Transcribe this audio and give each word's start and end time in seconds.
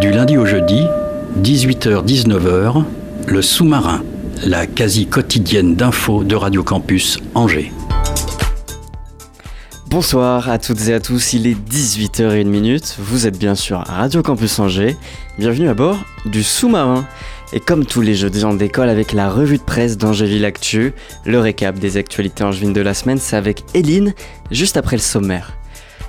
Du 0.00 0.12
lundi 0.12 0.38
au 0.38 0.46
jeudi, 0.46 0.86
18h-19h, 1.42 2.84
le 3.26 3.42
sous-marin, 3.42 4.04
la 4.46 4.68
quasi 4.68 5.08
quotidienne 5.08 5.74
d'infos 5.74 6.22
de 6.22 6.36
Radio 6.36 6.62
Campus 6.62 7.18
Angers. 7.34 7.72
Bonsoir 9.88 10.50
à 10.50 10.58
toutes 10.58 10.86
et 10.86 10.94
à 10.94 11.00
tous, 11.00 11.32
il 11.32 11.48
est 11.48 11.56
18h01, 11.68 12.94
vous 13.00 13.26
êtes 13.26 13.38
bien 13.38 13.56
sûr 13.56 13.78
à 13.78 13.94
Radio 13.94 14.22
Campus 14.22 14.60
Angers, 14.60 14.96
bienvenue 15.36 15.68
à 15.68 15.74
bord 15.74 15.98
du 16.26 16.44
sous-marin. 16.44 17.04
Et 17.52 17.58
comme 17.58 17.84
tous 17.84 18.00
les 18.00 18.14
jeudis 18.14 18.44
on 18.44 18.54
décolle 18.54 18.90
avec 18.90 19.12
la 19.12 19.28
revue 19.28 19.58
de 19.58 19.62
presse 19.62 19.96
d'Angéville 19.96 20.44
Actu, 20.44 20.92
le 21.24 21.40
récap 21.40 21.76
des 21.76 21.96
actualités 21.96 22.44
angevines 22.44 22.72
de 22.72 22.82
la 22.82 22.94
semaine 22.94 23.18
c'est 23.18 23.36
avec 23.36 23.64
Eline, 23.74 24.14
juste 24.52 24.76
après 24.76 24.94
le 24.94 25.02
sommaire. 25.02 25.57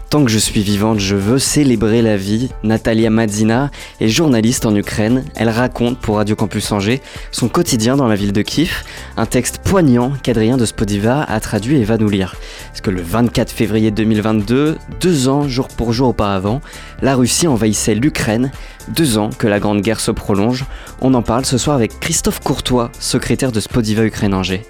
Tant 0.10 0.26
que 0.26 0.32
je 0.32 0.40
suis 0.40 0.64
vivante, 0.64 1.00
je 1.00 1.16
veux 1.16 1.38
célébrer 1.38 2.02
la 2.02 2.18
vie. 2.18 2.50
Natalia 2.64 3.12
Madzina 3.12 3.70
est 4.02 4.08
journaliste 4.08 4.66
en 4.66 4.76
Ukraine. 4.76 5.24
Elle 5.36 5.50
raconte 5.50 6.00
pour 6.00 6.16
Radio 6.16 6.36
Campus 6.36 6.72
Angers 6.72 7.00
son 7.32 7.48
quotidien 7.48 7.96
dans 7.96 8.08
la 8.08 8.16
ville 8.16 8.34
de 8.34 8.42
Kiev. 8.42 8.84
Un 9.18 9.28
texte 9.28 9.60
poignant 9.60 10.14
qu'Adrien 10.24 10.58
de 10.58 10.66
Spodiva 10.66 11.22
a 11.22 11.40
traduit 11.40 11.76
et 11.76 11.84
va 11.84 11.98
nous 11.98 12.10
lire. 12.10 12.36
Parce 12.70 12.82
que 12.82 12.90
le 12.90 13.04
24 13.04 13.52
février 13.52 13.92
2022, 13.92 14.80
deux 15.00 15.28
ans 15.28 15.48
jour 15.48 15.68
pour 15.68 15.94
jour 15.94 16.10
auparavant, 16.10 16.62
la 17.04 17.16
Russie 17.16 17.46
envahissait 17.46 17.94
l'Ukraine. 17.94 18.52
Deux 18.88 19.20
ans 19.20 19.30
que 19.38 19.46
la 19.46 19.60
Grande 19.60 19.82
Guerre 19.82 20.00
se 20.00 20.10
prolonge. 20.10 20.66
On 21.02 21.14
en 21.14 21.22
parle 21.22 21.46
ce 21.46 21.60
soir 21.60 21.76
avec 21.76 22.00
Christophe 22.00 22.40
Courtois, 22.40 22.90
secrétaire 23.00 23.52
de 23.52 23.60
Spodiva 23.60 24.04
Ukraine 24.04 24.34
Angers. 24.34 24.64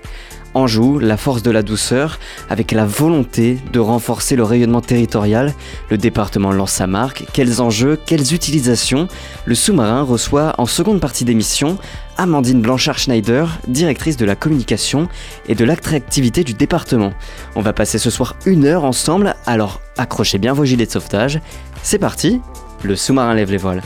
Anjou, 0.53 1.00
la 1.00 1.17
force 1.17 1.44
de 1.44 1.52
la 1.52 1.61
douceur, 1.61 2.19
avec 2.50 2.72
la 2.72 2.86
volonté 2.86 3.58
de 3.72 3.80
renforcer 3.80 4.36
le 4.36 4.44
rayonnement 4.44 4.81
territorial. 4.81 5.53
Le 5.89 5.97
département 5.97 6.52
lance 6.52 6.72
sa 6.72 6.88
marque. 6.88 7.25
Quels 7.33 7.61
enjeux, 7.61 8.00
quelles 8.06 8.33
utilisations? 8.33 9.08
Le 9.45 9.56
sous-marin 9.56 10.02
reçoit 10.02 10.56
en 10.58 10.66
seconde 10.66 11.00
partie 11.00 11.25
d'émission 11.25 11.78
Amandine 12.17 12.61
Blanchard-Schneider, 12.61 13.59
directrice 13.67 14.17
de 14.17 14.25
la 14.25 14.36
communication 14.36 15.08
et 15.47 15.56
de 15.56 15.64
l'attractivité 15.64 16.44
du 16.44 16.53
département. 16.53 17.13
On 17.56 17.61
va 17.61 17.73
passer 17.73 17.97
ce 17.97 18.09
soir 18.09 18.36
une 18.45 18.66
heure 18.66 18.84
ensemble, 18.84 19.36
alors 19.45 19.81
accrochez 19.97 20.38
bien 20.38 20.53
vos 20.53 20.66
gilets 20.66 20.86
de 20.86 20.91
sauvetage. 20.91 21.39
C'est 21.81 22.00
parti, 22.00 22.41
le 22.84 22.95
sous-marin 22.95 23.36
lève 23.36 23.52
les 23.52 23.58
voiles. 23.58 23.84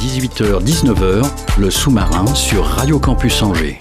18h-19h, 0.00 1.24
le 1.58 1.70
sous-marin 1.70 2.26
sur 2.34 2.64
Radio 2.64 2.98
Campus 2.98 3.42
Angers. 3.42 3.80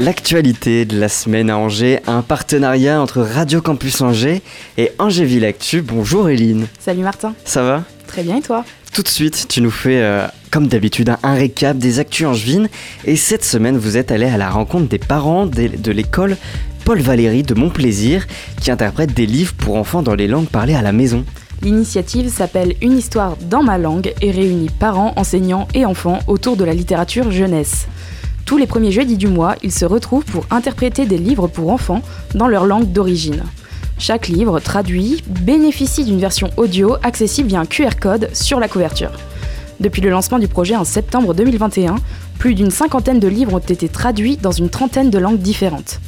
L'actualité 0.00 0.86
de 0.86 0.98
la 0.98 1.10
semaine 1.10 1.50
à 1.50 1.58
Angers, 1.58 2.00
un 2.06 2.22
partenariat 2.22 3.02
entre 3.02 3.20
Radio 3.20 3.60
Campus 3.60 4.00
Angers 4.00 4.40
et 4.78 4.92
Angéville 4.98 5.44
Actu. 5.44 5.82
Bonjour 5.82 6.30
Eline, 6.30 6.68
Salut 6.78 7.02
Martin, 7.02 7.34
ça 7.44 7.62
va? 7.62 7.84
Très 8.06 8.22
bien 8.22 8.38
et 8.38 8.40
toi? 8.40 8.64
Tout 8.94 9.02
de 9.02 9.08
suite, 9.08 9.44
tu 9.50 9.60
nous 9.60 9.70
fais, 9.70 10.00
euh, 10.00 10.26
comme 10.50 10.68
d'habitude, 10.68 11.14
un, 11.22 11.34
récap 11.34 11.76
des 11.76 11.98
actus 11.98 12.26
angevines. 12.26 12.70
Et 13.04 13.14
cette 13.14 13.44
semaine, 13.44 13.76
vous 13.76 13.98
êtes 13.98 14.10
allé 14.10 14.24
à 14.24 14.38
la 14.38 14.48
rencontre 14.48 14.88
des 14.88 14.98
parents 14.98 15.44
de 15.44 15.92
l'école 15.92 16.38
Paul 16.86 17.00
Valéry 17.00 17.42
de 17.42 17.52
Montplaisir, 17.52 18.26
qui 18.58 18.70
interprète 18.70 19.12
des 19.12 19.26
livres 19.26 19.52
pour 19.52 19.76
enfants 19.76 20.00
dans 20.00 20.14
les 20.14 20.28
langues 20.28 20.48
parlées 20.48 20.76
à 20.76 20.82
la 20.82 20.92
maison. 20.92 21.26
L'initiative 21.60 22.30
s'appelle 22.30 22.74
Une 22.80 22.96
histoire 22.96 23.36
dans 23.50 23.62
ma 23.62 23.76
langue 23.76 24.14
et 24.22 24.30
réunit 24.30 24.70
parents, 24.70 25.12
enseignants 25.16 25.68
et 25.74 25.84
enfants 25.84 26.20
autour 26.26 26.56
de 26.56 26.64
la 26.64 26.72
littérature 26.72 27.30
jeunesse. 27.30 27.86
Tous 28.50 28.58
les 28.58 28.66
premiers 28.66 28.90
jeudis 28.90 29.16
du 29.16 29.28
mois, 29.28 29.54
ils 29.62 29.70
se 29.70 29.84
retrouvent 29.84 30.24
pour 30.24 30.44
interpréter 30.50 31.06
des 31.06 31.18
livres 31.18 31.46
pour 31.46 31.70
enfants 31.70 32.02
dans 32.34 32.48
leur 32.48 32.66
langue 32.66 32.90
d'origine. 32.90 33.44
Chaque 33.96 34.26
livre, 34.26 34.58
traduit, 34.58 35.22
bénéficie 35.28 36.04
d'une 36.04 36.18
version 36.18 36.50
audio 36.56 36.96
accessible 37.04 37.48
via 37.48 37.60
un 37.60 37.64
QR 37.64 37.90
code 38.00 38.28
sur 38.32 38.58
la 38.58 38.66
couverture. 38.66 39.12
Depuis 39.78 40.02
le 40.02 40.10
lancement 40.10 40.40
du 40.40 40.48
projet 40.48 40.74
en 40.74 40.82
septembre 40.82 41.32
2021, 41.32 41.94
plus 42.40 42.56
d'une 42.56 42.72
cinquantaine 42.72 43.20
de 43.20 43.28
livres 43.28 43.54
ont 43.54 43.58
été 43.60 43.88
traduits 43.88 44.36
dans 44.36 44.50
une 44.50 44.68
trentaine 44.68 45.10
de 45.10 45.18
langues 45.18 45.38
différentes. 45.38 46.00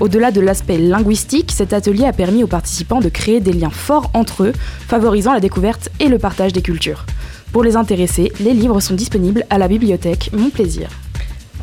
Au-delà 0.00 0.30
de 0.30 0.40
l'aspect 0.40 0.78
linguistique, 0.78 1.52
cet 1.52 1.74
atelier 1.74 2.06
a 2.06 2.14
permis 2.14 2.42
aux 2.42 2.46
participants 2.46 3.00
de 3.00 3.10
créer 3.10 3.40
des 3.40 3.52
liens 3.52 3.68
forts 3.68 4.10
entre 4.14 4.44
eux, 4.44 4.52
favorisant 4.88 5.34
la 5.34 5.40
découverte 5.40 5.90
et 6.00 6.08
le 6.08 6.18
partage 6.18 6.54
des 6.54 6.62
cultures. 6.62 7.04
Pour 7.52 7.62
les 7.62 7.76
intéressés, 7.76 8.32
les 8.40 8.54
livres 8.54 8.80
sont 8.80 8.94
disponibles 8.94 9.44
à 9.50 9.58
la 9.58 9.68
bibliothèque 9.68 10.30
Mon 10.32 10.48
Plaisir. 10.48 10.88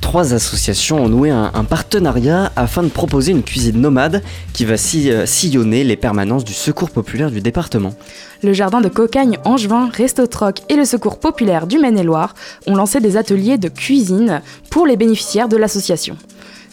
Trois 0.01 0.33
associations 0.33 1.03
ont 1.03 1.09
noué 1.09 1.29
un, 1.29 1.63
partenariat 1.63 2.51
afin 2.55 2.83
de 2.83 2.89
proposer 2.89 3.31
une 3.31 3.43
cuisine 3.43 3.79
nomade 3.79 4.23
qui 4.53 4.65
va 4.65 4.73
euh, 4.73 5.25
sillonner 5.25 5.83
les 5.83 5.97
permanences 5.97 6.43
du 6.43 6.53
secours 6.53 6.89
populaire 6.89 7.29
du 7.29 7.41
département. 7.41 7.93
Le 8.41 8.53
jardin 8.53 8.81
de 8.81 8.89
Cocagne 8.89 9.37
Angevin, 9.45 9.89
Resto 9.93 10.25
Troc 10.25 10.61
et 10.69 10.75
le 10.75 10.85
Secours 10.85 11.19
populaire 11.19 11.67
du 11.67 11.77
Maine-et-Loire 11.77 12.33
ont 12.65 12.75
lancé 12.75 12.99
des 13.01 13.17
ateliers 13.17 13.57
de 13.57 13.69
cuisine 13.69 14.41
pour 14.69 14.87
les 14.87 14.97
bénéficiaires 14.97 15.49
de 15.49 15.57
l'association. 15.57 16.17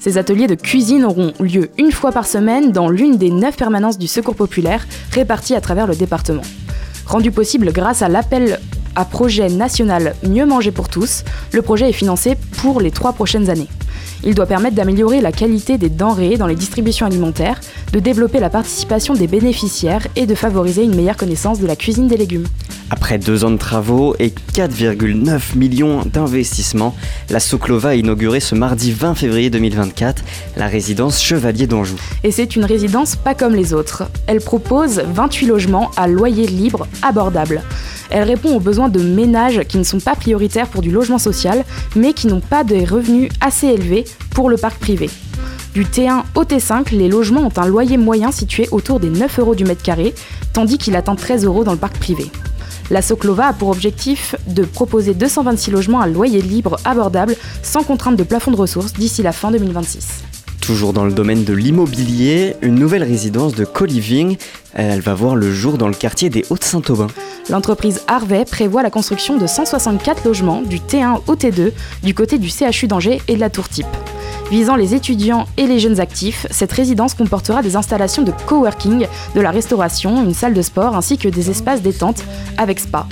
Ces 0.00 0.18
ateliers 0.18 0.46
de 0.46 0.54
cuisine 0.54 1.04
auront 1.04 1.32
lieu 1.40 1.70
une 1.78 1.92
fois 1.92 2.12
par 2.12 2.26
semaine 2.26 2.70
dans 2.70 2.88
l'une 2.88 3.16
des 3.16 3.30
neuf 3.30 3.56
permanences 3.56 3.98
du 3.98 4.06
Secours 4.06 4.36
populaire 4.36 4.86
réparties 5.10 5.54
à 5.54 5.60
travers 5.60 5.86
le 5.86 5.96
département. 5.96 6.42
Rendu 7.06 7.30
possible 7.30 7.72
grâce 7.72 8.02
à 8.02 8.08
l'appel 8.08 8.60
à 8.96 9.04
projet 9.04 9.48
national 9.48 10.16
Mieux 10.26 10.46
manger 10.46 10.72
pour 10.72 10.88
tous, 10.88 11.22
le 11.52 11.62
projet 11.62 11.90
est 11.90 11.92
financé 11.92 12.36
pour 12.58 12.80
les 12.80 12.90
trois 12.90 13.12
prochaines 13.12 13.50
années. 13.50 13.68
Il 14.24 14.34
doit 14.34 14.46
permettre 14.46 14.74
d'améliorer 14.74 15.20
la 15.20 15.30
qualité 15.30 15.78
des 15.78 15.90
denrées 15.90 16.36
dans 16.36 16.46
les 16.46 16.56
distributions 16.56 17.06
alimentaires, 17.06 17.60
de 17.92 18.00
développer 18.00 18.40
la 18.40 18.50
participation 18.50 19.14
des 19.14 19.26
bénéficiaires 19.26 20.06
et 20.16 20.26
de 20.26 20.34
favoriser 20.34 20.82
une 20.82 20.96
meilleure 20.96 21.16
connaissance 21.16 21.60
de 21.60 21.66
la 21.66 21.76
cuisine 21.76 22.08
des 22.08 22.16
légumes. 22.16 22.46
Après 22.88 23.18
deux 23.18 23.44
ans 23.44 23.50
de 23.50 23.56
travaux 23.56 24.14
et 24.20 24.32
4,9 24.54 25.56
millions 25.56 26.02
d'investissements, 26.04 26.94
la 27.30 27.40
Soclova 27.40 27.90
a 27.90 27.94
inauguré 27.94 28.38
ce 28.38 28.54
mardi 28.54 28.92
20 28.92 29.16
février 29.16 29.50
2024 29.50 30.22
la 30.56 30.68
résidence 30.68 31.20
Chevalier 31.20 31.66
d'Anjou. 31.66 31.96
Et 32.22 32.30
c'est 32.30 32.54
une 32.54 32.64
résidence 32.64 33.16
pas 33.16 33.34
comme 33.34 33.54
les 33.54 33.74
autres. 33.74 34.04
Elle 34.28 34.40
propose 34.40 35.02
28 35.04 35.46
logements 35.46 35.90
à 35.96 36.06
loyer 36.06 36.46
libre 36.46 36.86
abordable. 37.02 37.62
Elle 38.10 38.22
répond 38.22 38.54
aux 38.54 38.60
besoins 38.60 38.85
de 38.88 39.02
ménages 39.02 39.62
qui 39.68 39.78
ne 39.78 39.82
sont 39.82 40.00
pas 40.00 40.14
prioritaires 40.14 40.68
pour 40.68 40.82
du 40.82 40.90
logement 40.90 41.18
social, 41.18 41.64
mais 41.94 42.12
qui 42.12 42.26
n'ont 42.26 42.40
pas 42.40 42.64
des 42.64 42.84
revenus 42.84 43.30
assez 43.40 43.66
élevés 43.66 44.04
pour 44.30 44.50
le 44.50 44.56
parc 44.56 44.78
privé. 44.78 45.10
Du 45.74 45.84
T1 45.84 46.22
au 46.34 46.44
T5, 46.44 46.94
les 46.94 47.08
logements 47.08 47.42
ont 47.42 47.52
un 47.60 47.66
loyer 47.66 47.98
moyen 47.98 48.32
situé 48.32 48.68
autour 48.70 48.98
des 48.98 49.10
9 49.10 49.38
euros 49.40 49.54
du 49.54 49.64
mètre 49.64 49.82
carré, 49.82 50.14
tandis 50.52 50.78
qu'il 50.78 50.96
atteint 50.96 51.16
13 51.16 51.44
euros 51.44 51.64
dans 51.64 51.72
le 51.72 51.78
parc 51.78 51.98
privé. 51.98 52.30
La 52.90 53.02
Soclova 53.02 53.48
a 53.48 53.52
pour 53.52 53.68
objectif 53.68 54.36
de 54.46 54.62
proposer 54.64 55.12
226 55.12 55.72
logements 55.72 56.00
à 56.00 56.06
loyer 56.06 56.40
libre 56.40 56.78
abordable 56.84 57.36
sans 57.62 57.82
contrainte 57.82 58.16
de 58.16 58.22
plafond 58.22 58.52
de 58.52 58.56
ressources 58.56 58.92
d'ici 58.92 59.22
la 59.22 59.32
fin 59.32 59.50
2026. 59.50 60.35
Toujours 60.66 60.92
dans 60.92 61.04
le 61.04 61.12
domaine 61.12 61.44
de 61.44 61.52
l'immobilier, 61.52 62.56
une 62.60 62.74
nouvelle 62.74 63.04
résidence 63.04 63.54
de 63.54 63.64
co-living, 63.64 64.36
elle 64.74 65.00
va 65.00 65.14
voir 65.14 65.36
le 65.36 65.52
jour 65.52 65.78
dans 65.78 65.86
le 65.86 65.94
quartier 65.94 66.28
des 66.28 66.44
Hauts-de-Saint-Aubin. 66.50 67.06
L'entreprise 67.50 68.00
Harvey 68.08 68.44
prévoit 68.44 68.82
la 68.82 68.90
construction 68.90 69.38
de 69.38 69.46
164 69.46 70.24
logements 70.24 70.62
du 70.62 70.80
T1 70.80 71.20
au 71.28 71.36
T2 71.36 71.70
du 72.02 72.14
côté 72.14 72.38
du 72.38 72.48
CHU 72.48 72.88
d'Angers 72.88 73.22
et 73.28 73.36
de 73.36 73.40
la 73.40 73.48
Tour 73.48 73.68
Type. 73.68 73.86
Visant 74.50 74.74
les 74.74 74.92
étudiants 74.92 75.46
et 75.56 75.68
les 75.68 75.78
jeunes 75.78 76.00
actifs, 76.00 76.48
cette 76.50 76.72
résidence 76.72 77.14
comportera 77.14 77.62
des 77.62 77.76
installations 77.76 78.24
de 78.24 78.32
coworking, 78.46 79.06
de 79.36 79.40
la 79.40 79.52
restauration, 79.52 80.24
une 80.24 80.34
salle 80.34 80.54
de 80.54 80.62
sport 80.62 80.96
ainsi 80.96 81.16
que 81.16 81.28
des 81.28 81.48
espaces 81.48 81.80
détente 81.80 82.24
avec 82.58 82.80
spa. 82.80 83.06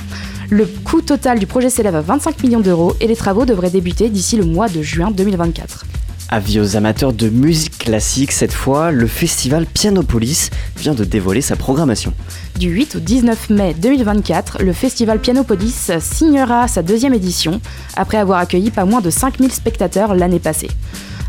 Le 0.51 0.67
coût 0.67 1.03
total 1.03 1.39
du 1.39 1.47
projet 1.47 1.71
s'élève 1.71 1.95
à 1.95 2.01
25 2.01 2.43
millions 2.43 2.61
d'euros 2.61 2.95
et 3.01 3.07
les 3.07 3.17
travaux 3.17 3.45
devraient 3.45 3.71
débuter 3.71 4.09
d'ici 4.09 4.37
le 4.37 4.45
mois 4.45 4.69
de 4.69 4.83
juin 4.83 5.13
2024. 5.13 5.85
Avis 6.31 6.59
aux 6.59 6.77
amateurs 6.77 7.13
de 7.13 7.29
musique 7.29 7.79
classique, 7.79 8.33
cette 8.33 8.53
fois, 8.53 8.91
le 8.91 9.07
festival 9.07 9.67
Pianopolis 9.67 10.51
vient 10.77 10.95
de 10.95 11.05
dévoiler 11.05 11.43
sa 11.43 11.55
programmation. 11.55 12.13
Du 12.59 12.71
8 12.71 12.97
au 12.97 13.01
19 13.01 13.51
mai 13.51 13.75
2024, 13.75 14.63
le 14.63 14.73
festival 14.73 15.21
Pianopolis 15.21 15.91
signera 16.01 16.67
sa 16.67 16.83
deuxième 16.83 17.15
édition, 17.15 17.61
après 17.97 18.17
avoir 18.17 18.39
accueilli 18.39 18.71
pas 18.71 18.85
moins 18.85 19.01
de 19.01 19.11
5000 19.11 19.53
spectateurs 19.53 20.15
l'année 20.15 20.41
passée. 20.41 20.71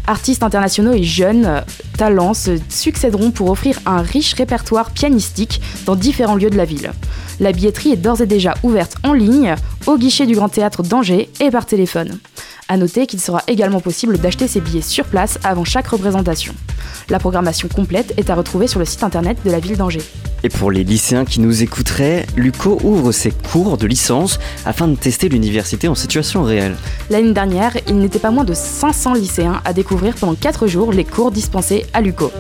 Artistes 0.07 0.44
internationaux 0.44 0.94
et 0.94 1.03
jeunes 1.03 1.45
euh, 1.45 1.62
talents 1.98 2.36
se 2.36 2.59
succéderont 2.69 3.31
pour 3.31 3.50
offrir 3.50 3.80
un 3.88 4.01
riche 4.01 4.36
répertoire 4.36 4.91
pianistique 4.91 5.62
dans 5.86 5.95
différents 5.95 6.36
lieux 6.36 6.51
de 6.51 6.57
la 6.57 6.65
ville. 6.65 6.91
La 7.39 7.51
billetterie 7.51 7.94
est 7.94 7.98
d'ores 7.98 8.21
et 8.21 8.27
déjà 8.27 8.53
ouverte 8.62 8.95
en 9.03 9.13
ligne, 9.13 9.56
au 9.88 9.98
guichet 9.98 10.27
du 10.27 10.36
Grand 10.36 10.50
Théâtre 10.50 10.83
d'Angers 10.83 11.30
et 11.39 11.50
par 11.50 11.65
téléphone. 11.65 12.19
A 12.67 12.77
noter 12.77 13.06
qu'il 13.06 13.21
sera 13.21 13.44
également 13.47 13.79
possible 13.79 14.17
d'acheter 14.17 14.47
ses 14.47 14.59
billets 14.59 14.81
sur 14.81 15.06
place 15.06 15.38
avant 15.44 15.63
chaque 15.63 15.88
représentation. 15.88 16.56
La 17.09 17.19
programmation 17.19 17.67
complète 17.67 18.15
est 18.17 18.31
à 18.31 18.35
retrouver 18.35 18.65
sur 18.65 18.79
le 18.79 18.85
site 18.85 19.03
internet 19.03 19.38
de 19.45 19.51
la 19.51 19.59
ville 19.59 19.77
d'Angers. 19.77 20.01
Et 20.44 20.50
pour 20.50 20.69
les 20.71 20.83
lycéens 20.83 21.25
qui 21.25 21.39
nous 21.39 21.63
écouteraient, 21.63 22.25
Luco 22.35 22.79
ouvre 22.83 23.12
ses 23.12 23.31
cours 23.31 23.77
de 23.77 23.88
licence 23.88 24.39
afin 24.65 24.88
de 24.88 24.95
tester 24.95 25.29
l'université 25.29 25.88
en 25.88 25.95
situation 25.95 26.44
réelle. 26.44 26.75
L'année 27.09 27.33
dernière, 27.33 27.73
il 27.88 27.97
n'était 27.97 28.19
pas 28.19 28.31
moins 28.31 28.44
de 28.44 28.53
500 28.53 29.13
lycéens 29.13 29.62
à 29.65 29.73
découvrir 29.73 30.15
pendant 30.15 30.35
4 30.35 30.67
jours 30.67 30.91
les 30.91 31.03
cours 31.03 31.31
dispensés 31.31 31.85
à 31.94 32.01
Luco. 32.01 32.31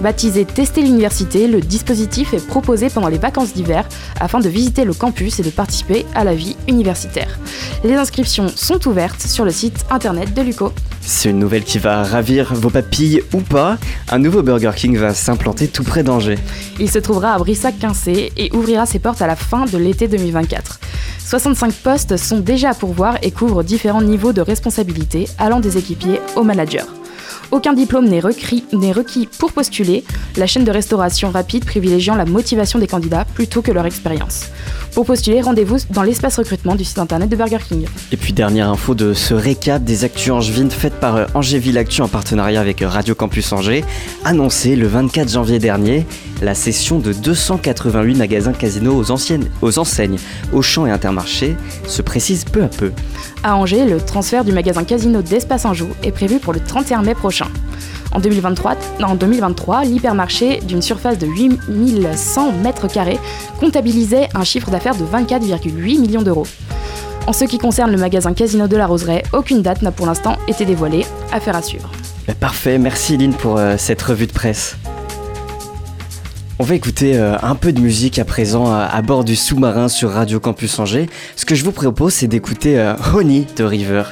Baptisé 0.00 0.44
Tester 0.44 0.82
l'université, 0.82 1.48
le 1.48 1.60
dispositif 1.60 2.32
est 2.32 2.46
proposé 2.46 2.90
pendant 2.90 3.08
les 3.08 3.18
vacances 3.18 3.52
d'hiver 3.52 3.88
afin 4.20 4.38
de 4.38 4.48
visiter 4.48 4.84
le 4.84 4.94
campus 4.94 5.40
et 5.40 5.42
de 5.42 5.50
participer 5.50 6.06
à 6.14 6.22
la 6.22 6.34
vie 6.34 6.56
universitaire. 6.68 7.40
Les 7.82 7.94
inscriptions 7.94 8.48
sont 8.54 8.86
ouvertes 8.86 9.22
sur 9.22 9.44
le 9.44 9.50
site 9.50 9.67
internet 9.90 10.34
de 10.34 10.42
Luco. 10.42 10.72
C'est 11.00 11.30
une 11.30 11.38
nouvelle 11.38 11.64
qui 11.64 11.78
va 11.78 12.02
ravir 12.02 12.54
vos 12.54 12.70
papilles 12.70 13.22
ou 13.32 13.40
pas. 13.40 13.78
Un 14.10 14.18
nouveau 14.18 14.42
Burger 14.42 14.72
King 14.76 14.96
va 14.96 15.14
s'implanter 15.14 15.68
tout 15.68 15.84
près 15.84 16.02
d'Angers. 16.02 16.38
Il 16.78 16.90
se 16.90 16.98
trouvera 16.98 17.34
à 17.34 17.38
Brissac-Quincé 17.38 18.32
et 18.36 18.50
ouvrira 18.54 18.86
ses 18.86 18.98
portes 18.98 19.22
à 19.22 19.26
la 19.26 19.36
fin 19.36 19.64
de 19.64 19.78
l'été 19.78 20.08
2024. 20.08 20.80
65 21.18 21.72
postes 21.72 22.16
sont 22.16 22.40
déjà 22.40 22.70
à 22.70 22.74
pourvoir 22.74 23.18
et 23.22 23.30
couvrent 23.30 23.62
différents 23.62 24.02
niveaux 24.02 24.32
de 24.32 24.40
responsabilité 24.40 25.26
allant 25.38 25.60
des 25.60 25.76
équipiers 25.76 26.20
aux 26.36 26.44
managers. 26.44 26.84
Aucun 27.50 27.72
diplôme 27.72 28.06
n'est 28.06 28.20
requis, 28.20 29.28
pour 29.38 29.52
postuler, 29.52 30.04
la 30.36 30.46
chaîne 30.46 30.64
de 30.64 30.70
restauration 30.70 31.30
rapide 31.30 31.64
privilégiant 31.64 32.14
la 32.14 32.26
motivation 32.26 32.78
des 32.78 32.86
candidats 32.86 33.24
plutôt 33.24 33.62
que 33.62 33.72
leur 33.72 33.86
expérience. 33.86 34.48
Pour 34.92 35.06
postuler, 35.06 35.40
rendez-vous 35.40 35.78
dans 35.90 36.02
l'espace 36.02 36.36
recrutement 36.36 36.74
du 36.74 36.84
site 36.84 36.98
internet 36.98 37.28
de 37.30 37.36
Burger 37.36 37.58
King. 37.66 37.86
Et 38.12 38.16
puis 38.16 38.32
dernière 38.32 38.68
info 38.68 38.94
de 38.94 39.14
ce 39.14 39.32
récap 39.32 39.82
des 39.82 40.04
actus 40.04 40.30
angevines 40.30 40.70
faites 40.70 40.94
par 40.94 41.16
euh, 41.16 41.26
Angéville 41.34 41.78
Actu 41.78 42.02
en 42.02 42.08
partenariat 42.08 42.60
avec 42.60 42.82
euh, 42.82 42.88
Radio 42.88 43.14
Campus 43.14 43.52
Angers, 43.52 43.84
annoncé 44.24 44.76
le 44.76 44.86
24 44.86 45.30
janvier 45.30 45.58
dernier, 45.58 46.06
la 46.42 46.54
cession 46.54 46.98
de 46.98 47.12
288 47.12 48.14
magasins 48.14 48.52
casinos 48.52 48.94
aux, 48.94 49.10
anciennes, 49.10 49.48
aux 49.62 49.78
enseignes 49.78 50.18
Auchan 50.52 50.86
et 50.86 50.90
Intermarché 50.90 51.56
se 51.86 52.02
précise 52.02 52.44
peu 52.44 52.62
à 52.62 52.68
peu. 52.68 52.92
À 53.44 53.56
Angers, 53.56 53.84
le 53.84 54.00
transfert 54.00 54.44
du 54.44 54.52
magasin 54.52 54.84
Casino 54.84 55.22
d'Espace 55.22 55.64
Anjou 55.64 55.88
est 56.02 56.10
prévu 56.10 56.38
pour 56.40 56.52
le 56.52 56.60
31 56.60 57.02
mai 57.02 57.14
prochain. 57.14 57.46
En 58.12 58.20
2023, 58.20 58.74
en 59.02 59.14
2023 59.14 59.84
l'hypermarché 59.84 60.60
d'une 60.60 60.82
surface 60.82 61.18
de 61.18 61.26
8100 61.26 62.52
mètres 62.64 62.88
carrés 62.88 63.18
comptabilisait 63.60 64.28
un 64.34 64.44
chiffre 64.44 64.70
d'affaires 64.70 64.96
de 64.96 65.04
24,8 65.04 66.00
millions 66.00 66.22
d'euros. 66.22 66.46
En 67.26 67.32
ce 67.32 67.44
qui 67.44 67.58
concerne 67.58 67.92
le 67.92 67.98
magasin 67.98 68.32
Casino 68.32 68.66
de 68.66 68.76
la 68.76 68.86
Roseraie, 68.86 69.22
aucune 69.32 69.62
date 69.62 69.82
n'a 69.82 69.92
pour 69.92 70.06
l'instant 70.06 70.36
été 70.48 70.64
dévoilée. 70.64 71.04
Affaire 71.30 71.54
à 71.54 71.62
suivre. 71.62 71.90
Bah, 72.26 72.34
Parfait, 72.38 72.78
merci 72.78 73.16
Lynn 73.16 73.34
pour 73.34 73.58
euh, 73.58 73.76
cette 73.76 74.02
revue 74.02 74.26
de 74.26 74.32
presse. 74.32 74.76
On 76.60 76.64
va 76.64 76.74
écouter 76.74 77.16
euh, 77.16 77.36
un 77.40 77.54
peu 77.54 77.72
de 77.72 77.80
musique 77.80 78.18
à 78.18 78.24
présent 78.24 78.66
euh, 78.66 78.86
à 78.90 79.00
bord 79.00 79.22
du 79.22 79.36
sous-marin 79.36 79.86
sur 79.86 80.10
Radio 80.10 80.40
Campus 80.40 80.76
Angers. 80.80 81.06
Ce 81.36 81.46
que 81.46 81.54
je 81.54 81.62
vous 81.64 81.70
propose, 81.70 82.14
c'est 82.14 82.26
d'écouter 82.26 82.80
euh, 82.80 82.94
Honey 83.14 83.46
de 83.56 83.62
Rivers. 83.62 84.10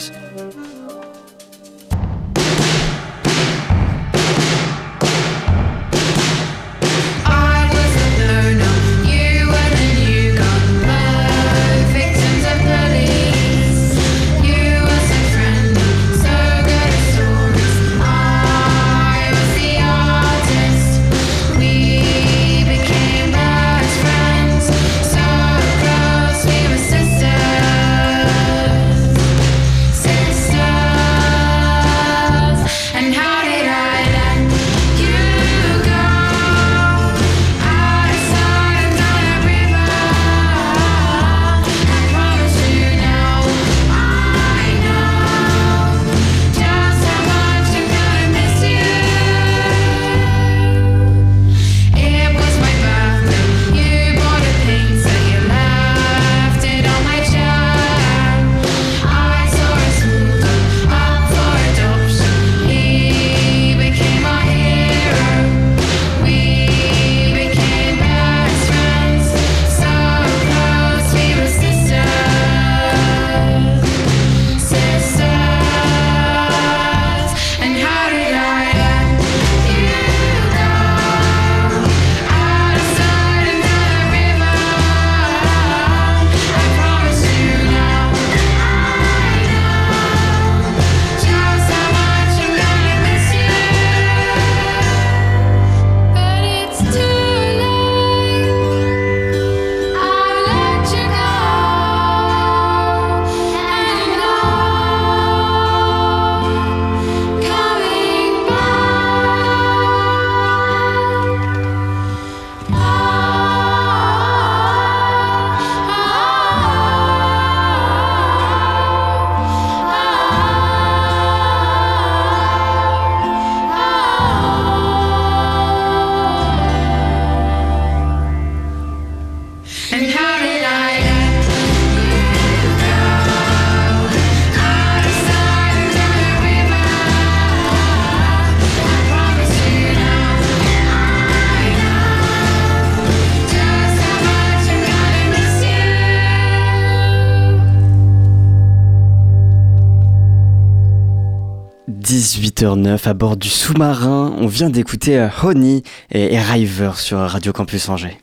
8h09 152.56 153.06
à 153.06 153.12
bord 153.12 153.36
du 153.36 153.50
sous-marin. 153.50 154.34
On 154.38 154.46
vient 154.46 154.70
d'écouter 154.70 155.18
euh, 155.18 155.28
Honey 155.42 155.82
et 156.10 156.38
River 156.38 156.92
sur 156.96 157.18
Radio 157.18 157.52
Campus 157.52 157.90
Angers. 157.90 158.16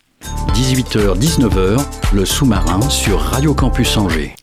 18h, 0.55 1.19
19h, 1.19 1.85
le 2.13 2.25
sous-marin 2.25 2.81
sur 2.89 3.19
Radio 3.19 3.53
Campus 3.53 3.95
Angers. 3.95 4.33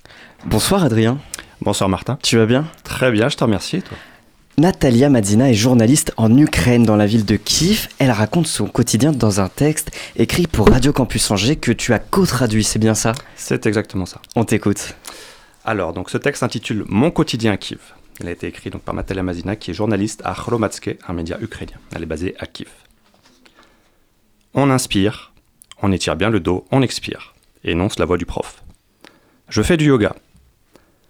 Bonsoir 0.46 0.84
Adrien. 0.84 1.18
Bonsoir 1.60 1.88
Martin. 1.88 2.18
Tu 2.22 2.36
vas 2.36 2.46
bien? 2.46 2.68
Très 2.84 3.10
bien, 3.10 3.28
je 3.28 3.36
te 3.36 3.42
remercie 3.42 3.82
toi? 3.82 3.98
Natalia 4.58 5.08
Madzina 5.08 5.50
est 5.50 5.54
journaliste 5.54 6.12
en 6.16 6.36
Ukraine 6.38 6.84
dans 6.84 6.96
la 6.96 7.06
ville 7.06 7.24
de 7.24 7.34
Kiev. 7.34 7.88
Elle 7.98 8.12
raconte 8.12 8.46
son 8.46 8.68
quotidien 8.68 9.10
dans 9.10 9.40
un 9.40 9.48
texte 9.48 9.90
écrit 10.14 10.46
pour 10.46 10.68
Radio 10.68 10.92
Campus 10.92 11.28
Angers 11.32 11.56
que 11.56 11.72
tu 11.72 11.92
as 11.92 11.98
co-traduit, 11.98 12.62
c'est 12.62 12.78
bien 12.78 12.94
ça? 12.94 13.12
C'est 13.34 13.66
exactement 13.66 14.06
ça. 14.06 14.20
On 14.36 14.44
t'écoute. 14.44 14.94
Alors, 15.64 15.92
donc 15.92 16.10
ce 16.10 16.18
texte 16.18 16.40
s'intitule 16.40 16.84
Mon 16.86 17.10
quotidien 17.10 17.52
à 17.52 17.56
Kiev. 17.56 17.80
Il 18.20 18.28
a 18.28 18.32
été 18.32 18.46
écrit 18.46 18.68
donc 18.68 18.82
par 18.82 18.94
Natalia 18.94 19.22
Mazina, 19.22 19.56
qui 19.56 19.70
est 19.70 19.74
journaliste 19.74 20.20
à 20.26 20.34
Chromatske, 20.34 20.98
un 21.08 21.14
média 21.14 21.38
ukrainien. 21.40 21.78
Elle 21.94 22.02
est 22.02 22.06
basée 22.06 22.34
à 22.38 22.46
Kiev. 22.46 22.70
On 24.52 24.68
inspire, 24.68 25.32
on 25.80 25.90
étire 25.90 26.16
bien 26.16 26.28
le 26.28 26.38
dos, 26.38 26.66
on 26.70 26.82
expire, 26.82 27.34
énonce 27.64 27.98
la 27.98 28.04
voix 28.04 28.18
du 28.18 28.26
prof. 28.26 28.62
Je 29.48 29.62
fais 29.62 29.78
du 29.78 29.86
yoga. 29.86 30.14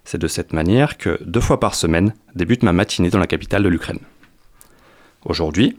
C'est 0.05 0.19
de 0.19 0.29
cette 0.29 0.53
manière 0.53 0.99
que, 0.99 1.19
deux 1.25 1.41
fois 1.41 1.59
par 1.59 1.75
semaine, 1.75 2.15
débute 2.37 2.63
ma 2.63 2.73
matinée 2.73 3.11
dans 3.11 3.19
la 3.19 3.27
capitale 3.27 3.65
de 3.65 3.69
l'Ukraine. 3.69 3.99
Aujourd'hui, 5.25 5.79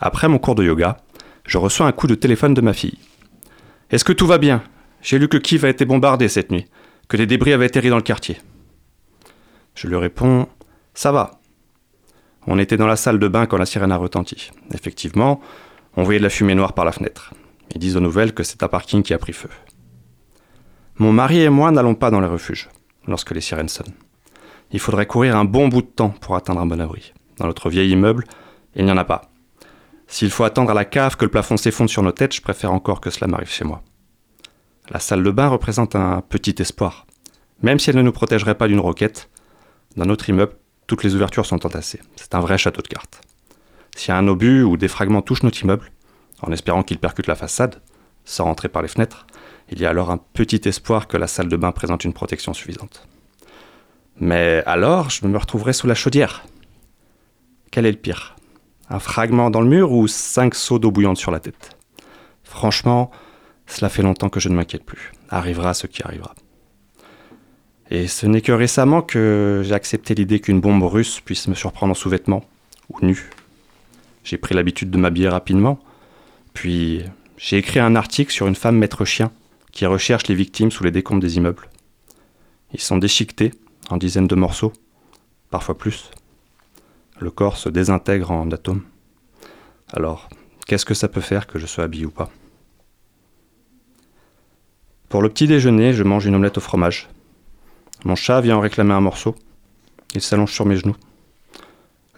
après 0.00 0.28
mon 0.28 0.38
cours 0.38 0.54
de 0.54 0.64
yoga, 0.64 0.98
je 1.46 1.56
reçois 1.56 1.86
un 1.86 1.92
coup 1.92 2.06
de 2.06 2.14
téléphone 2.14 2.52
de 2.52 2.60
ma 2.60 2.74
fille. 2.74 2.98
Est-ce 3.90 4.04
que 4.04 4.12
tout 4.12 4.26
va 4.26 4.36
bien? 4.36 4.62
J'ai 5.00 5.18
lu 5.18 5.28
que 5.28 5.38
Kiev 5.38 5.64
a 5.64 5.70
été 5.70 5.86
bombardé 5.86 6.28
cette 6.28 6.50
nuit, 6.50 6.66
que 7.08 7.16
des 7.16 7.26
débris 7.26 7.54
avaient 7.54 7.66
atterri 7.66 7.88
dans 7.88 7.96
le 7.96 8.02
quartier. 8.02 8.38
Je 9.74 9.86
lui 9.86 9.96
réponds 9.96 10.48
Ça 10.98 11.12
va. 11.12 11.38
On 12.48 12.58
était 12.58 12.76
dans 12.76 12.88
la 12.88 12.96
salle 12.96 13.20
de 13.20 13.28
bain 13.28 13.46
quand 13.46 13.56
la 13.56 13.66
sirène 13.66 13.92
a 13.92 13.96
retenti. 13.96 14.50
Effectivement, 14.74 15.40
on 15.96 16.02
voyait 16.02 16.18
de 16.18 16.24
la 16.24 16.28
fumée 16.28 16.56
noire 16.56 16.72
par 16.72 16.84
la 16.84 16.90
fenêtre. 16.90 17.32
Ils 17.72 17.78
disent 17.78 17.96
aux 17.96 18.00
nouvelles 18.00 18.34
que 18.34 18.42
c'est 18.42 18.64
un 18.64 18.68
parking 18.68 19.04
qui 19.04 19.14
a 19.14 19.18
pris 19.18 19.32
feu. 19.32 19.48
Mon 20.96 21.12
mari 21.12 21.38
et 21.40 21.50
moi 21.50 21.70
n'allons 21.70 21.94
pas 21.94 22.10
dans 22.10 22.18
les 22.18 22.26
refuges 22.26 22.68
lorsque 23.06 23.30
les 23.30 23.40
sirènes 23.40 23.68
sonnent. 23.68 23.94
Il 24.72 24.80
faudrait 24.80 25.06
courir 25.06 25.36
un 25.36 25.44
bon 25.44 25.68
bout 25.68 25.82
de 25.82 25.86
temps 25.86 26.12
pour 26.20 26.34
atteindre 26.34 26.62
un 26.62 26.66
bon 26.66 26.80
abri. 26.80 27.14
Dans 27.36 27.46
notre 27.46 27.70
vieil 27.70 27.92
immeuble, 27.92 28.24
il 28.74 28.84
n'y 28.84 28.90
en 28.90 28.96
a 28.96 29.04
pas. 29.04 29.30
S'il 30.08 30.30
faut 30.32 30.42
attendre 30.42 30.72
à 30.72 30.74
la 30.74 30.84
cave 30.84 31.14
que 31.14 31.24
le 31.24 31.30
plafond 31.30 31.56
s'effondre 31.56 31.90
sur 31.90 32.02
nos 32.02 32.10
têtes, 32.10 32.34
je 32.34 32.42
préfère 32.42 32.72
encore 32.72 33.00
que 33.00 33.10
cela 33.10 33.28
m'arrive 33.28 33.52
chez 33.52 33.64
moi. 33.64 33.82
La 34.90 34.98
salle 34.98 35.22
de 35.22 35.30
bain 35.30 35.46
représente 35.46 35.94
un 35.94 36.22
petit 36.22 36.56
espoir. 36.58 37.06
Même 37.62 37.78
si 37.78 37.90
elle 37.90 37.96
ne 37.96 38.02
nous 38.02 38.10
protégerait 38.10 38.56
pas 38.56 38.66
d'une 38.66 38.80
roquette, 38.80 39.30
dans 39.96 40.06
notre 40.06 40.28
immeuble, 40.28 40.54
toutes 40.88 41.04
les 41.04 41.14
ouvertures 41.14 41.46
sont 41.46 41.64
entassées. 41.64 42.00
C'est 42.16 42.34
un 42.34 42.40
vrai 42.40 42.58
château 42.58 42.82
de 42.82 42.88
cartes. 42.88 43.20
Si 43.94 44.10
un 44.10 44.26
obus 44.26 44.64
ou 44.64 44.76
des 44.76 44.88
fragments 44.88 45.22
touchent 45.22 45.44
notre 45.44 45.62
immeuble, 45.62 45.92
en 46.42 46.50
espérant 46.50 46.82
qu'ils 46.82 46.98
percutent 46.98 47.28
la 47.28 47.36
façade, 47.36 47.80
sans 48.24 48.44
rentrer 48.44 48.68
par 48.68 48.82
les 48.82 48.88
fenêtres, 48.88 49.26
il 49.70 49.80
y 49.80 49.86
a 49.86 49.90
alors 49.90 50.10
un 50.10 50.18
petit 50.18 50.62
espoir 50.64 51.06
que 51.06 51.16
la 51.16 51.26
salle 51.26 51.48
de 51.48 51.56
bain 51.56 51.72
présente 51.72 52.04
une 52.04 52.14
protection 52.14 52.54
suffisante. 52.54 53.06
Mais 54.18 54.62
alors, 54.66 55.10
je 55.10 55.26
me 55.26 55.36
retrouverai 55.36 55.72
sous 55.72 55.86
la 55.86 55.94
chaudière. 55.94 56.44
Quel 57.70 57.86
est 57.86 57.92
le 57.92 57.98
pire? 57.98 58.36
Un 58.88 58.98
fragment 58.98 59.50
dans 59.50 59.60
le 59.60 59.68
mur 59.68 59.92
ou 59.92 60.08
cinq 60.08 60.54
seaux 60.54 60.78
d'eau 60.78 60.90
bouillante 60.90 61.18
sur 61.18 61.30
la 61.30 61.38
tête? 61.38 61.76
Franchement, 62.42 63.10
cela 63.66 63.90
fait 63.90 64.02
longtemps 64.02 64.30
que 64.30 64.40
je 64.40 64.48
ne 64.48 64.54
m'inquiète 64.54 64.84
plus. 64.84 65.12
Arrivera 65.28 65.74
ce 65.74 65.86
qui 65.86 66.02
arrivera. 66.02 66.34
Et 67.90 68.06
ce 68.06 68.26
n'est 68.26 68.42
que 68.42 68.52
récemment 68.52 69.00
que 69.00 69.62
j'ai 69.64 69.74
accepté 69.74 70.14
l'idée 70.14 70.40
qu'une 70.40 70.60
bombe 70.60 70.82
russe 70.82 71.20
puisse 71.20 71.48
me 71.48 71.54
surprendre 71.54 71.92
en 71.92 71.94
sous-vêtements 71.94 72.44
ou 72.90 72.98
nu. 73.04 73.30
J'ai 74.24 74.36
pris 74.36 74.54
l'habitude 74.54 74.90
de 74.90 74.98
m'habiller 74.98 75.28
rapidement, 75.28 75.78
puis 76.52 77.02
j'ai 77.38 77.56
écrit 77.56 77.80
un 77.80 77.96
article 77.96 78.32
sur 78.32 78.46
une 78.46 78.54
femme 78.54 78.76
maître 78.76 79.06
chien 79.06 79.30
qui 79.72 79.86
recherche 79.86 80.26
les 80.26 80.34
victimes 80.34 80.70
sous 80.70 80.84
les 80.84 80.90
décombres 80.90 81.22
des 81.22 81.38
immeubles. 81.38 81.70
Ils 82.74 82.80
sont 82.80 82.98
déchiquetés 82.98 83.54
en 83.88 83.96
dizaines 83.96 84.26
de 84.26 84.34
morceaux, 84.34 84.72
parfois 85.50 85.78
plus. 85.78 86.10
Le 87.20 87.30
corps 87.30 87.56
se 87.56 87.70
désintègre 87.70 88.30
en 88.30 88.50
atomes. 88.50 88.82
Alors, 89.92 90.28
qu'est-ce 90.66 90.84
que 90.84 90.94
ça 90.94 91.08
peut 91.08 91.22
faire 91.22 91.46
que 91.46 91.58
je 91.58 91.66
sois 91.66 91.84
habillé 91.84 92.04
ou 92.04 92.10
pas? 92.10 92.28
Pour 95.08 95.22
le 95.22 95.30
petit 95.30 95.46
déjeuner, 95.46 95.94
je 95.94 96.02
mange 96.02 96.26
une 96.26 96.34
omelette 96.34 96.58
au 96.58 96.60
fromage. 96.60 97.08
Mon 98.04 98.14
chat 98.14 98.40
vient 98.40 98.56
en 98.56 98.60
réclamer 98.60 98.94
un 98.94 99.00
morceau. 99.00 99.34
Il 100.14 100.20
s'allonge 100.20 100.52
sur 100.52 100.66
mes 100.66 100.76
genoux. 100.76 100.96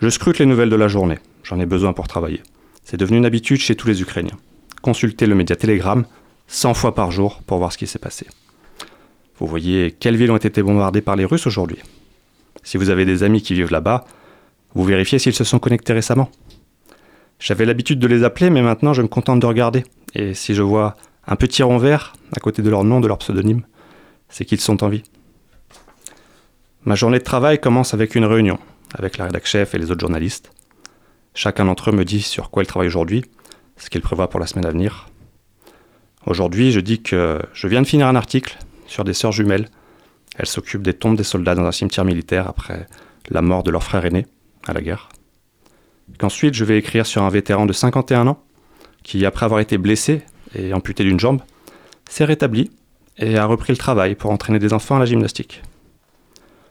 Je 0.00 0.08
scrute 0.08 0.38
les 0.38 0.46
nouvelles 0.46 0.70
de 0.70 0.76
la 0.76 0.88
journée. 0.88 1.18
J'en 1.42 1.58
ai 1.58 1.66
besoin 1.66 1.92
pour 1.92 2.08
travailler. 2.08 2.42
C'est 2.84 2.96
devenu 2.96 3.18
une 3.18 3.24
habitude 3.26 3.60
chez 3.60 3.74
tous 3.74 3.88
les 3.88 4.02
Ukrainiens. 4.02 4.36
Consulter 4.82 5.26
le 5.26 5.34
média 5.34 5.56
Telegram 5.56 6.04
100 6.48 6.74
fois 6.74 6.94
par 6.94 7.10
jour 7.10 7.42
pour 7.46 7.58
voir 7.58 7.72
ce 7.72 7.78
qui 7.78 7.86
s'est 7.86 7.98
passé. 7.98 8.26
Vous 9.38 9.46
voyez 9.46 9.92
quelles 9.92 10.16
villes 10.16 10.30
ont 10.30 10.36
été 10.36 10.62
bombardées 10.62 11.00
par 11.00 11.16
les 11.16 11.24
Russes 11.24 11.46
aujourd'hui. 11.46 11.78
Si 12.62 12.76
vous 12.76 12.90
avez 12.90 13.04
des 13.04 13.22
amis 13.22 13.40
qui 13.40 13.54
vivent 13.54 13.70
là-bas, 13.70 14.04
vous 14.74 14.84
vérifiez 14.84 15.18
s'ils 15.18 15.34
se 15.34 15.44
sont 15.44 15.58
connectés 15.58 15.92
récemment. 15.92 16.30
J'avais 17.38 17.64
l'habitude 17.64 17.98
de 17.98 18.06
les 18.06 18.22
appeler, 18.22 18.50
mais 18.50 18.60
maintenant 18.60 18.92
je 18.92 19.00
me 19.00 19.08
contente 19.08 19.40
de 19.40 19.46
regarder. 19.46 19.84
Et 20.14 20.34
si 20.34 20.54
je 20.54 20.62
vois 20.62 20.96
un 21.26 21.36
petit 21.36 21.62
rond 21.62 21.78
vert 21.78 22.12
à 22.36 22.40
côté 22.40 22.60
de 22.60 22.68
leur 22.68 22.84
nom, 22.84 23.00
de 23.00 23.08
leur 23.08 23.18
pseudonyme, 23.18 23.62
c'est 24.28 24.44
qu'ils 24.44 24.60
sont 24.60 24.84
en 24.84 24.88
vie. 24.88 25.04
Ma 26.84 26.94
journée 26.94 27.18
de 27.18 27.24
travail 27.24 27.60
commence 27.60 27.92
avec 27.92 28.14
une 28.14 28.24
réunion, 28.24 28.58
avec 28.94 29.18
la 29.18 29.26
rédac 29.26 29.44
chef 29.44 29.74
et 29.74 29.78
les 29.78 29.90
autres 29.90 30.00
journalistes. 30.00 30.50
Chacun 31.34 31.66
d'entre 31.66 31.90
eux 31.90 31.92
me 31.92 32.06
dit 32.06 32.22
sur 32.22 32.48
quoi 32.48 32.62
il 32.62 32.66
travaille 32.66 32.88
aujourd'hui, 32.88 33.22
ce 33.76 33.90
qu'il 33.90 34.00
prévoit 34.00 34.30
pour 34.30 34.40
la 34.40 34.46
semaine 34.46 34.64
à 34.64 34.70
venir. 34.70 35.08
Aujourd'hui, 36.24 36.72
je 36.72 36.80
dis 36.80 37.02
que 37.02 37.38
je 37.52 37.68
viens 37.68 37.82
de 37.82 37.86
finir 37.86 38.06
un 38.06 38.16
article 38.16 38.56
sur 38.86 39.04
des 39.04 39.12
sœurs 39.12 39.32
jumelles. 39.32 39.68
Elles 40.36 40.46
s'occupent 40.46 40.82
des 40.82 40.94
tombes 40.94 41.18
des 41.18 41.22
soldats 41.24 41.54
dans 41.54 41.66
un 41.66 41.72
cimetière 41.72 42.06
militaire 42.06 42.48
après 42.48 42.86
la 43.28 43.42
mort 43.42 43.62
de 43.62 43.70
leur 43.70 43.82
frère 43.82 44.06
aîné 44.06 44.26
à 44.66 44.72
la 44.72 44.80
guerre. 44.80 45.10
Qu'ensuite, 46.18 46.54
je 46.54 46.64
vais 46.64 46.78
écrire 46.78 47.04
sur 47.04 47.22
un 47.22 47.30
vétéran 47.30 47.66
de 47.66 47.74
51 47.74 48.26
ans 48.26 48.42
qui, 49.02 49.26
après 49.26 49.44
avoir 49.44 49.60
été 49.60 49.76
blessé 49.76 50.22
et 50.54 50.72
amputé 50.72 51.04
d'une 51.04 51.20
jambe, 51.20 51.42
s'est 52.08 52.24
rétabli 52.24 52.70
et 53.18 53.36
a 53.36 53.44
repris 53.44 53.74
le 53.74 53.78
travail 53.78 54.14
pour 54.14 54.30
entraîner 54.30 54.58
des 54.58 54.72
enfants 54.72 54.96
à 54.96 54.98
la 54.98 55.04
gymnastique. 55.04 55.62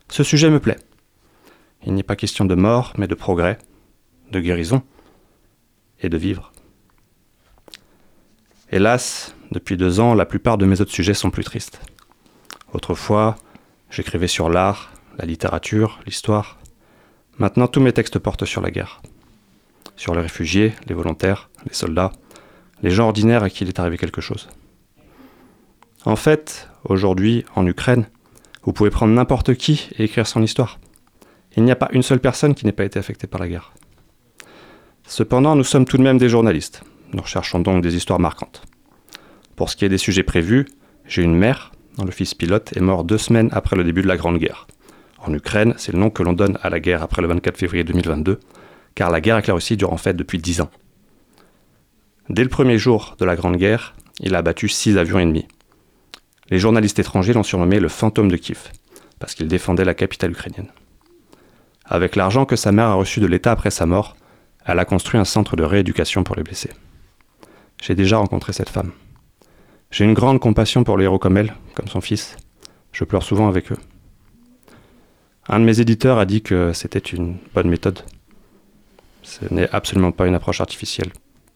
Ce 0.10 0.24
sujet 0.24 0.50
me 0.50 0.60
plaît. 0.60 0.80
Il 1.86 1.94
n'est 1.94 2.04
pas 2.04 2.16
question 2.16 2.46
de 2.46 2.56
mort, 2.56 2.94
mais 2.98 3.08
de 3.08 3.16
progrès, 3.16 3.60
de 4.32 4.40
guérison 4.40 4.82
et 6.02 6.10
de 6.10 6.18
vivre. 6.18 6.52
Hélas, 8.72 9.36
depuis 9.52 9.78
deux 9.78 10.00
ans, 10.00 10.14
la 10.14 10.26
plupart 10.26 10.58
de 10.58 10.66
mes 10.66 10.82
autres 10.82 10.92
sujets 10.92 11.14
sont 11.14 11.32
plus 11.32 11.44
tristes. 11.44 11.80
Autrefois, 12.74 13.36
j'écrivais 13.90 14.28
sur 14.28 14.50
l'art, 14.50 14.92
la 15.18 15.26
littérature, 15.26 16.00
l'histoire. 16.06 16.60
Maintenant, 17.38 17.68
tous 17.68 17.80
mes 17.80 17.94
textes 17.94 18.20
portent 18.20 18.46
sur 18.46 18.62
la 18.62 18.72
guerre. 18.72 19.02
Sur 19.96 20.14
les 20.16 20.22
réfugiés, 20.22 20.74
les 20.88 20.96
volontaires, 20.96 21.50
les 21.66 21.74
soldats, 21.74 22.12
les 22.82 22.92
gens 22.92 23.06
ordinaires 23.06 23.44
à 23.44 23.50
qui 23.50 23.64
il 23.64 23.70
est 23.70 23.80
arrivé 23.80 23.98
quelque 23.98 24.22
chose. 24.22 24.50
En 26.06 26.16
fait, 26.16 26.70
aujourd'hui, 26.84 27.46
en 27.56 27.66
Ukraine, 27.68 28.08
vous 28.64 28.74
pouvez 28.74 28.90
prendre 28.90 29.14
n'importe 29.14 29.56
qui 29.56 29.90
et 29.98 30.04
écrire 30.04 30.28
son 30.28 30.44
histoire. 30.44 30.80
Il 31.56 31.64
n'y 31.64 31.72
a 31.72 31.76
pas 31.76 31.90
une 31.92 32.04
seule 32.04 32.20
personne 32.20 32.54
qui 32.54 32.66
n'ait 32.66 32.72
pas 32.72 32.86
été 32.86 33.00
affectée 33.00 33.28
par 33.28 33.42
la 33.42 33.48
guerre. 33.48 33.74
Cependant, 35.08 35.56
nous 35.56 35.64
sommes 35.64 35.86
tout 35.86 35.98
de 35.98 36.04
même 36.04 36.18
des 36.18 36.30
journalistes. 36.30 36.84
Nous 37.14 37.22
recherchons 37.22 37.60
donc 37.60 37.82
des 37.82 37.96
histoires 37.96 38.20
marquantes. 38.20 38.62
Pour 39.56 39.70
ce 39.70 39.76
qui 39.76 39.86
est 39.86 39.90
des 39.90 39.98
sujets 39.98 40.24
prévus, 40.24 40.68
j'ai 41.06 41.24
une 41.24 41.36
mère, 41.36 41.72
dont 41.98 42.06
le 42.06 42.12
fils 42.12 42.36
pilote 42.36 42.72
est 42.78 42.82
mort 42.82 43.04
deux 43.04 43.18
semaines 43.18 43.50
après 43.52 43.76
le 43.76 43.84
début 43.84 44.04
de 44.04 44.08
la 44.08 44.18
Grande 44.18 44.38
Guerre. 44.38 44.68
En 45.18 45.34
Ukraine, 45.34 45.74
c'est 45.78 45.92
le 45.92 46.00
nom 46.00 46.10
que 46.10 46.24
l'on 46.24 46.34
donne 46.34 46.58
à 46.62 46.70
la 46.70 46.80
guerre 46.80 47.02
après 47.02 47.22
le 47.22 47.28
24 47.28 47.58
février 47.58 47.84
2022, 47.84 48.40
car 48.96 49.10
la 49.10 49.20
guerre 49.20 49.36
avec 49.36 49.48
la 49.48 49.56
Russie 49.56 49.76
dure 49.76 49.92
en 49.92 49.98
fait 49.98 50.14
depuis 50.14 50.38
dix 50.38 50.62
ans. 50.62 50.70
Dès 52.30 52.44
le 52.44 52.50
premier 52.50 52.78
jour 52.78 53.16
de 53.20 53.26
la 53.26 53.36
Grande 53.36 53.58
Guerre, 53.58 53.96
il 54.20 54.36
a 54.36 54.38
abattu 54.38 54.70
six 54.70 54.98
avions 54.98 55.20
ennemis. 55.20 55.48
Les 56.50 56.60
journalistes 56.60 57.00
étrangers 57.00 57.34
l'ont 57.34 57.44
surnommé 57.44 57.80
le 57.80 57.90
fantôme 57.90 58.30
de 58.30 58.38
Kiev, 58.38 58.72
parce 59.20 59.36
qu'il 59.36 59.48
défendait 59.48 59.86
la 59.86 59.94
capitale 59.94 60.32
ukrainienne. 60.32 60.72
Avec 61.86 62.16
l'argent 62.16 62.46
que 62.46 62.56
sa 62.56 62.72
mère 62.72 62.88
a 62.88 62.94
reçu 62.94 63.20
de 63.20 63.28
l'État 63.28 63.52
après 63.52 63.72
sa 63.72 63.86
mort, 63.86 64.16
elle 64.66 64.80
a 64.80 64.86
construit 64.86 65.20
un 65.20 65.26
centre 65.26 65.56
de 65.56 65.64
rééducation 65.64 66.24
pour 66.24 66.36
les 66.36 66.44
blessés. 66.44 66.72
J'ai 67.82 67.96
déjà 67.96 68.18
rencontré 68.18 68.54
cette 68.54 68.70
femme. 68.70 68.92
J'ai 69.92 70.06
une 70.06 70.14
grande 70.14 70.40
compassion 70.40 70.84
pour 70.84 70.98
les 70.98 71.06
héros 71.06 71.20
comme 71.20 71.38
elle, 71.38 71.56
comme 71.74 71.88
son 71.88 72.02
fils. 72.02 72.36
Je 72.92 73.04
pleure 73.04 73.24
souvent 73.24 73.48
avec 73.48 73.72
eux. 73.72 73.78
Un 75.48 75.60
de 75.60 75.66
mes 75.66 75.80
éditeurs 75.80 76.20
a 76.20 76.26
dit 76.26 76.42
que 76.42 76.74
c'était 76.74 77.00
une 77.00 77.38
bonne 77.56 77.70
méthode. 77.70 78.00
Ce 79.24 79.52
n'est 79.52 79.70
absolument 79.72 80.12
pas 80.12 80.28
une 80.28 80.36
approche 80.36 80.62
artificielle. 80.62 81.12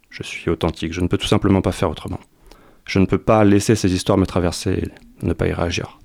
Je 0.10 0.24
suis 0.24 0.50
authentique, 0.50 0.94
je 0.94 1.02
ne 1.02 1.08
peux 1.08 1.18
tout 1.18 1.28
simplement 1.28 1.62
pas 1.62 1.72
faire 1.72 1.92
autrement. 1.92 2.20
Je 2.86 3.00
ne 3.00 3.06
peux 3.06 3.18
pas 3.18 3.44
laisser 3.44 3.76
ces 3.76 3.94
histoires 3.94 4.18
me 4.18 4.26
traverser 4.26 4.72
et 4.72 5.26
ne 5.26 5.34
pas 5.34 5.48
y 5.48 5.54
réagir. 5.54 6.00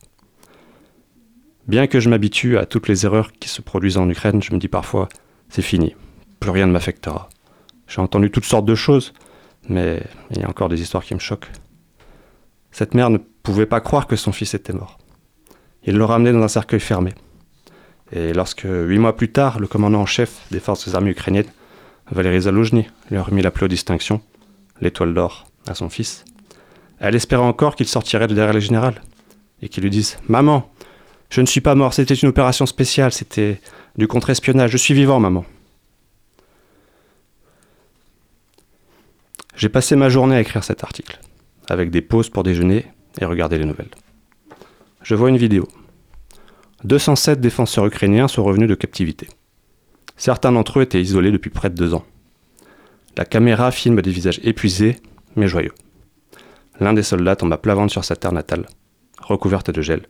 Bien 1.67 1.87
que 1.87 2.01
je 2.01 2.09
m'habitue 2.09 2.57
à 2.57 2.67
toutes 2.67 2.89
les 2.89 3.05
erreurs 3.05 3.33
qui 3.33 3.49
se 3.49 3.61
produisent 3.61 3.99
en 3.99 4.09
Ukraine, 4.09 4.43
je 4.43 4.55
me 4.55 4.59
dis 4.59 4.69
parfois, 4.69 5.09
c'est 5.51 5.63
fini, 5.63 5.95
plus 6.41 6.51
rien 6.51 6.67
ne 6.67 6.73
m'affectera. 6.73 7.29
J'ai 7.87 8.01
entendu 8.01 8.31
toutes 8.31 8.45
sortes 8.45 8.65
de 8.65 8.75
choses, 8.75 9.13
mais 9.69 10.03
il 10.31 10.41
y 10.41 10.45
a 10.45 10.49
encore 10.49 10.69
des 10.69 10.81
histoires 10.81 11.05
qui 11.05 11.15
me 11.15 11.21
choquent. 11.21 11.51
Cette 12.71 12.95
mère 12.95 13.11
ne 13.11 13.19
pouvait 13.19 13.67
pas 13.67 13.81
croire 13.81 14.07
que 14.07 14.17
son 14.17 14.33
fils 14.33 14.55
était 14.55 14.73
mort. 14.73 14.99
Il 15.85 15.97
le 15.97 16.05
ramenait 16.05 16.33
dans 16.33 16.43
un 16.43 16.49
cercueil 16.49 16.81
fermé. 16.81 17.13
Et 18.13 18.33
lorsque, 18.33 18.67
huit 18.67 18.99
mois 18.99 19.17
plus 19.17 19.31
tard, 19.31 19.59
le 19.59 19.67
commandant 19.67 20.01
en 20.01 20.07
chef 20.07 20.47
des 20.51 20.61
forces 20.61 20.95
armées 20.95 21.11
ukrainiennes, 21.11 21.51
Valéry 22.11 22.43
Zaluzhny, 22.43 22.89
lui 23.11 23.17
a 23.17 23.23
remis 23.23 23.43
la 23.43 23.51
plus 23.51 23.65
haute 23.65 23.71
distinction, 23.71 24.23
l'étoile 24.81 25.13
d'or, 25.13 25.47
à 25.67 25.75
son 25.75 25.91
fils, 25.91 26.25
elle 27.00 27.14
espérait 27.14 27.43
encore 27.43 27.76
qu'il 27.76 27.87
sortirait 27.87 28.26
de 28.26 28.35
derrière 28.35 28.55
les 28.55 28.61
générales 28.61 29.00
et 29.62 29.69
qu'il 29.69 29.83
lui 29.83 29.90
dise 29.90 30.19
Maman, 30.28 30.71
Je 31.31 31.40
ne 31.40 31.47
suis 31.47 31.61
pas 31.61 31.75
mort, 31.75 31.95
c'était 31.95 32.14
une 32.14 32.28
opération 32.28 32.67
spéciale, 32.67 33.12
c'était 33.12 33.61
du 33.97 34.09
contre-espionnage. 34.09 34.71
Je 34.71 34.76
suis 34.76 34.95
vivant, 34.95 35.21
maman. 35.21 35.45
J'ai 39.57 39.69
passé 39.69 39.97
ma 39.97 40.09
journée 40.09 40.37
à 40.37 40.40
écrire 40.40 40.62
cet 40.62 40.85
article, 40.85 41.19
avec 41.69 41.90
des 41.90 42.00
pauses 42.00 42.31
pour 42.31 42.45
déjeuner 42.45 42.87
et 43.21 43.25
regarder 43.25 43.59
les 43.59 43.64
nouvelles. 43.64 43.90
Je 45.02 45.14
vois 45.14 45.31
une 45.31 45.37
vidéo. 45.37 45.69
207 46.85 47.40
défenseurs 47.40 47.87
ukrainiens 47.87 48.28
sont 48.28 48.45
revenus 48.45 48.69
de 48.69 48.76
captivité. 48.76 49.28
Certains 50.17 50.52
d'entre 50.52 50.78
eux 50.78 50.83
étaient 50.83 51.00
isolés 51.00 51.33
depuis 51.33 51.50
près 51.50 51.71
de 51.71 51.75
deux 51.75 51.93
ans. 51.93 52.05
La 53.17 53.25
caméra 53.25 53.73
filme 53.73 54.00
des 54.00 54.12
visages 54.12 54.40
épuisés, 54.45 54.97
mais 55.35 55.49
joyeux. 55.49 55.73
L'un 56.81 56.93
des 56.93 57.03
soldats 57.03 57.37
tombe 57.37 57.53
à 57.53 57.59
plat 57.59 57.75
ventre 57.75 57.93
sur 57.93 58.05
sa 58.05 58.17
terre 58.17 58.33
natale, 58.33 58.67
recouverte 59.21 59.71
de 59.71 59.83
gel, 59.83 60.07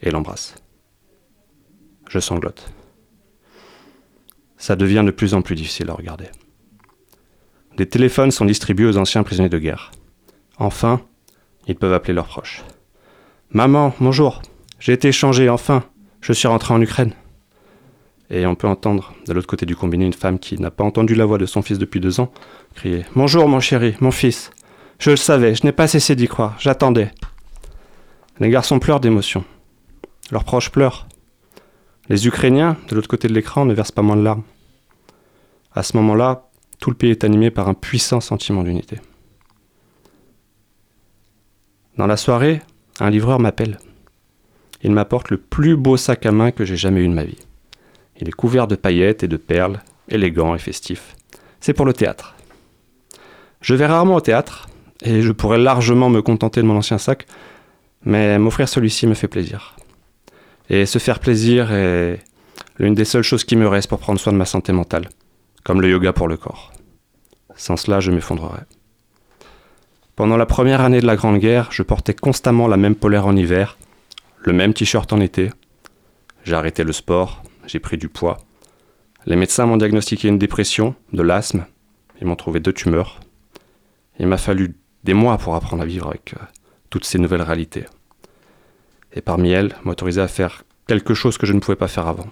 et 0.00 0.10
l'embrasse. 0.10 0.54
Je 2.08 2.18
sanglote. 2.18 2.72
Ça 4.56 4.76
devient 4.76 5.02
de 5.04 5.10
plus 5.10 5.34
en 5.34 5.42
plus 5.42 5.54
difficile 5.54 5.90
à 5.90 5.94
regarder. 5.94 6.26
Des 7.76 7.86
téléphones 7.86 8.30
sont 8.30 8.46
distribués 8.46 8.86
aux 8.86 8.96
anciens 8.96 9.22
prisonniers 9.22 9.50
de 9.50 9.58
guerre. 9.58 9.90
Enfin, 10.58 11.02
ils 11.66 11.76
peuvent 11.76 11.92
appeler 11.92 12.14
leurs 12.14 12.28
proches. 12.28 12.64
Maman, 13.50 13.94
bonjour. 14.00 14.40
J'ai 14.78 14.92
été 14.92 15.08
échangé, 15.08 15.50
enfin. 15.50 15.84
Je 16.22 16.32
suis 16.32 16.48
rentré 16.48 16.72
en 16.72 16.80
Ukraine. 16.80 17.12
Et 18.30 18.46
on 18.46 18.54
peut 18.54 18.66
entendre, 18.66 19.14
de 19.26 19.32
l'autre 19.32 19.46
côté 19.46 19.66
du 19.66 19.76
combiné, 19.76 20.06
une 20.06 20.12
femme 20.12 20.38
qui 20.38 20.58
n'a 20.58 20.70
pas 20.70 20.84
entendu 20.84 21.14
la 21.14 21.26
voix 21.26 21.38
de 21.38 21.46
son 21.46 21.62
fils 21.62 21.78
depuis 21.78 22.00
deux 22.00 22.18
ans, 22.18 22.32
crier 22.74 23.04
Bonjour, 23.14 23.46
mon 23.48 23.60
chéri, 23.60 23.94
mon 24.00 24.10
fils. 24.10 24.50
Je 24.98 25.10
le 25.10 25.16
savais, 25.16 25.54
je 25.54 25.64
n'ai 25.64 25.72
pas 25.72 25.86
cessé 25.86 26.16
d'y 26.16 26.26
croire, 26.26 26.56
j'attendais. 26.58 27.12
Les 28.40 28.50
garçons 28.50 28.78
pleurent 28.78 29.00
d'émotion. 29.00 29.44
Leurs 30.30 30.44
proches 30.44 30.70
pleurent. 30.70 31.06
Les 32.08 32.26
Ukrainiens, 32.26 32.76
de 32.88 32.94
l'autre 32.94 33.08
côté 33.08 33.28
de 33.28 33.34
l'écran, 33.34 33.64
ne 33.64 33.74
versent 33.74 33.92
pas 33.92 34.02
moins 34.02 34.16
de 34.16 34.22
larmes. 34.22 34.42
À 35.74 35.82
ce 35.82 35.96
moment-là, 35.96 36.48
tout 36.78 36.90
le 36.90 36.96
pays 36.96 37.10
est 37.10 37.24
animé 37.24 37.50
par 37.50 37.68
un 37.68 37.74
puissant 37.74 38.20
sentiment 38.20 38.62
d'unité. 38.62 39.00
Dans 41.96 42.06
la 42.06 42.16
soirée, 42.16 42.62
un 43.00 43.10
livreur 43.10 43.40
m'appelle. 43.40 43.78
Il 44.82 44.92
m'apporte 44.92 45.30
le 45.30 45.38
plus 45.38 45.76
beau 45.76 45.96
sac 45.96 46.26
à 46.26 46.32
main 46.32 46.50
que 46.50 46.64
j'ai 46.64 46.76
jamais 46.76 47.00
eu 47.00 47.08
de 47.08 47.14
ma 47.14 47.24
vie. 47.24 47.38
Il 48.20 48.28
est 48.28 48.32
couvert 48.32 48.66
de 48.66 48.76
paillettes 48.76 49.22
et 49.22 49.28
de 49.28 49.36
perles, 49.36 49.82
élégant 50.08 50.54
et 50.54 50.58
festif. 50.58 51.16
C'est 51.60 51.72
pour 51.72 51.86
le 51.86 51.92
théâtre. 51.92 52.34
Je 53.60 53.74
vais 53.74 53.86
rarement 53.86 54.16
au 54.16 54.20
théâtre, 54.20 54.68
et 55.06 55.22
je 55.22 55.32
pourrais 55.32 55.58
largement 55.58 56.10
me 56.10 56.20
contenter 56.20 56.60
de 56.60 56.66
mon 56.66 56.76
ancien 56.76 56.98
sac, 56.98 57.26
mais 58.04 58.38
m'offrir 58.38 58.68
celui-ci 58.68 59.06
me 59.06 59.14
fait 59.14 59.28
plaisir. 59.28 59.76
Et 60.68 60.84
se 60.84 60.98
faire 60.98 61.20
plaisir 61.20 61.72
est 61.72 62.18
l'une 62.78 62.94
des 62.94 63.04
seules 63.04 63.22
choses 63.22 63.44
qui 63.44 63.56
me 63.56 63.68
reste 63.68 63.88
pour 63.88 64.00
prendre 64.00 64.18
soin 64.18 64.32
de 64.32 64.38
ma 64.38 64.44
santé 64.44 64.72
mentale, 64.72 65.08
comme 65.64 65.80
le 65.80 65.88
yoga 65.88 66.12
pour 66.12 66.26
le 66.26 66.36
corps. 66.36 66.72
Sans 67.54 67.76
cela, 67.76 68.00
je 68.00 68.10
m'effondrerais. 68.10 68.64
Pendant 70.16 70.36
la 70.36 70.46
première 70.46 70.80
année 70.80 71.00
de 71.00 71.06
la 71.06 71.16
Grande 71.16 71.38
Guerre, 71.38 71.68
je 71.70 71.82
portais 71.82 72.14
constamment 72.14 72.66
la 72.66 72.76
même 72.76 72.96
polaire 72.96 73.26
en 73.26 73.36
hiver, 73.36 73.78
le 74.40 74.52
même 74.52 74.74
t-shirt 74.74 75.12
en 75.12 75.20
été. 75.20 75.50
J'ai 76.42 76.54
arrêté 76.54 76.84
le 76.84 76.92
sport, 76.92 77.42
j'ai 77.66 77.78
pris 77.78 77.96
du 77.96 78.08
poids. 78.08 78.38
Les 79.24 79.36
médecins 79.36 79.66
m'ont 79.66 79.76
diagnostiqué 79.76 80.28
une 80.28 80.38
dépression, 80.38 80.94
de 81.12 81.22
l'asthme, 81.22 81.66
ils 82.20 82.26
m'ont 82.26 82.36
trouvé 82.36 82.60
deux 82.60 82.72
tumeurs. 82.72 83.20
Il 84.18 84.26
m'a 84.26 84.38
fallu 84.38 84.74
des 85.06 85.14
mois 85.14 85.38
pour 85.38 85.54
apprendre 85.54 85.84
à 85.84 85.86
vivre 85.86 86.08
avec 86.08 86.34
euh, 86.34 86.44
toutes 86.90 87.04
ces 87.04 87.18
nouvelles 87.18 87.42
réalités. 87.42 87.86
Et 89.12 89.22
parmi 89.22 89.50
elles, 89.50 89.74
m'autoriser 89.84 90.20
à 90.20 90.28
faire 90.28 90.64
quelque 90.88 91.14
chose 91.14 91.38
que 91.38 91.46
je 91.46 91.52
ne 91.52 91.60
pouvais 91.60 91.76
pas 91.76 91.88
faire 91.88 92.08
avant. 92.08 92.26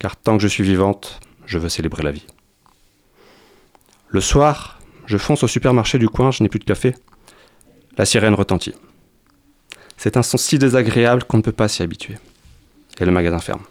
Car 0.00 0.16
tant 0.16 0.36
que 0.36 0.42
je 0.42 0.48
suis 0.48 0.64
vivante, 0.64 1.20
je 1.44 1.58
veux 1.58 1.68
célébrer 1.68 2.02
la 2.02 2.12
vie. 2.12 2.26
Le 4.08 4.20
soir, 4.20 4.80
je 5.04 5.18
fonce 5.18 5.42
au 5.44 5.48
supermarché 5.48 5.98
du 5.98 6.08
coin, 6.08 6.30
je 6.30 6.42
n'ai 6.42 6.48
plus 6.48 6.58
de 6.58 6.64
café. 6.64 6.94
La 7.98 8.06
sirène 8.06 8.34
retentit. 8.34 8.74
C'est 9.98 10.16
un 10.16 10.22
son 10.22 10.38
si 10.38 10.58
désagréable 10.58 11.24
qu'on 11.24 11.36
ne 11.36 11.42
peut 11.42 11.52
pas 11.52 11.68
s'y 11.68 11.82
habituer. 11.82 12.16
Et 12.98 13.04
le 13.04 13.12
magasin 13.12 13.38
ferme. 13.38 13.62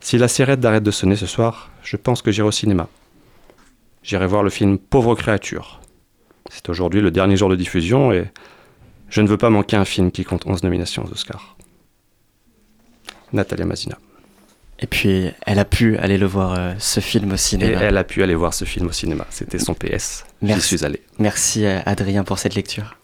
Si 0.00 0.16
la 0.16 0.28
sirène 0.28 0.64
arrête 0.64 0.82
de 0.82 0.90
sonner 0.90 1.16
ce 1.16 1.26
soir, 1.26 1.70
je 1.82 1.96
pense 1.96 2.22
que 2.22 2.30
j'irai 2.30 2.48
au 2.48 2.52
cinéma. 2.52 2.88
J'irai 4.02 4.26
voir 4.26 4.42
le 4.42 4.50
film 4.50 4.78
Pauvre 4.78 5.14
créature. 5.14 5.77
C'est 6.50 6.68
aujourd'hui 6.68 7.00
le 7.00 7.10
dernier 7.10 7.36
jour 7.36 7.48
de 7.48 7.56
diffusion 7.56 8.12
et 8.12 8.30
je 9.10 9.20
ne 9.20 9.28
veux 9.28 9.36
pas 9.38 9.50
manquer 9.50 9.76
un 9.76 9.84
film 9.84 10.10
qui 10.10 10.24
compte 10.24 10.46
11 10.46 10.62
nominations 10.62 11.04
aux 11.04 11.10
Oscars. 11.12 11.56
Natalia 13.32 13.64
Mazina. 13.66 13.98
Et 14.80 14.86
puis, 14.86 15.30
elle 15.44 15.58
a 15.58 15.64
pu 15.64 15.96
aller 15.98 16.18
le 16.18 16.26
voir, 16.26 16.54
euh, 16.56 16.72
ce 16.78 17.00
film 17.00 17.32
au 17.32 17.34
Et 17.34 17.38
cinéma. 17.38 17.80
elle 17.82 17.96
a 17.96 18.04
pu 18.04 18.22
aller 18.22 18.34
voir 18.36 18.54
ce 18.54 18.64
film 18.64 18.86
au 18.86 18.92
cinéma. 18.92 19.26
C'était 19.28 19.58
son 19.58 19.74
PS. 19.74 20.24
J'y 20.40 20.48
Merci. 20.48 20.76
suis 20.76 20.84
allé. 20.84 21.02
Merci 21.18 21.66
euh, 21.66 21.80
Adrien 21.84 22.22
pour 22.22 22.38
cette 22.38 22.54
lecture. 22.54 22.96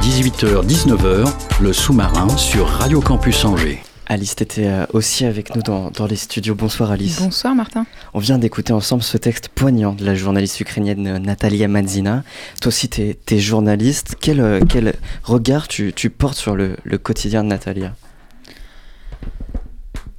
18h-19h, 0.00 1.30
le 1.60 1.72
sous-marin 1.74 2.28
sur 2.38 2.66
Radio 2.66 3.00
Campus 3.02 3.44
Angers. 3.44 3.80
Alice, 4.10 4.36
t'étais 4.36 4.66
euh, 4.66 4.86
aussi 4.94 5.26
avec 5.26 5.54
nous 5.54 5.60
dans, 5.60 5.90
dans 5.90 6.06
les 6.06 6.16
studios. 6.16 6.54
Bonsoir 6.54 6.90
Alice. 6.90 7.20
Bonsoir 7.20 7.54
Martin. 7.54 7.84
On 8.14 8.18
vient 8.18 8.38
d'écouter 8.38 8.72
ensemble 8.72 9.02
ce 9.02 9.18
texte 9.18 9.50
poignant 9.50 9.92
de 9.92 10.02
la 10.02 10.14
journaliste 10.14 10.58
ukrainienne 10.60 11.06
euh, 11.06 11.18
Natalia 11.18 11.68
Madzina. 11.68 12.24
Toi 12.62 12.68
aussi, 12.68 12.88
t'es 12.88 13.18
es 13.30 13.38
journaliste. 13.38 14.16
Quel, 14.18 14.40
euh, 14.40 14.60
quel 14.66 14.94
regard 15.24 15.68
tu, 15.68 15.92
tu 15.92 16.08
portes 16.08 16.38
sur 16.38 16.56
le, 16.56 16.76
le 16.84 16.96
quotidien 16.96 17.44
de 17.44 17.48
Natalia? 17.50 17.94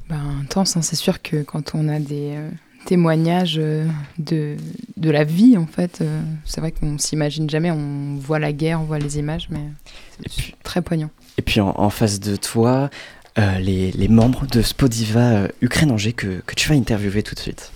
Ben, 0.07 0.21
intense, 0.43 0.77
hein, 0.77 0.83
c'est 0.83 0.95
sûr 0.95 1.23
que 1.23 1.41
quand 1.41 1.73
on 1.73 1.87
a 1.87 1.97
des 1.99 2.33
euh, 2.35 2.49
témoignages 2.85 3.55
de, 3.55 4.55
de 4.97 5.09
la 5.09 5.23
vie, 5.23 5.57
en 5.57 5.65
fait, 5.65 6.01
euh, 6.01 6.21
c'est 6.45 6.61
vrai 6.61 6.71
qu'on 6.71 6.99
s'imagine 6.99 7.49
jamais, 7.49 7.71
on 7.71 8.17
voit 8.19 8.37
la 8.37 8.53
guerre, 8.53 8.81
on 8.81 8.85
voit 8.85 8.99
les 8.99 9.17
images, 9.17 9.47
mais 9.49 9.61
puis, 10.25 10.55
très 10.63 10.83
poignant. 10.83 11.09
et 11.37 11.41
puis 11.41 11.59
en, 11.59 11.73
en 11.75 11.89
face 11.89 12.19
de 12.19 12.35
toi, 12.35 12.89
euh, 13.39 13.59
les, 13.59 13.91
les 13.91 14.07
membres 14.07 14.45
de 14.45 14.61
Spodiva 14.61 15.19
euh, 15.19 15.47
Ukraine-Angers 15.61 16.13
que, 16.13 16.41
que 16.45 16.55
tu 16.55 16.69
vas 16.69 16.75
interviewer 16.75 17.23
tout 17.23 17.35
de 17.35 17.39
suite. 17.39 17.71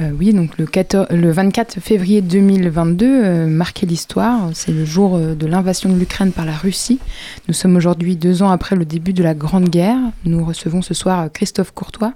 Euh, 0.00 0.10
oui, 0.18 0.34
donc 0.34 0.58
le, 0.58 0.66
14 0.66 1.06
le 1.10 1.30
24 1.30 1.80
février 1.80 2.20
2022 2.20 3.06
euh, 3.06 3.46
marquait 3.46 3.86
l'histoire. 3.86 4.50
C'est 4.52 4.72
le 4.72 4.84
jour 4.84 5.16
euh, 5.16 5.34
de 5.34 5.46
l'invasion 5.46 5.88
de 5.90 5.98
l'Ukraine 5.98 6.32
par 6.32 6.44
la 6.44 6.54
Russie. 6.54 6.98
Nous 7.48 7.54
sommes 7.54 7.76
aujourd'hui 7.76 8.16
deux 8.16 8.42
ans 8.42 8.50
après 8.50 8.76
le 8.76 8.84
début 8.84 9.14
de 9.14 9.22
la 9.22 9.32
Grande 9.32 9.70
Guerre. 9.70 9.98
Nous 10.24 10.44
recevons 10.44 10.82
ce 10.82 10.92
soir 10.92 11.30
Christophe 11.32 11.72
Courtois, 11.72 12.12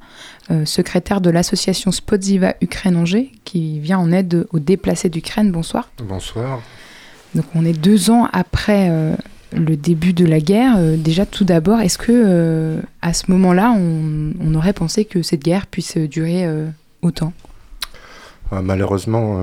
euh, 0.51 0.67
secrétaire 0.67 1.23
de 1.23 1.31
l'association 1.31 1.91
Spodziva 1.91 2.55
Ukraine-Angers, 2.61 3.33
qui 3.45 3.81
vient 3.81 3.99
en 3.99 4.13
aide 4.13 4.47
aux 4.53 4.59
déplacés 4.59 5.09
d'Ukraine. 5.09 5.51
Bonsoir. 5.51 5.91
Bonsoir. 6.03 6.61
Donc 7.35 7.47
on 7.55 7.65
est 7.65 7.73
deux 7.73 8.11
ans 8.11 8.29
après 8.33 8.89
euh, 8.91 9.15
le 9.53 9.77
début 9.77 10.13
de 10.13 10.25
la 10.25 10.41
guerre. 10.41 10.75
Euh, 10.79 10.97
déjà 10.97 11.27
tout 11.27 11.45
d'abord, 11.45 11.81
est-ce 11.81 11.99
que 11.99 12.13
euh, 12.13 12.81
à 13.03 13.13
ce 13.13 13.31
moment-là, 13.31 13.73
on, 13.77 14.55
aurait 14.55 14.73
pensé 14.73 15.05
que 15.05 15.23
cette 15.23 15.43
guerre 15.43 15.67
puisse 15.67 15.97
durer 15.97 16.45
euh, 16.45 16.69
autant? 17.03 17.33
Ah, 18.51 18.63
Malheureusement, 18.63 19.41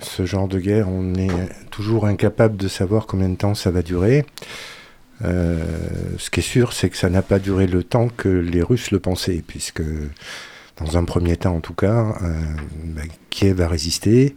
ce 0.00 0.24
genre 0.24 0.48
de 0.48 0.58
guerre, 0.58 0.88
on 0.88 1.14
est 1.14 1.28
toujours 1.70 2.06
incapable 2.06 2.56
de 2.56 2.66
savoir 2.66 3.06
combien 3.06 3.28
de 3.28 3.36
temps 3.36 3.54
ça 3.54 3.70
va 3.70 3.82
durer. 3.82 4.24
Ce 5.20 6.30
qui 6.30 6.40
est 6.40 6.42
sûr, 6.42 6.72
c'est 6.72 6.88
que 6.88 6.96
ça 6.96 7.10
n'a 7.10 7.20
pas 7.20 7.38
duré 7.38 7.66
le 7.66 7.84
temps 7.84 8.08
que 8.08 8.30
les 8.30 8.62
Russes 8.62 8.90
le 8.90 9.00
pensaient, 9.00 9.44
puisque 9.46 9.82
dans 10.78 10.96
un 10.96 11.04
premier 11.04 11.36
temps, 11.36 11.56
en 11.56 11.60
tout 11.60 11.74
cas, 11.74 12.16
bah, 12.84 13.02
Kiev 13.28 13.60
a 13.60 13.68
résisté. 13.68 14.34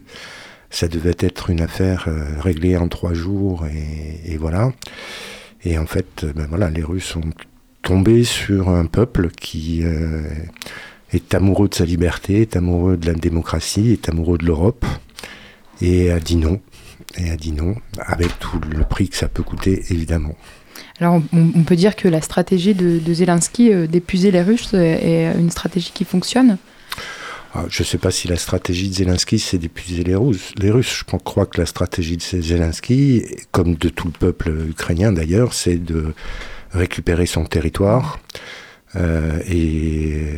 Ça 0.70 0.88
devait 0.88 1.16
être 1.18 1.50
une 1.50 1.60
affaire 1.60 2.06
euh, 2.08 2.40
réglée 2.40 2.76
en 2.76 2.88
trois 2.88 3.14
jours, 3.14 3.66
et, 3.66 4.36
voilà. 4.36 4.72
Et 5.64 5.78
en 5.78 5.86
fait, 5.86 6.24
euh, 6.24 6.32
ben 6.34 6.46
voilà, 6.48 6.70
les 6.70 6.82
Russes 6.82 7.04
sont 7.04 7.22
tombés 7.82 8.24
sur 8.24 8.68
un 8.68 8.86
peuple 8.86 9.30
qui 9.30 9.82
euh, 9.84 10.22
est 11.12 11.34
amoureux 11.34 11.68
de 11.68 11.74
sa 11.74 11.84
liberté, 11.84 12.42
est 12.42 12.56
amoureux 12.56 12.96
de 12.96 13.06
la 13.06 13.14
démocratie, 13.14 13.92
est 13.92 14.08
amoureux 14.08 14.38
de 14.38 14.44
l'Europe, 14.44 14.84
et 15.80 16.10
a 16.10 16.18
dit 16.18 16.36
non. 16.36 16.60
Et 17.16 17.30
a 17.30 17.36
dit 17.36 17.52
non, 17.52 17.76
avec 17.98 18.38
tout 18.40 18.60
le 18.68 18.84
prix 18.84 19.08
que 19.08 19.16
ça 19.16 19.28
peut 19.28 19.42
coûter, 19.42 19.84
évidemment. 19.90 20.34
Alors, 21.00 21.22
on, 21.32 21.62
peut 21.62 21.76
dire 21.76 21.94
que 21.94 22.08
la 22.08 22.20
stratégie 22.20 22.74
de, 22.74 23.00
Zelensky 23.12 23.70
d'épuiser 23.86 24.30
les 24.30 24.42
Russes 24.42 24.74
est 24.74 25.32
une 25.38 25.50
stratégie 25.50 25.92
qui 25.94 26.04
fonctionne? 26.04 26.58
Ah, 27.54 27.64
Je 27.68 27.82
ne 27.82 27.86
sais 27.86 27.98
pas 27.98 28.10
si 28.10 28.28
la 28.28 28.36
stratégie 28.36 28.88
de 28.88 28.94
Zelensky, 28.94 29.38
c'est 29.38 29.58
d'épuiser 29.58 30.04
les 30.04 30.14
Russes. 30.14 30.52
Je 30.58 31.16
crois 31.18 31.46
que 31.46 31.58
la 31.60 31.66
stratégie 31.66 32.16
de 32.16 32.22
Zelensky, 32.22 33.24
comme 33.50 33.74
de 33.76 33.88
tout 33.88 34.08
le 34.08 34.12
peuple 34.12 34.50
ukrainien 34.68 35.12
d'ailleurs, 35.12 35.54
c'est 35.54 35.78
de 35.78 36.12
récupérer 36.72 37.26
son 37.26 37.44
territoire 37.44 38.18
euh, 38.96 39.40
et 39.48 40.34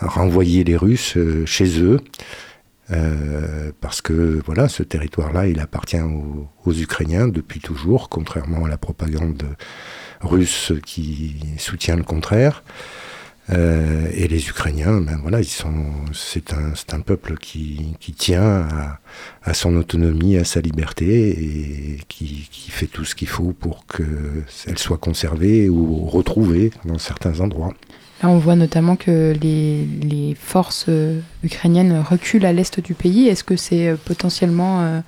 renvoyer 0.00 0.64
les 0.64 0.76
Russes 0.76 1.16
euh, 1.16 1.46
chez 1.46 1.80
eux, 1.80 2.00
Euh, 2.92 3.70
parce 3.80 4.02
que 4.02 4.40
voilà, 4.44 4.68
ce 4.68 4.82
territoire-là, 4.82 5.46
il 5.46 5.60
appartient 5.60 6.00
aux 6.64 6.72
Ukrainiens 6.72 7.28
depuis 7.28 7.60
toujours, 7.60 8.08
contrairement 8.08 8.64
à 8.64 8.68
la 8.68 8.78
propagande 8.78 9.44
russe 10.20 10.72
qui 10.84 11.36
soutient 11.58 11.96
le 11.96 12.02
contraire. 12.02 12.64
Euh, 13.52 14.08
et 14.12 14.28
les 14.28 14.48
Ukrainiens, 14.48 15.00
ben 15.00 15.18
voilà, 15.20 15.40
ils 15.40 15.44
sont, 15.44 15.84
c'est 16.12 16.52
un, 16.52 16.72
un 16.92 17.00
peuple 17.00 17.36
qui, 17.36 17.94
qui 17.98 18.12
tient 18.12 18.68
à, 19.42 19.54
son 19.54 19.76
autonomie, 19.76 20.36
à 20.36 20.44
sa 20.44 20.60
liberté, 20.60 21.30
et 21.30 21.98
qui, 22.08 22.48
qui 22.50 22.70
fait 22.70 22.86
tout 22.86 23.04
ce 23.04 23.14
qu'il 23.14 23.28
faut 23.28 23.52
pour 23.52 23.86
qu'elle 23.86 24.78
soit 24.78 24.98
conservée 24.98 25.68
ou 25.68 26.06
retrouvée 26.06 26.70
dans 26.84 26.98
certains 26.98 27.40
endroits. 27.40 27.74
Là, 28.22 28.28
on 28.28 28.38
voit 28.38 28.56
notamment 28.56 28.96
que 28.96 29.34
les, 29.40 29.84
les 30.02 30.36
forces 30.38 30.86
euh, 30.88 31.20
ukrainiennes 31.42 32.04
reculent 32.08 32.44
à 32.44 32.52
l'est 32.52 32.78
du 32.78 32.94
pays. 32.94 33.28
Est-ce 33.28 33.42
que 33.42 33.56
c'est 33.56 33.88
euh, 33.88 33.96
potentiellement 33.96 35.02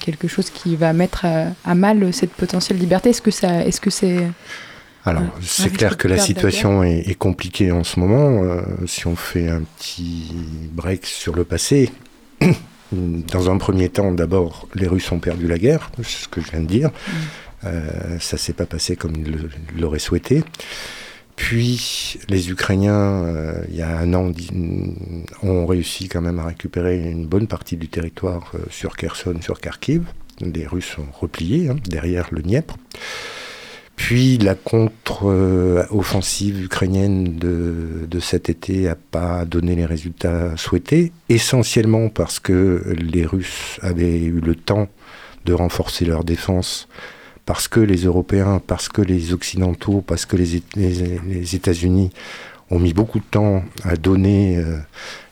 quelque 0.00 0.28
chose 0.28 0.48
qui 0.48 0.76
va 0.76 0.94
mettre 0.94 1.26
à, 1.26 1.48
à 1.66 1.74
mal 1.74 2.12
cette 2.14 2.32
potentielle 2.32 2.78
liberté? 2.78 3.10
Est-ce 3.10 3.20
que 3.20 3.30
ça, 3.30 3.66
est-ce 3.66 3.82
que 3.82 3.90
c'est 3.90 4.26
Alors, 5.04 5.22
Ouais. 5.22 5.28
c'est 5.42 5.70
clair 5.72 5.96
que 5.96 6.06
la 6.06 6.18
situation 6.18 6.82
est, 6.84 7.08
est 7.08 7.14
compliquée 7.14 7.72
en 7.72 7.82
ce 7.84 7.98
moment. 7.98 8.42
Euh, 8.44 8.62
si 8.86 9.06
on 9.06 9.16
fait 9.16 9.48
un 9.48 9.62
petit 9.78 10.32
break 10.72 11.06
sur 11.06 11.34
le 11.34 11.44
passé, 11.44 11.90
dans 12.92 13.50
un 13.50 13.58
premier 13.58 13.88
temps, 13.88 14.12
d'abord, 14.12 14.68
les 14.74 14.86
Russes 14.86 15.10
ont 15.12 15.18
perdu 15.18 15.46
la 15.48 15.58
guerre, 15.58 15.90
c'est 15.98 16.24
ce 16.24 16.28
que 16.28 16.40
je 16.40 16.50
viens 16.50 16.60
de 16.60 16.66
dire. 16.66 16.90
Euh, 17.64 18.18
ça 18.20 18.36
s'est 18.36 18.52
pas 18.52 18.66
passé 18.66 18.96
comme 18.96 19.14
ils 19.16 19.48
l'auraient 19.80 19.98
souhaité. 19.98 20.44
Puis, 21.34 22.18
les 22.28 22.50
Ukrainiens, 22.50 23.24
euh, 23.24 23.64
il 23.70 23.76
y 23.76 23.82
a 23.82 23.98
un 23.98 24.12
an, 24.14 24.30
ont 25.42 25.66
réussi 25.66 26.08
quand 26.08 26.20
même 26.20 26.38
à 26.38 26.44
récupérer 26.46 27.00
une 27.00 27.26
bonne 27.26 27.46
partie 27.46 27.76
du 27.76 27.88
territoire 27.88 28.52
euh, 28.54 28.58
sur 28.70 28.96
Kherson, 28.96 29.34
sur 29.40 29.60
Kharkiv. 29.60 30.04
Les 30.40 30.66
Russes 30.66 30.96
ont 30.98 31.10
replié 31.12 31.68
hein, 31.70 31.76
derrière 31.88 32.28
le 32.30 32.42
Dniepr. 32.42 32.74
Puis 33.96 34.38
la 34.38 34.54
contre-offensive 34.54 36.62
ukrainienne 36.64 37.36
de, 37.38 38.08
cet 38.20 38.48
été 38.48 38.82
n'a 38.82 38.94
pas 38.96 39.44
donné 39.44 39.74
les 39.76 39.84
résultats 39.86 40.56
souhaités, 40.56 41.12
essentiellement 41.28 42.08
parce 42.08 42.38
que 42.40 42.82
les 42.98 43.26
Russes 43.26 43.78
avaient 43.82 44.20
eu 44.20 44.40
le 44.40 44.54
temps 44.54 44.88
de 45.44 45.52
renforcer 45.52 46.04
leur 46.04 46.22
défense, 46.24 46.88
parce 47.46 47.66
que 47.68 47.80
les 47.80 48.04
Européens, 48.04 48.60
parce 48.64 48.88
que 48.88 49.02
les 49.02 49.32
Occidentaux, 49.32 50.02
parce 50.06 50.24
que 50.26 50.36
les, 50.36 50.58
Éta- 50.58 50.76
les- 50.76 51.18
les 51.28 51.54
États-Unis 51.56 52.10
ont 52.70 52.78
mis 52.78 52.92
beaucoup 52.94 53.18
de 53.18 53.24
temps 53.30 53.64
à 53.84 53.96
donner 53.96 54.56
euh, 54.58 54.78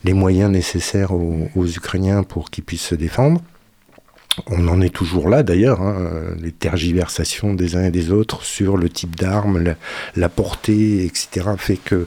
les 0.04 0.12
moyens 0.12 0.50
nécessaires 0.50 1.12
aux 1.12 1.66
Ukrainiens 1.66 2.22
pour 2.24 2.50
qu'ils 2.50 2.64
puissent 2.64 2.86
se 2.88 2.94
défendre. 2.96 3.40
On 4.46 4.68
en 4.68 4.80
est 4.80 4.94
toujours 4.94 5.28
là 5.28 5.42
d'ailleurs, 5.42 5.80
hein, 5.80 6.10
les 6.40 6.52
tergiversations 6.52 7.52
des 7.54 7.76
uns 7.76 7.84
et 7.84 7.90
des 7.90 8.12
autres 8.12 8.44
sur 8.44 8.76
le 8.76 8.88
type 8.88 9.16
d'armes, 9.16 9.74
la, 10.16 10.28
portée, 10.28 11.04
etc. 11.04 11.50
fait 11.58 11.76
que 11.76 12.06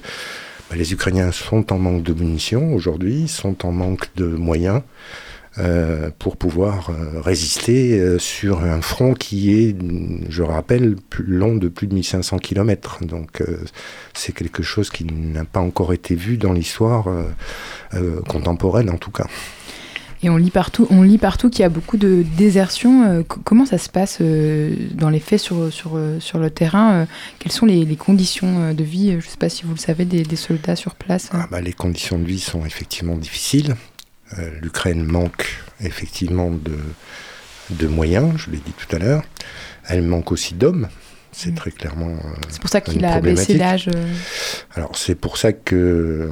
bah, 0.70 0.78
les 0.78 0.94
Ukrainiens 0.94 1.32
sont 1.32 1.74
en 1.74 1.78
manque 1.78 2.04
de 2.04 2.14
munitions 2.14 2.74
aujourd'hui, 2.74 3.28
sont 3.28 3.66
en 3.66 3.72
manque 3.72 4.10
de 4.16 4.26
moyens 4.26 4.82
euh, 5.60 6.10
pour 6.18 6.36
pouvoir 6.36 6.90
euh, 6.90 7.22
résister 7.22 8.00
euh, 8.00 8.18
sur 8.18 8.64
un 8.64 8.82
front 8.82 9.14
qui 9.14 9.54
est, 9.54 9.76
je 10.28 10.42
rappelle, 10.42 10.96
long 11.20 11.56
de 11.56 11.68
plus 11.68 11.86
de 11.86 11.94
1500 11.94 12.40
km. 12.40 13.06
Donc 13.06 13.44
c'est 14.16 14.34
quelque 14.34 14.64
chose 14.64 14.90
qui 14.90 15.06
n'a 15.06 15.46
pas 15.46 15.60
encore 15.60 15.94
été 15.94 16.16
vu 16.16 16.38
dans 16.38 16.54
l'histoire 16.54 17.06
contemporaine 18.28 18.90
en 18.90 18.98
tout 18.98 19.12
cas. 19.12 19.28
Et 20.24 20.30
on 20.30 20.38
lit 20.38 20.52
partout, 20.52 20.88
on 20.90 21.02
lit 21.02 21.18
partout 21.18 21.50
qu'il 21.50 21.62
y 21.62 21.66
a 21.66 21.70
beaucoup 21.70 21.98
de 21.98 22.24
désertion. 22.38 23.04
Euh, 23.04 23.24
co- 23.24 23.42
comment 23.44 23.66
ça 23.66 23.78
se 23.78 23.90
passe 23.90 24.20
euh, 24.22 24.74
dans 24.94 25.10
les 25.10 25.20
faits 25.20 25.40
sur, 25.40 25.72
sur, 25.72 25.92
euh, 25.96 26.20
sur 26.22 26.40
le 26.40 26.50
terrain 26.50 27.06
Quelles 27.40 27.52
sont 27.52 27.66
les, 27.66 27.86
conditions 27.98 28.74
de 28.74 28.84
vie? 28.84 29.12
Je 29.12 29.16
ne 29.18 29.22
sais 29.22 29.38
pas 29.38 29.50
si 29.50 29.64
vous 29.64 29.74
le 29.74 29.80
savez, 29.80 30.06
des, 30.06 30.36
soldats 30.36 30.76
sur 30.78 30.96
place. 30.96 31.30
Ah 31.34 31.48
bah, 31.52 31.62
les 31.62 31.74
conditions 31.74 32.18
de 32.18 32.26
vie 32.26 32.40
sont 32.40 32.66
effectivement 32.66 33.18
difficiles. 33.18 33.76
L'Ukraine 34.62 35.04
manque 35.04 35.60
effectivement 35.80 36.50
de, 36.50 36.78
de 37.70 37.88
moyens, 37.88 38.34
je 38.38 38.50
l'ai 38.50 38.58
dit 38.58 38.74
tout 38.76 38.96
à 38.96 39.00
l'heure. 39.00 39.24
Elle 39.88 40.02
manque 40.02 40.32
aussi 40.32 40.56
d'hommes. 40.56 40.88
C'est 41.34 41.52
Mm. 41.52 41.56
très 41.56 41.72
clairement. 41.72 42.12
euh, 42.12 42.30
C'est 42.50 42.62
pour 42.62 42.70
ça 42.70 42.80
qu'il 42.82 43.04
a 43.06 43.20
baissé 43.20 43.54
l'âge. 43.58 43.90
euh. 43.94 44.14
Alors 44.76 44.96
c'est 44.96 45.16
pour 45.16 45.38
ça 45.38 45.52
que 45.52 45.76
euh, 45.76 46.30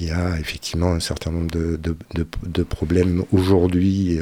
il 0.00 0.06
y 0.06 0.10
a 0.10 0.38
effectivement 0.38 0.92
un 0.92 1.00
certain 1.00 1.30
nombre 1.30 1.50
de, 1.50 1.76
de- 1.76 1.96
de- 2.14 2.26
de 2.46 2.62
problèmes 2.62 3.24
aujourd'hui 3.32 4.18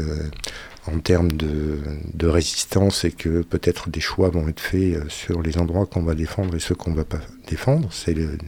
en 0.86 0.98
termes 0.98 1.30
de, 1.32 1.78
de 2.14 2.26
résistance 2.26 3.04
et 3.04 3.10
que 3.12 3.42
peut-être 3.42 3.90
des 3.90 4.00
choix 4.00 4.30
vont 4.30 4.48
être 4.48 4.60
faits 4.60 5.08
sur 5.08 5.42
les 5.42 5.58
endroits 5.58 5.86
qu'on 5.86 6.02
va 6.02 6.14
défendre 6.14 6.54
et 6.56 6.60
ceux 6.60 6.74
qu'on 6.74 6.94
va 6.94 7.04
pas 7.04 7.20
défendre. 7.48 7.88
C'est 7.92 8.14
le, 8.14 8.38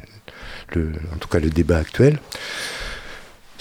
le- 0.74 0.92
en 1.14 1.18
tout 1.18 1.28
cas 1.28 1.40
le 1.40 1.50
débat 1.50 1.78
actuel. 1.78 2.18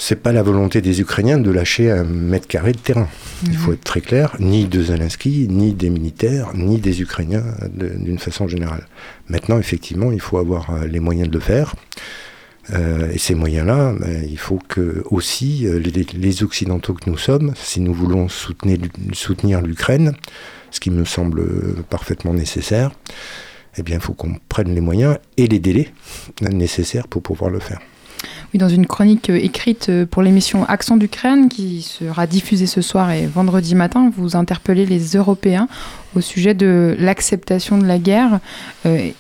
C'est 0.04 0.16
pas 0.16 0.32
la 0.32 0.42
volonté 0.42 0.82
des 0.82 1.00
Ukrainiens 1.00 1.38
de 1.38 1.52
lâcher 1.52 1.92
un 1.92 2.04
mètre 2.04 2.48
carré 2.48 2.72
de 2.72 2.80
terrain. 2.80 3.08
Il 3.46 3.56
faut 3.56 3.72
être 3.72 3.84
très 3.84 4.02
clair, 4.02 4.36
ni 4.40 4.66
de 4.66 4.82
Zelensky, 4.82 5.46
ni 5.48 5.74
des 5.74 5.92
militaires, 5.92 6.56
ni 6.56 6.80
des 6.80 7.04
Ukrainiens 7.04 7.44
d'une 7.72 8.18
façon 8.18 8.48
générale. 8.48 8.88
Maintenant, 9.28 9.60
effectivement, 9.60 10.12
il 10.12 10.20
faut 10.20 10.40
avoir 10.40 10.72
euh, 10.72 10.88
les 10.88 11.00
moyens 11.00 11.30
de 11.30 11.36
le 11.36 11.40
faire. 11.40 11.76
Euh, 12.74 13.12
et 13.12 13.20
ces 13.20 13.36
moyens-là, 13.36 13.94
ben, 13.94 14.26
il 14.28 14.40
faut 14.40 14.60
que 14.68 15.04
aussi 15.12 15.68
euh, 15.68 15.78
les, 15.78 15.92
les 15.92 16.44
Occidentaux 16.44 16.96
que 16.96 17.08
nous 17.08 17.18
sommes, 17.18 17.54
si 17.56 17.80
nous 17.80 17.94
voulons 17.94 18.28
soutenir, 18.28 18.80
soutenir 19.14 19.62
l'Ukraine, 19.62 20.14
ce 20.72 20.80
qui 20.80 20.90
me 20.90 21.06
semble 21.06 21.46
parfaitement 21.92 22.34
nécessaire, 22.34 22.90
eh 23.78 23.84
bien, 23.84 23.98
il 23.98 24.02
faut 24.02 24.14
qu'on 24.14 24.34
prenne 24.50 24.74
les 24.74 24.82
moyens 24.82 25.20
et 25.38 25.46
les 25.46 25.60
délais 25.60 25.94
nécessaires 26.42 27.08
pour 27.08 27.22
pouvoir 27.22 27.52
le 27.52 27.60
faire. 27.60 27.80
Dans 28.54 28.68
une 28.68 28.86
chronique 28.86 29.30
euh, 29.30 29.38
écrite 29.38 29.88
euh, 29.88 30.06
pour 30.06 30.22
l'émission 30.22 30.66
Accent 30.66 30.98
d'Ukraine, 30.98 31.48
qui 31.48 31.82
sera 31.82 32.28
diffusée 32.28 32.68
ce 32.68 32.82
soir 32.82 33.10
et 33.12 33.26
vendredi 33.26 33.76
matin, 33.76 34.12
vous 34.16 34.36
interpellez 34.36 34.86
les 34.86 35.16
Européens 35.16 35.70
au 36.16 36.22
sujet 36.22 36.54
de 36.54 36.96
l'acceptation 37.00 37.78
de 37.78 37.86
la 37.86 37.98
guerre. 37.98 38.40
Euh, 38.86 39.12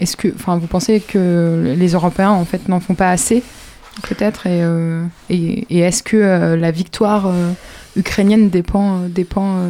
Est-ce 0.00 0.16
que, 0.18 0.28
enfin, 0.34 0.58
vous 0.58 0.66
pensez 0.66 1.00
que 1.00 1.74
les 1.76 1.92
Européens 1.92 2.30
en 2.30 2.44
fait 2.44 2.68
n'en 2.68 2.78
font 2.78 2.94
pas 2.94 3.10
assez, 3.10 3.42
peut-être, 4.02 4.46
et, 4.46 4.62
et, 5.28 5.78
est-ce 5.80 6.04
que 6.04 6.54
la 6.54 6.70
victoire 6.70 7.32
ukrainienne 7.96 8.50
dépend, 8.50 9.00
dépend 9.08 9.66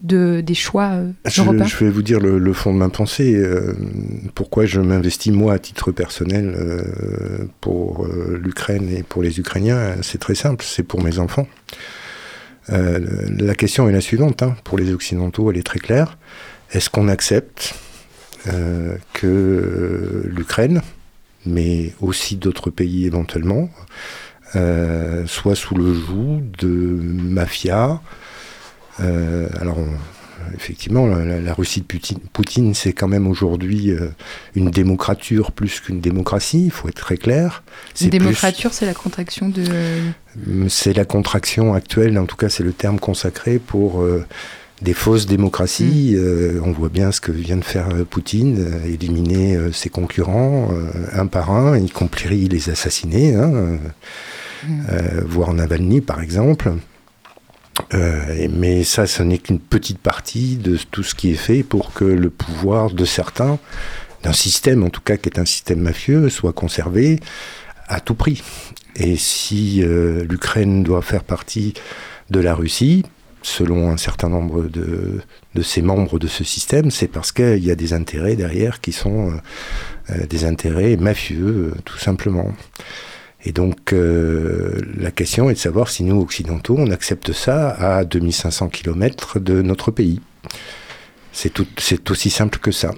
de, 0.00 0.40
des 0.40 0.54
choix 0.54 0.92
euh, 0.92 1.12
Je, 1.26 1.42
européens 1.42 1.64
je 1.66 1.84
vais 1.84 1.90
vous 1.90 2.02
dire 2.02 2.20
le, 2.20 2.38
le 2.38 2.52
fond 2.52 2.72
de 2.72 2.78
ma 2.78 2.88
pensée. 2.88 3.34
euh, 3.34 3.74
pourquoi 4.34 4.64
je 4.66 4.80
m'investis, 4.80 5.32
moi, 5.32 5.54
à 5.54 5.58
titre 5.58 5.92
personnel, 5.92 6.54
euh, 6.56 7.46
pour 7.60 8.06
euh, 8.06 8.40
l'Ukraine 8.42 8.88
et 8.88 9.02
pour 9.02 9.22
les 9.22 9.38
Ukrainiens 9.38 9.96
C'est 10.02 10.18
très 10.18 10.34
simple, 10.34 10.64
c'est 10.66 10.82
pour 10.82 11.02
mes 11.02 11.18
enfants. 11.18 11.46
La 12.68 13.54
question 13.56 13.88
est 13.88 13.92
la 13.92 14.00
suivante, 14.00 14.42
hein, 14.42 14.56
pour 14.64 14.78
les 14.78 14.92
Occidentaux, 14.92 15.50
elle 15.50 15.58
est 15.58 15.66
très 15.66 15.80
claire. 15.80 16.16
Est-ce 16.70 16.88
qu'on 16.88 17.08
accepte 17.08 17.74
que 19.12 20.22
l'Ukraine, 20.26 20.80
mais 21.44 21.92
aussi 22.00 22.36
d'autres 22.36 22.70
pays 22.70 23.04
éventuellement, 23.04 23.68
soit 24.54 25.56
sous 25.56 25.74
le 25.74 25.92
joug 25.92 26.42
de 26.60 26.68
mafias 26.68 28.00
euh, 29.00 29.48
alors, 29.60 29.78
on- 29.78 29.88
effectivement, 30.56 31.06
la, 31.06 31.54
Russie 31.54 31.80
de 31.80 31.86
Poutine, 31.86 32.18
Poutine, 32.32 32.74
c'est 32.74 32.92
quand 32.92 33.06
même 33.06 33.28
aujourd'hui 33.28 33.90
euh, 33.92 34.08
une 34.56 34.70
démocrature 34.70 35.52
plus 35.52 35.78
qu'une 35.80 36.00
démocratie, 36.00 36.64
il 36.64 36.70
faut 36.70 36.88
être 36.88 36.96
très 37.00 37.16
clair. 37.16 37.62
Une 38.00 38.10
plus- 38.10 38.18
démocrature, 38.18 38.72
c'est 38.74 38.86
la 38.86 38.94
contraction 38.94 39.48
de. 39.48 39.62
c'est 40.68 40.94
la 40.94 41.04
contraction 41.04 41.74
actuelle, 41.74 42.18
en 42.18 42.26
tout 42.26 42.36
cas 42.36 42.48
c'est 42.48 42.64
le 42.64 42.72
terme 42.72 42.98
consacré 42.98 43.58
pour 43.60 44.02
euh, 44.02 44.24
des 44.82 44.94
fausses 44.94 45.26
démocraties. 45.26 46.14
Euh, 46.16 46.60
on 46.64 46.72
voit 46.72 46.88
bien 46.88 47.12
ce 47.12 47.20
que 47.20 47.30
vient 47.30 47.56
de 47.56 47.64
faire 47.64 47.90
euh, 47.94 48.04
Poutine, 48.04 48.58
euh, 48.58 48.92
éliminer 48.92 49.54
euh, 49.54 49.70
ses 49.70 49.90
concurrents 49.90 50.70
euh, 50.72 50.90
un 51.12 51.26
par 51.28 51.52
un, 51.52 51.78
y 51.78 51.88
compris 51.88 52.48
les 52.48 52.68
assassiner, 52.68 53.36
hein, 53.36 53.52
euh, 53.54 53.76
euh, 54.90 55.22
voir 55.24 55.54
Navalny 55.54 56.00
par 56.00 56.20
exemple. 56.20 56.72
Euh, 57.94 58.48
mais 58.50 58.84
ça, 58.84 59.06
ce 59.06 59.22
n'est 59.22 59.38
qu'une 59.38 59.58
petite 59.58 59.98
partie 59.98 60.56
de 60.56 60.78
tout 60.90 61.02
ce 61.02 61.14
qui 61.14 61.30
est 61.30 61.36
fait 61.36 61.62
pour 61.62 61.92
que 61.92 62.04
le 62.04 62.30
pouvoir 62.30 62.90
de 62.90 63.04
certains, 63.04 63.58
d'un 64.22 64.32
système 64.32 64.82
en 64.82 64.90
tout 64.90 65.00
cas 65.00 65.16
qui 65.16 65.28
est 65.28 65.38
un 65.38 65.44
système 65.44 65.80
mafieux, 65.80 66.28
soit 66.28 66.52
conservé 66.52 67.20
à 67.88 68.00
tout 68.00 68.14
prix. 68.14 68.42
Et 68.96 69.16
si 69.16 69.82
euh, 69.82 70.24
l'Ukraine 70.28 70.82
doit 70.82 71.02
faire 71.02 71.24
partie 71.24 71.74
de 72.30 72.40
la 72.40 72.54
Russie, 72.54 73.04
selon 73.42 73.90
un 73.90 73.96
certain 73.96 74.28
nombre 74.28 74.62
de, 74.64 75.20
de 75.54 75.62
ses 75.62 75.82
membres 75.82 76.18
de 76.18 76.28
ce 76.28 76.44
système, 76.44 76.90
c'est 76.90 77.08
parce 77.08 77.32
qu'il 77.32 77.64
y 77.64 77.70
a 77.70 77.74
des 77.74 77.92
intérêts 77.92 78.36
derrière 78.36 78.80
qui 78.80 78.92
sont 78.92 79.32
euh, 80.10 80.26
des 80.26 80.44
intérêts 80.44 80.96
mafieux, 80.96 81.74
tout 81.84 81.98
simplement. 81.98 82.52
Et 83.44 83.52
donc, 83.52 83.92
euh, 83.92 84.80
la 84.98 85.10
question 85.10 85.50
est 85.50 85.54
de 85.54 85.58
savoir 85.58 85.88
si 85.88 86.04
nous, 86.04 86.20
occidentaux, 86.20 86.76
on 86.78 86.90
accepte 86.90 87.32
ça 87.32 87.70
à 87.70 88.04
2500 88.04 88.68
km 88.68 89.40
de 89.40 89.62
notre 89.62 89.90
pays. 89.90 90.20
C'est 91.32 91.52
tout- 91.52 91.66
c'est 91.78 92.10
aussi 92.10 92.30
simple 92.30 92.58
que 92.58 92.70
ça. 92.70 92.92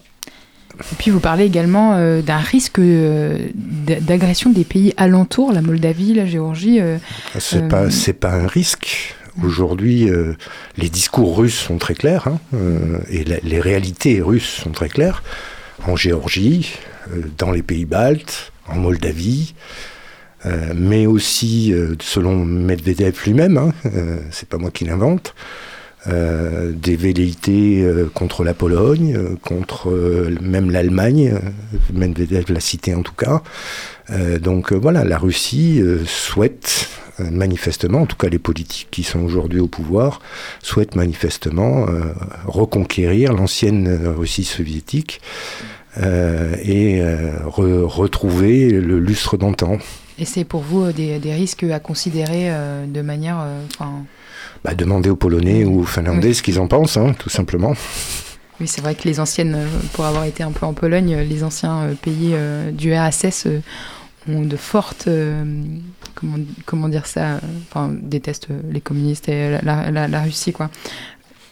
Et 0.81 0.95
puis 0.99 1.11
vous 1.13 1.21
parlez 1.21 1.45
également 1.45 1.95
euh, 1.95 2.21
d'un 2.21 2.39
risque 2.39 2.81
euh, 2.81 3.39
d'agression 3.55 4.51
des 4.51 4.65
pays 4.65 4.93
alentours, 4.97 5.53
la 5.53 5.63
Moldavie, 5.63 6.15
la 6.15 6.27
Géorgie. 6.27 6.81
euh, 6.81 6.99
C'est 7.39 7.69
pas 7.69 7.91
c'est 7.91 8.13
pas 8.13 8.33
un 8.33 8.49
risque. 8.49 9.15
Aujourd'hui, 9.43 10.09
euh, 10.11 10.35
les 10.77 10.89
discours 10.89 11.37
russes 11.39 11.59
sont 11.59 11.79
très 11.79 11.95
clairs 11.95 12.27
hein, 12.29 12.39
euh, 12.55 12.99
et 13.09 13.25
la- 13.25 13.39
les 13.45 13.61
réalités 13.61 14.21
russes 14.21 14.49
sont 14.63 14.71
très 14.73 14.89
claires. 14.89 15.23
En 15.87 15.95
Géorgie, 15.97 16.73
euh, 17.13 17.23
dans 17.39 17.51
les 17.53 17.63
pays 17.63 17.85
baltes, 17.85 18.53
en 18.69 18.77
Moldavie, 18.77 19.55
mais 20.75 21.07
aussi 21.07 21.73
euh, 21.73 21.95
selon 22.01 22.45
Medvedev 22.45 23.17
lui-même, 23.25 23.57
hein, 23.57 23.73
euh, 23.87 24.19
c'est 24.31 24.49
pas 24.49 24.59
moi 24.59 24.71
qui 24.71 24.85
l'invente. 24.85 25.35
euh, 26.07 26.73
des 26.73 26.97
velléités 26.97 27.83
euh, 27.83 28.11
contre 28.13 28.45
la 28.45 28.53
Pologne, 28.55 29.15
euh, 29.17 29.37
contre 29.43 29.91
euh, 29.91 30.35
même 30.43 30.71
l'Allemagne, 30.71 31.33
euh, 31.35 31.79
Medvedev 31.93 32.53
l'a 32.53 32.61
cité 32.61 32.95
en 32.95 33.03
tout 33.03 33.15
cas. 33.15 33.43
Euh, 34.11 34.39
donc 34.39 34.73
euh, 34.73 34.77
voilà, 34.77 35.05
la 35.05 35.17
Russie 35.19 35.81
euh, 35.81 36.05
souhaite 36.05 36.89
euh, 37.21 37.31
manifestement, 37.31 38.03
en 38.03 38.07
tout 38.07 38.17
cas 38.17 38.29
les 38.29 38.39
politiques 38.39 38.89
qui 38.91 39.03
sont 39.03 39.21
aujourd'hui 39.21 39.61
au 39.61 39.67
pouvoir, 39.67 40.21
souhaitent 40.63 40.95
manifestement 40.95 41.87
euh, 41.89 42.13
reconquérir 42.45 43.33
l'ancienne 43.33 43.89
euh, 43.89 44.13
Russie 44.13 44.45
soviétique 44.45 45.23
euh, 46.03 46.55
et 46.63 47.01
euh, 47.01 47.31
re- 47.47 47.83
retrouver 47.85 48.69
le 48.73 48.99
lustre 48.99 49.39
d'antan. 49.39 49.79
Et 50.19 50.25
c'est 50.25 50.45
pour 50.45 50.61
vous 50.63 50.83
euh, 50.85 50.93
des, 50.93 51.19
des 51.19 51.35
risques 51.35 51.65
à 51.65 51.81
considérer 51.81 52.51
euh, 52.51 52.87
de 52.87 53.01
manière. 53.03 53.39
euh, 53.41 53.61
Bah, 54.65 54.75
demander 54.75 55.11
aux 55.11 55.17
Polonais 55.17 55.65
ou 55.65 55.81
aux 55.81 55.85
Finlandais 55.87 56.29
Oui. 56.29 56.35
ce 56.35 56.43
qu'ils 56.43 56.61
en 56.61 56.69
pensent, 56.69 56.97
hein, 56.97 57.15
tout 57.19 57.31
simplement. 57.31 57.75
oui, 58.61 58.69
c'est 58.69 58.81
vrai 58.81 58.95
que 58.95 59.05
les 59.09 59.19
anciennes, 59.21 59.59
pour 59.93 60.05
avoir 60.05 60.25
été 60.25 60.43
un 60.43 60.53
peu 60.53 60.67
en 60.67 60.73
Pologne, 60.75 61.17
les 61.29 61.43
anciens 61.43 61.89
pays 62.01 62.35
du 62.73 62.95
RSS 62.95 63.49
ont 64.29 64.43
de 64.43 64.57
fortes. 64.57 65.09
comment, 66.15 66.37
comment 66.65 66.89
dire 66.89 67.07
ça 67.07 67.41
Enfin, 67.69 67.93
détestent 67.93 68.49
les 68.71 68.81
communistes 68.81 69.29
et 69.29 69.51
la, 69.51 69.61
la- 69.63 69.91
la- 69.91 70.09
la 70.09 70.23
Russie, 70.23 70.53
quoi. 70.53 70.71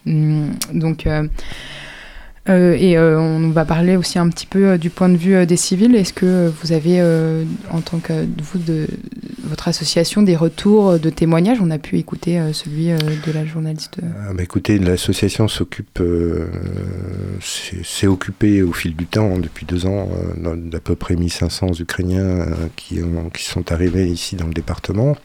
Hum, 0.07 0.53
Donc. 0.73 1.07
euh, 1.07 1.27
et 2.49 2.99
euh, 2.99 3.21
on 3.21 3.51
va 3.51 3.65
parler 3.65 3.97
aussi 3.97 4.19
un 4.19 4.29
petit 4.29 4.47
peu 4.47 4.71
euh, 4.71 4.77
du 4.79 4.91
point 4.91 5.09
de 5.09 5.17
vue 5.17 5.35
euh, 5.37 5.47
des 5.47 5.57
civils. 5.57 5.95
Est-ce 5.95 6.13
que 6.13 6.27
euh, 6.27 6.51
vous 6.63 6.73
avez, 6.73 7.01
euh, 7.01 7.45
en 7.71 7.81
tant 7.81 7.99
que 8.01 8.13
vous 8.43 8.59
de 8.59 8.89
votre 9.45 9.69
association, 9.69 10.23
des 10.23 10.35
retours 10.35 10.91
euh, 10.91 10.99
de 10.99 11.09
témoignages? 11.09 11.59
On 11.61 11.71
a 11.71 11.79
pu 11.79 11.99
écouter 11.99 12.41
euh, 12.41 12.53
celui 12.53 12.91
euh, 12.91 12.99
de 12.99 13.33
la 13.33 13.45
journaliste. 13.47 13.99
euh, 14.03 14.07
Ah, 14.29 14.33
bah, 14.35 14.43
écoutez, 14.43 14.79
l'association 14.81 15.47
s'occupe, 15.47 16.01
euh, 16.01 16.47
s'est 17.41 18.09
occupée 18.09 18.63
au 18.63 18.73
fil 18.73 18.97
du 18.97 19.07
temps, 19.07 19.39
depuis 19.39 19.65
deux 19.65 19.87
ans, 19.87 20.09
euh, 20.45 20.57
d'à 20.57 20.81
peu 20.81 20.97
près 20.97 21.15
1500 21.15 21.69
Ukrainiens 21.79 22.21
euh, 22.25 22.47
qui, 22.75 23.01
ont- 23.03 23.31
qui 23.31 23.45
sont 23.45 23.71
arrivés 23.71 24.09
ici 24.09 24.35
dans 24.35 24.47
le 24.49 24.55
département. 24.55 25.17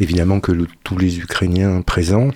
Évidemment 0.00 0.40
que 0.40 0.52
tous 0.82 0.98
les 0.98 1.18
Ukrainiens 1.20 1.80
présents, 1.80 2.28
euh, 2.28 2.32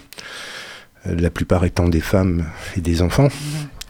la 1.06 1.30
plupart 1.30 1.64
étant 1.64 1.88
des 1.88 2.00
femmes 2.00 2.44
et 2.76 2.80
des 2.80 3.02
enfants, 3.02 3.28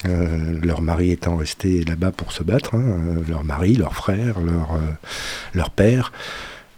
euh, 0.06 0.58
leurs 0.62 0.80
maris 0.82 1.10
étant 1.10 1.36
restés 1.36 1.84
là-bas 1.84 2.12
pour 2.12 2.32
se 2.32 2.42
battre, 2.42 2.74
hein, 2.74 2.82
euh, 2.84 3.20
leurs 3.28 3.44
maris, 3.44 3.74
leurs 3.76 3.94
frères, 3.94 4.40
leurs 4.40 4.72
euh. 4.74 4.92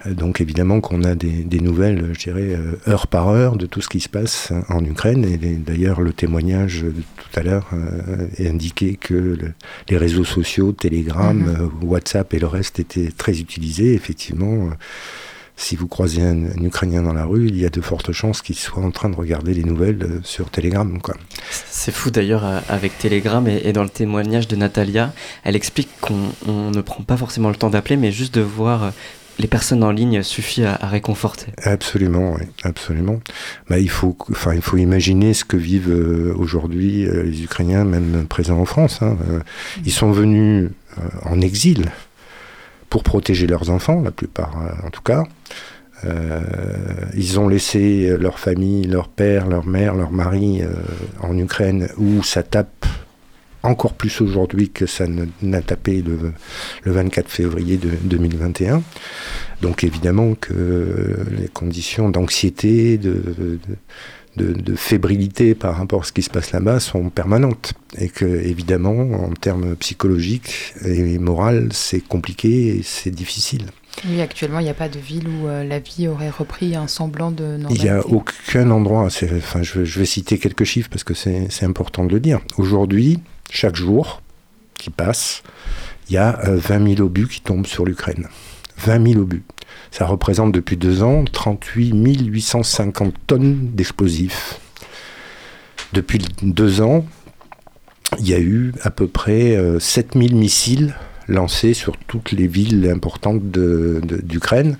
Euh, 0.07 0.15
Donc 0.15 0.41
évidemment 0.41 0.81
qu'on 0.81 1.05
a 1.05 1.15
des, 1.15 1.45
des 1.45 1.61
nouvelles, 1.61 2.11
je 2.15 2.19
dirais, 2.19 2.57
euh, 2.57 2.73
heure 2.89 3.07
par 3.07 3.29
heure 3.29 3.57
de 3.57 3.67
tout 3.67 3.81
ce 3.81 3.89
qui 3.89 4.01
se 4.01 4.09
passe 4.09 4.53
en 4.69 4.85
Ukraine. 4.85 5.25
Et 5.25 5.37
d'ailleurs, 5.37 6.01
le 6.01 6.13
témoignage 6.13 6.83
de 6.83 6.91
tout 6.91 7.39
à 7.39 7.43
l'heure 7.45 7.69
euh, 7.73 8.27
indiqué 8.41 8.97
que 8.97 9.15
le- 9.15 9.53
les 9.89 9.97
réseaux 9.97 10.25
sociaux, 10.25 10.73
Telegram, 10.73 11.37
Mhm. 11.39 11.49
euh, 11.83 11.87
WhatsApp 11.87 12.35
et 12.35 12.41
le 12.41 12.49
reste 12.49 12.81
étaient 12.81 13.13
très 13.17 13.39
utilisés. 13.39 13.95
Effectivement, 13.95 14.67
euh, 14.67 14.71
si 15.57 15.77
vous 15.77 15.87
croisez 15.87 16.23
un, 16.23 16.45
un 16.47 16.65
Ukrainien 16.65 17.03
dans 17.03 17.13
la 17.13 17.25
rue, 17.25 17.47
il 17.49 17.57
y 17.57 17.65
a 17.67 17.71
de 17.71 17.81
fortes 17.81 18.13
chances 18.13 18.43
qu'il 18.43 18.57
soit 18.57 18.83
en 18.83 18.91
train 18.91 19.11
de 19.11 19.17
regarder 19.17 19.55
les 19.55 19.65
nouvelles 19.65 20.03
euh, 20.03 20.21
sur 20.25 20.51
Telegram. 20.51 20.99
C'est 21.51 21.93
fou 21.93 22.11
d'ailleurs 22.11 22.45
euh, 22.45 22.61
avec 22.69 22.99
Telegram 22.99 23.47
et, 23.47 23.63
et 23.65 23.73
dans 23.73 23.83
le 23.85 23.89
témoignage 23.91 24.49
de 24.49 24.57
Natalia, 24.57 25.13
elle 25.45 25.57
explique 25.57 25.91
qu'on 26.01 26.19
on 26.47 26.71
ne 26.71 26.81
prend 26.81 27.03
pas 27.05 27.17
forcément 27.17 27.49
le 27.51 27.57
temps 27.57 27.71
d'appeler, 27.71 27.97
mais 27.97 28.13
juste 28.13 28.35
de 28.35 28.41
voir 28.41 28.85
euh, 28.85 28.91
les 29.39 29.49
personnes 29.49 29.83
en 29.83 29.91
ligne 29.93 30.23
suffit 30.23 30.63
à, 30.65 30.75
à 30.81 30.89
réconforter. 30.89 31.47
Absolument, 31.63 32.35
oui, 32.35 32.47
absolument. 32.65 33.21
Bah, 33.69 33.79
il 33.79 33.89
faut, 33.89 34.17
enfin, 34.31 34.55
il 34.55 34.61
faut 34.63 34.77
imaginer 34.77 35.33
ce 35.33 35.45
que 35.45 35.57
vivent 35.57 35.91
euh, 35.91 36.35
aujourd'hui 36.37 37.07
euh, 37.07 37.23
les 37.23 37.43
Ukrainiens, 37.43 37.85
même 37.85 38.27
présents 38.29 38.59
en 38.59 38.67
France. 38.67 38.99
hein. 39.01 39.17
Euh, 39.31 39.41
ils 39.85 39.93
sont 39.93 40.13
venus 40.13 40.71
en 41.25 41.41
exil 41.41 41.91
pour 42.93 43.05
protéger 43.05 43.47
leurs 43.47 43.71
enfants, 43.71 44.03
la 44.03 44.11
plupart, 44.11 44.55
euh, 44.63 44.87
en 44.87 44.91
tout 44.91 45.01
cas. 45.01 45.25
Euh, 46.05 46.41
ils 47.17 47.41
ont 47.41 47.49
laissé 47.49 48.15
leur 48.19 48.39
famille, 48.39 48.85
leur 48.85 49.09
père, 49.09 49.49
leur 49.49 49.65
mère, 49.65 49.95
leur 49.95 50.13
mari 50.13 50.61
euh, 50.61 50.75
en 51.23 51.39
Ukraine, 51.39 51.89
où 51.97 52.23
ça 52.23 52.43
tape 52.43 52.85
encore 53.63 53.95
plus 53.95 54.21
aujourd'hui 54.21 54.69
que 54.69 54.85
ça 54.85 55.07
n'a 55.07 55.63
tapé 55.63 56.03
le, 56.03 56.35
le 56.83 56.93
24 56.93 57.31
février 57.31 57.79
de 57.79 57.89
2021. 58.03 58.83
Donc 59.63 59.85
évidemment 59.85 60.35
que 60.35 61.17
les 61.31 61.49
conditions 61.49 62.11
d'anxiété, 62.11 62.99
de, 62.99 63.59
de- 64.37 64.53
de 64.53 64.75
fébrilité 64.75 65.55
par 65.55 65.77
rapport 65.77 66.03
à 66.03 66.05
ce 66.05 66.13
qui 66.13 66.23
se 66.23 66.31
passe 66.31 66.53
là-bas 66.53 66.81
sont 66.81 67.11
permanentes. 67.11 67.75
Et 67.99 68.09
que 68.09 68.25
évidemment, 68.25 69.25
en 69.25 69.33
termes 69.33 69.77
psychologiques 69.77 70.75
et 70.85 71.19
moraux, 71.19 71.69
c'est 71.71 72.01
compliqué 72.01 72.77
et 72.79 72.83
c'est 72.83 73.11
difficile. 73.11 73.67
Oui, 74.09 74.23
actuellement, 74.23 74.59
il 74.59 74.65
n'y 74.65 74.71
a 74.71 74.75
pas 74.75 74.89
de 74.89 74.99
ville 74.99 75.29
où 75.29 75.49
euh, 75.49 75.65
la 75.65 75.79
vie 75.79 76.09
aurait 76.09 76.31
repris 76.31 76.75
un 76.75 76.87
semblant 76.89 77.31
de 77.31 77.45
Il 77.45 77.63
normalité. 77.63 77.85
n'y 77.85 77.91
a 77.91 78.07
aucun 78.07 78.71
endroit, 78.71 79.03
enfin, 79.03 79.63
je, 79.63 79.81
vais- 79.81 79.85
je 79.87 79.99
vais 79.99 80.07
citer 80.07 80.39
quelques 80.39 80.65
chiffres 80.65 80.89
parce 80.91 81.05
que 81.05 81.13
c'est 81.13 81.49
c'est 81.51 81.67
important 81.67 82.05
de 82.07 82.13
le 82.15 82.21
dire. 82.21 82.41
Aujourd'hui, 82.57 83.19
chaque 83.51 83.77
jour 83.77 84.23
qui 84.79 84.89
passe, 84.89 85.43
il 86.09 86.15
y 86.15 86.17
a 86.17 86.41
euh, 86.49 86.57
20 86.57 86.95
000 86.97 87.07
obus 87.07 87.29
qui 87.29 87.43
tombent 87.43 87.67
sur 87.67 87.85
l'Ukraine. 87.85 88.29
20 88.79 89.07
000 89.13 89.21
obus. 89.21 89.43
Ça 89.93 90.07
représente 90.07 90.53
depuis 90.53 90.77
deux 90.77 91.03
ans 91.03 91.25
38 91.31 91.93
850 92.27 93.15
tonnes 93.27 93.71
d'explosifs. 93.75 94.59
Depuis 95.93 96.19
deux 96.43 96.81
ans, 96.81 97.05
il 98.19 98.29
y 98.29 98.35
a 98.35 98.41
eu 98.41 98.73
à 98.83 98.91
peu 98.91 99.07
près 99.07 99.57
7 99.79 100.15
000 100.17 100.35
missiles 100.35 100.95
lancés 101.29 101.75
sur 101.75 101.97
toutes 102.09 102.33
les 102.33 102.47
villes 102.47 102.91
importantes 102.91 103.43
d'Ukraine 103.43 104.77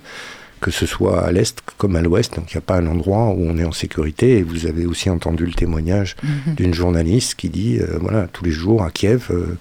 que 0.61 0.71
ce 0.71 0.85
soit 0.85 1.25
à 1.25 1.31
l'est 1.33 1.59
comme 1.77 1.97
à 1.97 2.01
l'ouest, 2.01 2.35
donc 2.37 2.49
il 2.53 2.55
n'y 2.55 2.59
a 2.59 2.61
pas 2.61 2.77
un 2.77 2.87
endroit 2.87 3.27
où 3.31 3.41
on 3.45 3.57
est 3.57 3.65
en 3.65 3.73
sécurité. 3.73 4.37
Et 4.37 4.43
vous 4.43 4.65
avez 4.65 4.85
aussi 4.85 5.09
entendu 5.09 5.45
le 5.45 5.51
témoignage 5.51 6.15
Mhm. 6.23 6.55
d'une 6.55 6.73
journaliste 6.73 7.35
qui 7.35 7.49
dit, 7.49 7.79
euh, 7.81 7.97
voilà, 7.99 8.27
tous 8.31 8.45
les 8.45 8.51
jours 8.51 8.81
à 8.81 8.89
Kiev, 8.89 9.27
euh, 9.31 9.57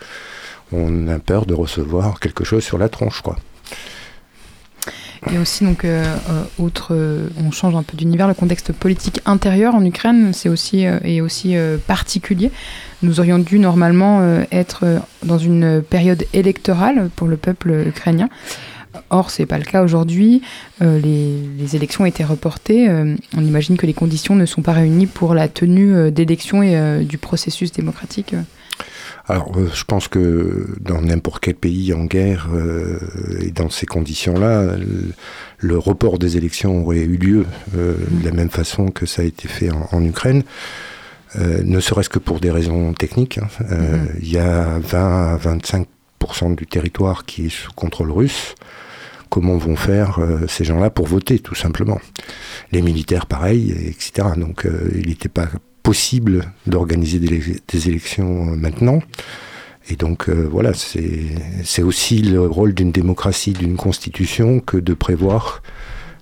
on 0.71 1.09
a 1.09 1.19
peur 1.19 1.45
de 1.45 1.55
recevoir 1.55 2.21
quelque 2.21 2.45
chose 2.45 2.63
sur 2.63 2.79
la 2.79 2.89
tronche, 2.89 3.21
quoi. 3.21 3.37
Et 5.31 5.39
aussi, 5.39 5.65
donc, 5.65 5.85
euh, 5.85 6.05
euh, 6.31 6.43
autre, 6.59 6.89
euh, 6.91 7.29
on 7.39 7.53
change 7.53 7.77
un 7.77 7.83
peu 7.83 7.97
d'univers, 7.97 8.27
le 8.27 8.35
contexte 8.35 8.73
politique 8.73 9.21
intérieur 9.25 9.75
en 9.75 9.85
Ukraine, 9.85 10.33
c'est 10.33 10.49
aussi, 10.49 10.87
euh, 10.87 10.99
est 11.05 11.21
aussi 11.21 11.55
particulier. 11.87 12.51
Nous 13.03 13.21
aurions 13.21 13.39
dû 13.39 13.59
normalement 13.59 14.23
être 14.53 14.85
dans 15.25 15.39
une 15.39 15.83
période 15.83 16.25
électorale 16.33 17.11
pour 17.17 17.27
le 17.27 17.37
peuple 17.37 17.85
ukrainien. 17.87 18.29
Or, 19.11 19.31
c'est 19.31 19.47
pas 19.47 19.59
le 19.59 19.65
cas 19.65 19.83
aujourd'hui. 19.83 20.43
Euh, 20.83 20.99
les, 20.99 21.37
les 21.59 21.77
élections 21.77 22.05
ont 22.05 22.07
été 22.07 22.25
reportées. 22.25 22.89
Euh, 22.89 23.17
on 23.37 23.45
imagine 23.45 23.77
que 23.77 23.87
les 23.87 23.95
conditions 23.95 24.35
ne 24.35 24.47
sont 24.47 24.63
pas 24.63 24.73
réunies 24.73 25.07
pour 25.07 25.35
la 25.35 25.49
tenue 25.49 25.95
euh, 25.95 26.11
d'élections 26.11 26.63
et 26.63 27.05
du 27.05 27.19
processus 27.19 27.73
démocratique. 27.73 28.35
Alors, 29.29 29.53
euh, 29.57 29.69
je 29.73 29.85
pense 29.85 30.09
que 30.09 30.67
dans 30.81 31.01
n'importe 31.01 31.43
quel 31.45 31.55
pays 31.55 31.93
en 31.95 32.05
guerre 32.05 32.49
euh, 32.53 32.99
et 33.41 33.51
dans 33.51 33.71
ces 33.71 33.87
conditions-là, 33.87 34.77
le, 35.59 35.79
report 35.79 36.19
des 36.19 36.37
élections 36.37 36.83
aurait 36.83 36.99
eu 37.03 37.17
lieu 37.17 37.47
euh, 37.77 37.95
de 38.11 38.25
la 38.25 38.33
même 38.33 38.51
façon 38.51 38.89
que 38.89 39.07
ça 39.07 39.23
a 39.23 39.25
été 39.25 39.47
fait 39.49 39.71
en, 39.71 39.89
en 39.93 40.05
Ukraine. 40.05 40.43
Euh, 41.37 41.63
ne 41.65 41.81
serait-ce 41.81 42.09
que 42.11 42.19
pour 42.19 42.41
des 42.41 42.51
raisons 42.51 42.93
techniques. 42.93 43.39
hein. 43.39 43.49
Mhm. 43.61 44.09
Il 44.21 44.31
y 44.31 44.39
a 44.39 44.79
20 44.79 45.35
à 45.35 45.39
25% 45.39 46.55
du 46.57 46.67
territoire 46.67 47.25
qui 47.25 47.47
est 47.47 47.49
sous 47.49 47.73
contrôle 47.73 48.11
russe. 48.11 48.55
Comment 49.31 49.57
vont 49.57 49.77
faire 49.77 50.19
euh, 50.19 50.47
ces 50.47 50.65
gens-là 50.65 50.91
pour 50.91 51.07
voter, 51.07 51.39
tout 51.39 51.55
simplement? 51.55 51.99
Les 52.71 52.83
militaires, 52.83 53.25
pareil, 53.25 53.71
etc. 53.71 54.29
Donc, 54.37 54.67
euh, 54.67 54.91
il 54.95 55.09
n'était 55.09 55.31
pas 55.31 55.49
possible 55.83 56.53
d'organiser 56.67 57.19
des, 57.19 57.41
des 57.69 57.89
élections 57.89 58.53
euh, 58.53 58.57
maintenant. 58.57 59.01
Et 59.91 59.97
donc 59.97 60.29
euh, 60.29 60.49
voilà, 60.51 60.73
c'est 60.75 61.83
aussi 61.83 62.23
le 62.23 62.41
rôle 62.47 62.73
d'une 62.73 62.93
démocratie, 62.93 63.53
d'une 63.53 63.77
constitution, 63.77 64.61
que 64.61 64.77
de 64.77 64.95
prévoir 64.95 65.63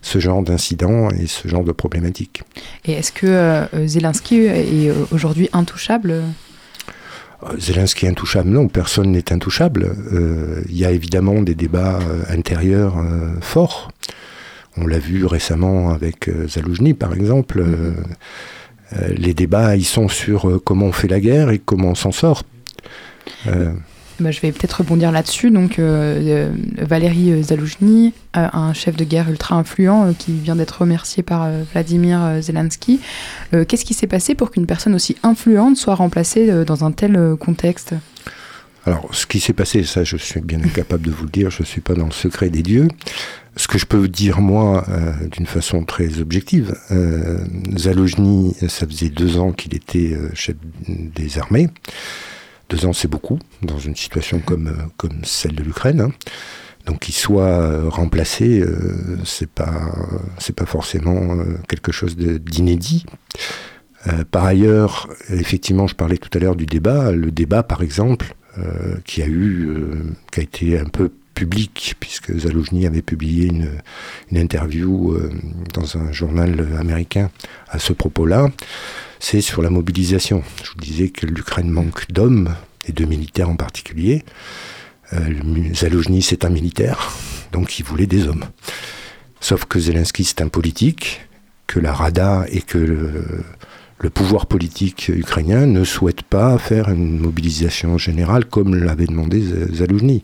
ce 0.02 0.18
genre 0.18 0.42
d'incidents 0.42 1.10
et 1.10 1.26
ce 1.26 1.46
genre 1.46 1.62
de 1.62 1.72
problématiques. 1.72 2.42
Et 2.86 2.92
est-ce 2.92 3.12
que 3.12 3.26
euh, 3.26 3.86
Zelensky 3.86 4.46
est 4.46 4.90
aujourd'hui 5.10 5.50
intouchable? 5.52 6.22
Zelensky 7.58 8.06
est 8.06 8.10
intouchable, 8.10 8.48
non, 8.48 8.68
personne 8.68 9.12
n'est 9.12 9.32
intouchable. 9.32 9.94
Euh, 10.12 10.62
Il 10.68 10.76
y 10.76 10.86
a 10.86 10.90
évidemment 10.90 11.42
des 11.42 11.54
débats 11.54 11.98
intérieurs 12.28 12.96
forts. 13.40 13.90
On 14.76 14.86
l'a 14.86 14.98
vu 14.98 15.26
récemment 15.26 15.90
avec 15.90 16.30
Zaloujny, 16.48 16.94
par 16.94 17.12
exemple. 17.12 17.60
Euh, 17.60 17.92
les 19.16 19.34
débats, 19.34 19.76
ils 19.76 19.84
sont 19.84 20.08
sur 20.08 20.48
euh, 20.48 20.60
comment 20.64 20.86
on 20.86 20.92
fait 20.92 21.08
la 21.08 21.20
guerre 21.20 21.50
et 21.50 21.58
comment 21.58 21.88
on 21.90 21.94
s'en 21.94 22.12
sort. 22.12 22.42
Euh, 23.46 23.72
Bah, 24.18 24.30
je 24.30 24.40
vais 24.40 24.52
peut-être 24.52 24.78
rebondir 24.82 25.12
là-dessus. 25.12 25.50
Donc, 25.50 25.78
euh, 25.78 26.50
euh, 26.78 26.84
Valéry 26.86 27.42
Zaloujny, 27.42 28.12
euh, 28.36 28.48
un 28.52 28.74
chef 28.74 28.94
de 28.96 29.04
guerre 29.04 29.30
ultra 29.30 29.54
influent 29.56 30.08
euh, 30.08 30.12
qui 30.12 30.32
vient 30.32 30.56
d'être 30.56 30.80
remercié 30.82 31.22
par 31.22 31.44
euh, 31.44 31.62
Vladimir 31.72 32.18
euh, 32.22 32.40
Zelensky. 32.42 33.00
Euh, 33.54 33.64
Qu'est-ce 33.64 33.84
qui 33.86 33.94
s'est 33.94 34.06
passé 34.06 34.34
pour 34.34 34.50
qu'une 34.50 34.66
personne 34.66 34.94
aussi 34.94 35.16
influente 35.22 35.76
soit 35.78 35.94
remplacée 35.94 36.50
euh, 36.50 36.64
dans 36.64 36.84
un 36.84 36.92
tel 36.92 37.16
euh, 37.16 37.36
contexte? 37.36 37.94
Alors, 38.86 39.08
ce 39.14 39.26
qui 39.26 39.40
s'est 39.40 39.52
passé, 39.52 39.84
ça, 39.84 40.04
je 40.04 40.16
suis 40.16 40.40
bien 40.40 40.62
incapable 40.62 41.04
de 41.04 41.10
vous 41.10 41.24
le 41.24 41.30
dire, 41.30 41.50
je 41.50 41.62
ne 41.62 41.66
suis 41.66 41.82
pas 41.82 41.94
dans 41.94 42.06
le 42.06 42.12
secret 42.12 42.48
des 42.48 42.62
dieux. 42.62 42.88
Ce 43.56 43.68
que 43.68 43.76
je 43.78 43.84
peux 43.84 44.08
dire, 44.08 44.40
moi, 44.40 44.84
euh, 44.88 45.12
d'une 45.26 45.44
façon 45.46 45.84
très 45.84 46.20
objective, 46.20 46.74
euh, 46.90 47.44
Zaloujny, 47.76 48.54
ça 48.68 48.86
faisait 48.86 49.10
deux 49.10 49.36
ans 49.38 49.52
qu'il 49.52 49.74
était 49.74 50.14
euh, 50.14 50.30
chef 50.34 50.56
des 50.88 51.38
armées. 51.38 51.68
Deux 52.70 52.86
ans, 52.86 52.92
c'est 52.94 53.08
beaucoup, 53.08 53.38
dans 53.62 53.78
une 53.78 53.96
situation 53.96 54.38
comme, 54.38 54.68
euh, 54.68 54.82
comme 54.96 55.24
celle 55.24 55.54
de 55.54 55.62
l'Ukraine. 55.62 56.00
hein. 56.00 56.12
Donc, 56.86 57.00
qu'il 57.00 57.14
soit 57.14 57.90
remplacé, 57.90 58.64
c'est 59.26 59.50
pas, 59.50 59.92
pas 60.56 60.64
forcément 60.66 61.36
quelque 61.68 61.92
chose 61.92 62.16
d'inédit. 62.16 63.04
Par 64.30 64.46
ailleurs, 64.46 65.06
effectivement, 65.28 65.86
je 65.86 65.94
parlais 65.94 66.16
tout 66.16 66.30
à 66.32 66.40
l'heure 66.40 66.56
du 66.56 66.64
débat. 66.64 67.12
Le 67.12 67.30
débat, 67.30 67.62
par 67.62 67.82
exemple, 67.82 68.34
euh, 68.58 68.96
qui 69.04 69.22
a 69.22 69.26
eu, 69.26 69.68
euh, 69.68 70.12
qui 70.32 70.40
a 70.40 70.42
été 70.42 70.78
un 70.78 70.86
peu 70.86 71.12
public, 71.34 71.94
puisque 72.00 72.36
Zaloujny 72.36 72.84
avait 72.84 73.00
publié 73.00 73.46
une, 73.46 73.70
interview 74.36 75.12
euh, 75.12 75.30
dans 75.72 75.96
un 75.96 76.10
journal 76.10 76.66
américain 76.78 77.30
à 77.68 77.78
ce 77.78 77.92
propos-là, 77.92 78.48
c'est 79.20 79.40
sur 79.40 79.62
la 79.62 79.70
mobilisation. 79.70 80.42
Je 80.64 80.70
vous 80.70 80.80
disais 80.80 81.10
que 81.10 81.26
l'Ukraine 81.26 81.70
manque 81.70 82.10
d'hommes, 82.10 82.54
et 82.88 82.92
de 82.92 83.04
militaires 83.04 83.50
en 83.50 83.56
particulier. 83.56 84.24
Zaloujny, 85.74 86.22
c'est 86.22 86.44
un 86.44 86.50
militaire, 86.50 87.12
donc 87.52 87.78
il 87.78 87.84
voulait 87.84 88.06
des 88.06 88.26
hommes. 88.26 88.46
Sauf 89.40 89.66
que 89.66 89.78
Zelensky, 89.78 90.24
c'est 90.24 90.40
un 90.40 90.48
politique, 90.48 91.20
que 91.66 91.78
la 91.78 91.92
Rada 91.92 92.46
et 92.48 92.62
que 92.62 93.14
le 94.00 94.10
pouvoir 94.10 94.46
politique 94.46 95.10
ukrainien 95.14 95.66
ne 95.66 95.84
souhaite 95.84 96.22
pas 96.22 96.56
faire 96.58 96.88
une 96.88 97.18
mobilisation 97.18 97.98
générale 97.98 98.46
comme 98.46 98.74
l'avait 98.74 99.06
demandé 99.06 99.42
Zaloujny. 99.72 100.22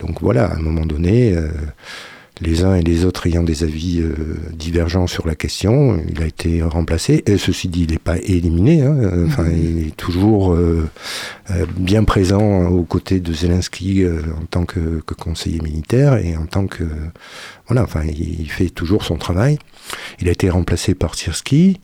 Donc 0.00 0.20
voilà, 0.20 0.46
à 0.46 0.56
un 0.56 0.60
moment 0.60 0.84
donné, 0.84 1.32
euh, 1.32 1.48
les 2.40 2.64
uns 2.64 2.74
et 2.74 2.82
les 2.82 3.04
autres 3.04 3.28
ayant 3.28 3.44
des 3.44 3.62
avis 3.62 4.00
euh, 4.00 4.14
divergents 4.52 5.06
sur 5.06 5.26
la 5.28 5.36
question, 5.36 6.02
il 6.08 6.20
a 6.20 6.26
été 6.26 6.62
remplacé. 6.62 7.22
Et 7.26 7.38
ceci 7.38 7.68
dit, 7.68 7.84
il 7.84 7.92
n'est 7.92 7.98
pas 7.98 8.18
éliminé. 8.18 8.82
hein, 8.82 8.96
euh, 8.98 9.26
Enfin, 9.26 9.46
il 9.48 9.86
est 9.86 9.96
toujours 9.96 10.52
euh, 10.52 10.88
bien 11.76 12.02
présent 12.02 12.66
aux 12.66 12.82
côtés 12.82 13.20
de 13.20 13.32
Zelensky 13.32 14.04
en 14.06 14.46
tant 14.46 14.64
que, 14.64 15.00
que 15.06 15.14
conseiller 15.14 15.60
militaire 15.60 16.16
et 16.16 16.36
en 16.36 16.46
tant 16.46 16.66
que 16.66 16.84
voilà. 17.68 17.84
Enfin, 17.84 18.02
il, 18.04 18.40
il 18.40 18.50
fait 18.50 18.70
toujours 18.70 19.04
son 19.04 19.16
travail. 19.16 19.58
Il 20.20 20.28
a 20.28 20.32
été 20.32 20.50
remplacé 20.50 20.94
par 20.94 21.14
Sirski, 21.14 21.80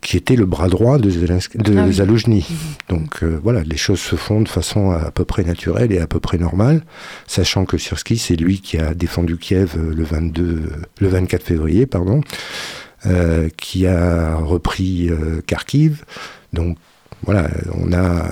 qui 0.00 0.16
était 0.16 0.36
le 0.36 0.46
bras 0.46 0.68
droit 0.68 0.98
de, 0.98 1.10
Zelensky, 1.10 1.58
de 1.58 1.76
Ah 1.78 1.84
oui. 1.86 1.92
Zaloujny. 1.92 2.46
Donc 2.88 3.22
euh, 3.22 3.38
voilà, 3.42 3.62
les 3.62 3.76
choses 3.76 4.00
se 4.00 4.16
font 4.16 4.40
de 4.40 4.48
façon 4.48 4.90
à, 4.90 5.10
peu 5.10 5.24
près 5.24 5.44
naturelle 5.44 5.92
et 5.92 5.98
à 5.98 6.06
peu 6.06 6.20
près 6.20 6.38
normale, 6.38 6.82
sachant 7.26 7.64
que 7.64 7.78
Sirski, 7.78 8.18
c'est 8.18 8.36
lui 8.36 8.60
qui 8.60 8.78
a 8.78 8.94
défendu 8.94 9.36
Kiev 9.38 9.74
euh, 9.76 9.94
le 9.94 10.04
22, 10.04 10.42
euh, 10.44 10.60
le 11.00 11.08
24 11.08 11.42
février, 11.42 11.86
pardon, 11.86 12.20
euh, 13.06 13.48
qui 13.56 13.86
a 13.86 14.36
repris 14.36 15.08
euh, 15.10 15.40
Kharkiv. 15.46 16.04
Donc 16.52 16.76
voilà, 17.24 17.48
on 17.74 17.92
a 17.92 18.26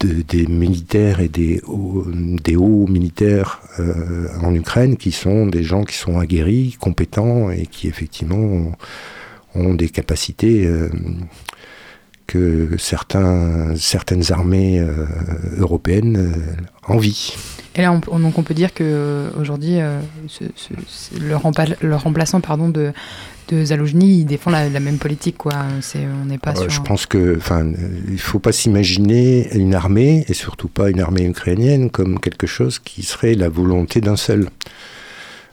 de- 0.00 0.22
des 0.22 0.46
militaires 0.46 1.20
et 1.20 1.28
des 1.28 1.60
hauts, 1.66 2.06
des 2.08 2.56
hauts 2.56 2.86
militaires 2.86 3.60
en 4.42 4.54
Ukraine 4.54 4.96
qui 4.96 5.12
sont 5.12 5.44
des 5.46 5.62
gens 5.62 5.84
qui 5.84 5.96
sont 5.96 6.18
aguerris, 6.18 6.76
compétents 6.80 7.50
et 7.50 7.66
qui 7.66 7.88
effectivement 7.88 8.72
ont, 9.54 9.74
des 9.74 9.88
capacités 9.88 10.66
euh, 10.66 10.88
que 12.26 12.76
certains, 12.78 13.74
certaines 13.76 14.30
armées 14.32 14.78
euh, 14.78 15.04
européennes 15.58 16.16
euh, 16.16 16.92
envient. 16.92 17.32
Et 17.76 17.82
là, 17.82 17.92
on, 17.92 18.00
on- 18.08 18.18
donc 18.20 18.38
on 18.38 18.42
peut 18.42 18.54
dire 18.54 18.72
que 18.74 19.30
aujourd'hui, 19.38 19.80
euh, 19.80 20.00
ce- 20.28 20.44
ce- 20.54 20.74
ce- 20.86 21.18
le, 21.20 21.34
rempa- 21.36 21.76
le 21.80 21.96
remplaçant 21.96 22.40
pardon, 22.40 22.68
de, 22.68 22.92
de 23.48 23.64
Zaloujny, 23.64 24.20
il 24.20 24.24
défend 24.26 24.50
la, 24.50 24.68
la 24.68 24.78
même 24.80 24.98
politique. 24.98 25.38
Quoi. 25.38 25.52
C'est, 25.80 26.00
on 26.22 26.26
n'est 26.26 26.38
pas 26.38 26.52
Euh, 26.52 26.62
sur. 26.62 26.70
je 26.70 26.80
un- 26.80 26.84
pense 26.84 27.06
que, 27.06 27.36
enfin, 27.36 27.66
il 28.08 28.18
faut 28.20 28.38
pas 28.38 28.52
s'imaginer 28.52 29.52
une 29.56 29.74
armée, 29.74 30.24
et 30.28 30.34
surtout 30.34 30.68
pas 30.68 30.90
une 30.90 31.00
armée 31.00 31.24
ukrainienne, 31.26 31.90
comme 31.90 32.20
quelque 32.20 32.46
chose 32.46 32.78
qui 32.78 33.02
serait 33.02 33.34
la 33.34 33.48
volonté 33.48 34.00
d'un 34.00 34.16
seul. 34.16 34.48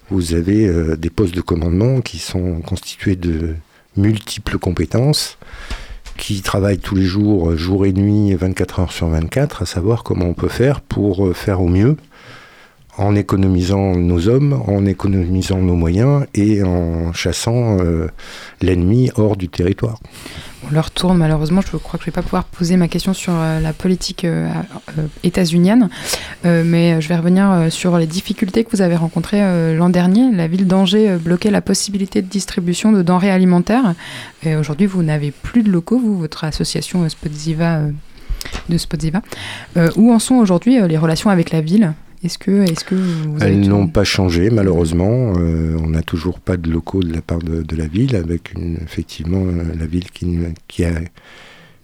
Vous 0.10 0.34
avez 0.36 0.68
euh, 0.68 0.96
des 0.96 1.10
postes 1.10 1.36
de 1.36 1.42
commandement 1.42 2.02
qui 2.02 2.18
sont 2.20 2.62
constitués 2.62 3.16
de 3.16 3.56
multiples 3.98 4.58
compétences, 4.58 5.38
qui 6.18 6.42
travaillent 6.42 6.80
tous 6.80 6.96
les 6.96 7.04
jours, 7.04 7.56
jour 7.56 7.86
et 7.86 7.94
nuit, 7.94 8.34
24 8.34 8.80
heures 8.80 8.92
sur 8.92 9.08
24, 9.08 9.62
à 9.62 9.66
savoir 9.66 10.04
comment 10.04 10.26
on 10.26 10.34
peut 10.34 10.48
faire 10.48 10.82
pour 10.82 11.28
euh, 11.28 11.34
faire 11.34 11.62
au 11.62 11.68
mieux, 11.68 11.96
en 12.98 13.16
économisant 13.16 13.96
nos 13.96 14.28
hommes, 14.28 14.62
en 14.68 14.86
économisant 14.86 15.58
nos 15.58 15.76
moyens 15.76 16.26
et 16.34 16.64
en 16.64 17.14
chassant 17.14 17.78
euh, 17.80 18.08
l'ennemi 18.62 19.12
hors 19.16 19.38
du 19.38 19.50
territoire. 19.50 20.00
On 20.70 20.74
leur 20.74 20.92
tourne 20.92 21.18
malheureusement. 21.18 21.62
Je 21.62 21.78
crois 21.78 21.98
que 21.98 22.06
je 22.06 22.10
vais 22.10 22.16
pas 22.16 22.22
pouvoir 22.22 22.44
poser 22.44 22.78
ma 22.78 22.88
question 22.88 23.14
sur 23.14 23.34
euh, 23.34 23.60
la 23.60 23.74
politique 23.74 24.26
euh, 24.26 24.50
euh, 24.98 25.08
états-unienne, 25.24 25.90
mais 26.44 27.00
je 27.02 27.08
vais 27.08 27.16
revenir 27.16 27.68
sur 27.70 27.98
les 27.98 28.08
difficultés 28.08 28.64
que 28.64 28.72
vous 28.72 28.82
avez 28.82 28.96
rencontrées 28.96 29.76
l'an 29.76 29.90
dernier. 29.90 30.32
La 30.32 30.48
ville 30.48 30.68
d'Angers 30.68 31.18
bloquait 31.20 31.52
la 31.52 31.62
possibilité 31.62 32.22
de 32.22 32.28
distribution 32.28 32.92
de 32.92 33.02
denrées 33.02 33.32
alimentaires. 33.32 33.94
Et 34.44 34.56
aujourd'hui, 34.56 34.88
vous 34.88 35.04
n'avez 35.04 35.32
plus 35.32 35.64
de 35.64 35.70
locaux, 35.70 36.00
vous, 36.00 36.18
votre 36.18 36.44
association 36.44 37.04
de 37.04 37.10
Spotsiva. 37.10 37.82
Où 39.96 40.12
en 40.12 40.20
sont 40.20 40.36
aujourd'hui 40.36 40.80
les 40.88 40.98
relations 40.98 41.30
avec 41.30 41.52
la 41.52 41.62
ville? 41.62 41.94
Est-ce 42.28 42.38
que, 42.38 42.70
est-ce 42.70 42.84
que 42.84 42.96
vous 42.96 43.42
avez 43.42 43.54
Elles 43.54 43.70
n'ont 43.70 43.88
pas 43.88 44.04
changé, 44.04 44.50
malheureusement. 44.50 45.32
Euh, 45.38 45.78
on 45.82 45.88
n'a 45.92 46.02
toujours 46.02 46.42
pas 46.42 46.58
de 46.58 46.70
locaux 46.70 47.02
de 47.02 47.14
la 47.14 47.22
part 47.22 47.40
de, 47.40 47.62
de 47.64 47.76
la 47.78 47.88
ville, 47.88 48.18
avec 48.18 48.52
une, 48.54 48.76
effectivement 48.84 49.46
euh, 49.46 49.64
la 49.80 49.86
ville 49.86 50.12
qui, 50.12 50.84
a, 50.84 50.90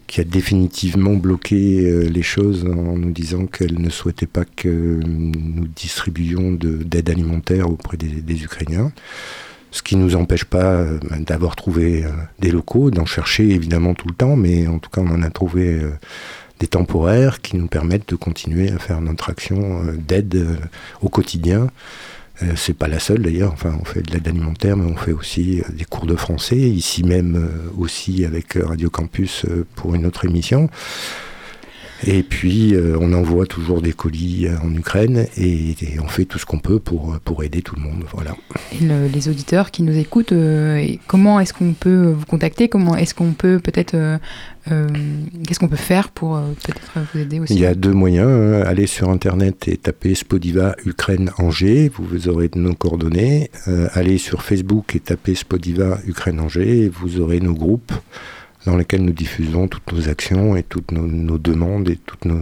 qui 0.06 0.20
a 0.20 0.24
définitivement 0.26 1.14
bloqué 1.14 1.86
euh, 1.90 2.10
les 2.10 2.22
choses 2.24 2.66
en 2.66 2.98
nous 2.98 3.12
disant 3.12 3.46
qu'elle 3.46 3.80
ne 3.80 3.90
souhaitait 3.90 4.26
pas 4.28 4.44
que 4.44 5.00
nous 5.06 5.66
distribuions 5.78 6.52
de- 6.52 6.84
d'aide 6.84 7.10
alimentaire 7.10 7.70
auprès 7.72 7.96
des, 7.96 8.08
des 8.10 8.44
Ukrainiens. 8.44 8.92
Ce 9.72 9.82
qui 9.82 9.96
ne 9.96 10.04
nous 10.04 10.16
empêche 10.18 10.44
pas 10.46 10.74
euh, 10.74 11.00
d'avoir 11.26 11.56
trouvé 11.56 12.04
euh, 12.04 12.10
des 12.40 12.52
locaux, 12.52 12.92
d'en 12.92 13.06
chercher 13.06 13.50
évidemment 13.50 13.94
tout 13.94 14.10
le 14.10 14.14
temps, 14.14 14.36
mais 14.36 14.68
en 14.68 14.78
tout 14.78 14.90
cas 14.90 15.00
on 15.02 15.10
en 15.10 15.24
a 15.24 15.30
trouvé 15.30 15.70
euh, 15.70 15.90
temporaires 16.68 17.42
qui 17.42 17.58
nous 17.58 17.68
permettent 17.68 18.10
de 18.10 18.16
continuer 18.16 18.72
à 18.72 18.80
faire 18.80 19.02
notre 19.02 19.30
action 19.30 19.84
euh, 19.84 19.94
d'aide 19.98 20.36
euh, 20.36 20.56
au 21.02 21.10
quotidien. 21.10 21.70
Euh, 22.42 22.54
c'est 22.56 22.74
pas 22.74 22.88
la 22.88 23.00
seule 23.00 23.22
d'ailleurs, 23.22 23.54
enfin 23.54 23.78
on 23.80 23.86
fait 23.86 24.02
de 24.02 24.12
l'aide 24.12 24.28
alimentaire, 24.28 24.76
mais 24.76 24.92
on 24.92 24.96
fait 24.96 25.12
aussi 25.12 25.62
des 25.72 25.86
cours 25.86 26.06
de 26.06 26.16
français, 26.16 26.58
ici 26.58 27.04
même 27.04 27.50
aussi 27.78 28.26
avec 28.26 28.54
Radio 28.54 28.90
Campus 28.90 29.46
pour 29.76 29.94
une 29.94 30.06
autre 30.06 30.26
émission. 30.26 30.70
Et 32.06 32.24
puis 32.24 32.76
euh, 32.76 32.98
on 33.00 33.14
envoie 33.14 33.46
toujours 33.46 33.82
des 33.82 33.94
colis 33.94 34.48
euh, 34.48 34.58
en 34.64 34.74
Ukraine 34.74 35.28
et, 35.38 35.72
et 35.82 36.00
on 36.04 36.08
fait 36.08 36.26
tout 36.26 36.38
ce 36.40 36.46
qu'on 36.46 36.60
peut 36.60 36.80
pour, 36.80 37.14
euh, 37.14 37.18
pour 37.24 37.44
aider 37.44 37.62
tout 37.62 37.76
le 37.76 37.82
monde. 37.82 38.04
Voilà. 38.14 38.36
Et 38.74 38.84
le- 38.86 39.08
les 39.08 39.30
auditeurs 39.30 39.72
qui 39.72 39.84
nous 39.84 39.98
écoutent, 39.98 40.34
comment 41.08 41.40
est-ce 41.40 41.54
qu'on 41.54 41.74
peut 41.74 42.14
vous 42.18 42.26
contacter? 42.26 42.68
Comment 42.70 42.96
est-ce 42.96 43.14
qu'on 43.14 43.34
peut 43.34 43.60
peut-être 43.60 43.96
euh, 43.96 44.88
qu'est-ce 45.46 45.60
qu'on 45.60 45.68
peut 45.68 45.76
faire 45.76 46.10
pour 46.10 46.38
euh, 46.38 46.42
peut-être 46.64 46.82
vous 47.14 47.20
aider 47.20 47.40
aussi? 47.40 47.54
Il 47.54 47.60
y 47.60 47.66
a 47.66 47.76
deux 47.76 47.92
moyens. 47.94 48.30
hein. 48.30 48.64
Allez 48.66 48.88
sur 48.88 49.10
Internet 49.10 49.68
et 49.68 49.78
tapez 49.78 50.16
Spodiva 50.16 50.76
Ukraine 50.86 51.32
Angers. 51.38 51.90
Vous, 51.94 52.06
vous 52.06 52.28
aurez 52.30 52.50
nos 52.56 52.74
coordonnées. 52.74 53.50
Euh, 53.68 53.88
allez 53.94 54.18
sur 54.18 54.42
Facebook 54.42 54.96
et 54.96 55.00
tapez 55.00 55.36
Spodiva 55.36 56.00
Ukraine 56.08 56.40
Angers. 56.40 56.90
Vous 56.94 57.20
aurez 57.20 57.40
nos 57.40 57.54
groupes 57.54 57.92
dans 58.66 58.76
lesquels 58.78 59.04
nous 59.04 59.12
diffusons 59.14 59.68
toutes 59.68 59.92
nos 59.92 60.10
actions 60.10 60.56
et 60.56 60.64
toutes 60.64 60.92
nos, 60.92 61.06
nos 61.08 61.38
demandes 61.38 61.90
et 61.90 61.98
toutes 62.06 62.26
nos, 62.26 62.40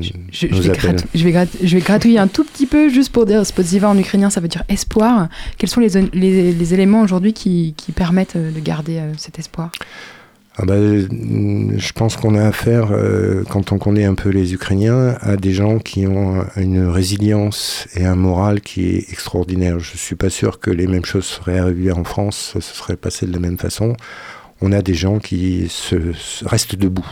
Je, 0.00 0.46
vais 0.46 0.70
appelle. 0.70 0.96
gratou- 0.96 1.08
je 1.14 1.24
vais 1.24 1.32
grat- 1.32 1.46
je 1.62 1.76
vais 1.76 1.82
gratouiller 1.82 2.18
un 2.18 2.28
tout 2.28 2.44
petit 2.44 2.66
peu 2.66 2.88
juste 2.88 3.10
pour 3.12 3.26
dire 3.26 3.44
Spotsiva 3.44 3.88
en 3.88 3.98
ukrainien, 3.98 4.30
ça 4.30 4.40
veut 4.40 4.48
dire 4.48 4.64
espoir. 4.68 5.28
Quels 5.58 5.68
sont 5.68 5.80
les, 5.80 5.90
les- 6.12 6.52
les 6.52 6.74
éléments 6.74 7.02
aujourd'hui 7.02 7.32
qui, 7.32 7.74
qui 7.76 7.92
permettent 7.92 8.36
euh, 8.36 8.50
de 8.50 8.60
garder 8.60 8.98
euh, 8.98 9.12
cet 9.18 9.38
espoir? 9.38 9.70
Ah 10.56 10.64
mm, 10.66 11.78
je 11.78 11.92
pense 11.92 12.16
qu'on 12.16 12.34
a 12.34 12.44
affaire, 12.46 12.90
euh, 12.92 13.42
quand 13.48 13.72
on 13.72 13.78
connaît 13.78 14.04
un 14.04 14.14
peu 14.14 14.28
les 14.28 14.52
Ukrainiens, 14.52 15.16
à 15.22 15.36
des 15.36 15.52
gens 15.52 15.78
qui 15.78 16.06
ont 16.06 16.44
une 16.56 16.86
résilience 16.88 17.86
et 17.96 18.04
un 18.04 18.16
moral 18.16 18.60
qui 18.60 18.90
est 18.90 19.10
extraordinaire. 19.10 19.78
Je 19.80 19.96
suis 19.96 20.14
pas 20.14 20.28
sûr 20.30 20.60
que 20.60 20.70
les 20.70 20.86
mêmes 20.86 21.06
choses 21.06 21.24
seraient 21.24 21.58
arrivées 21.58 21.92
en 21.92 22.04
France, 22.04 22.52
ce 22.54 22.60
serait 22.60 22.96
passé 22.96 23.26
de 23.26 23.32
la 23.32 23.38
même 23.38 23.56
façon. 23.58 23.96
On 24.62 24.70
a 24.72 24.80
des 24.80 24.94
gens 24.94 25.18
qui 25.18 25.66
se, 25.68 26.12
se- 26.12 26.44
restent 26.46 26.76
debout. 26.76 27.06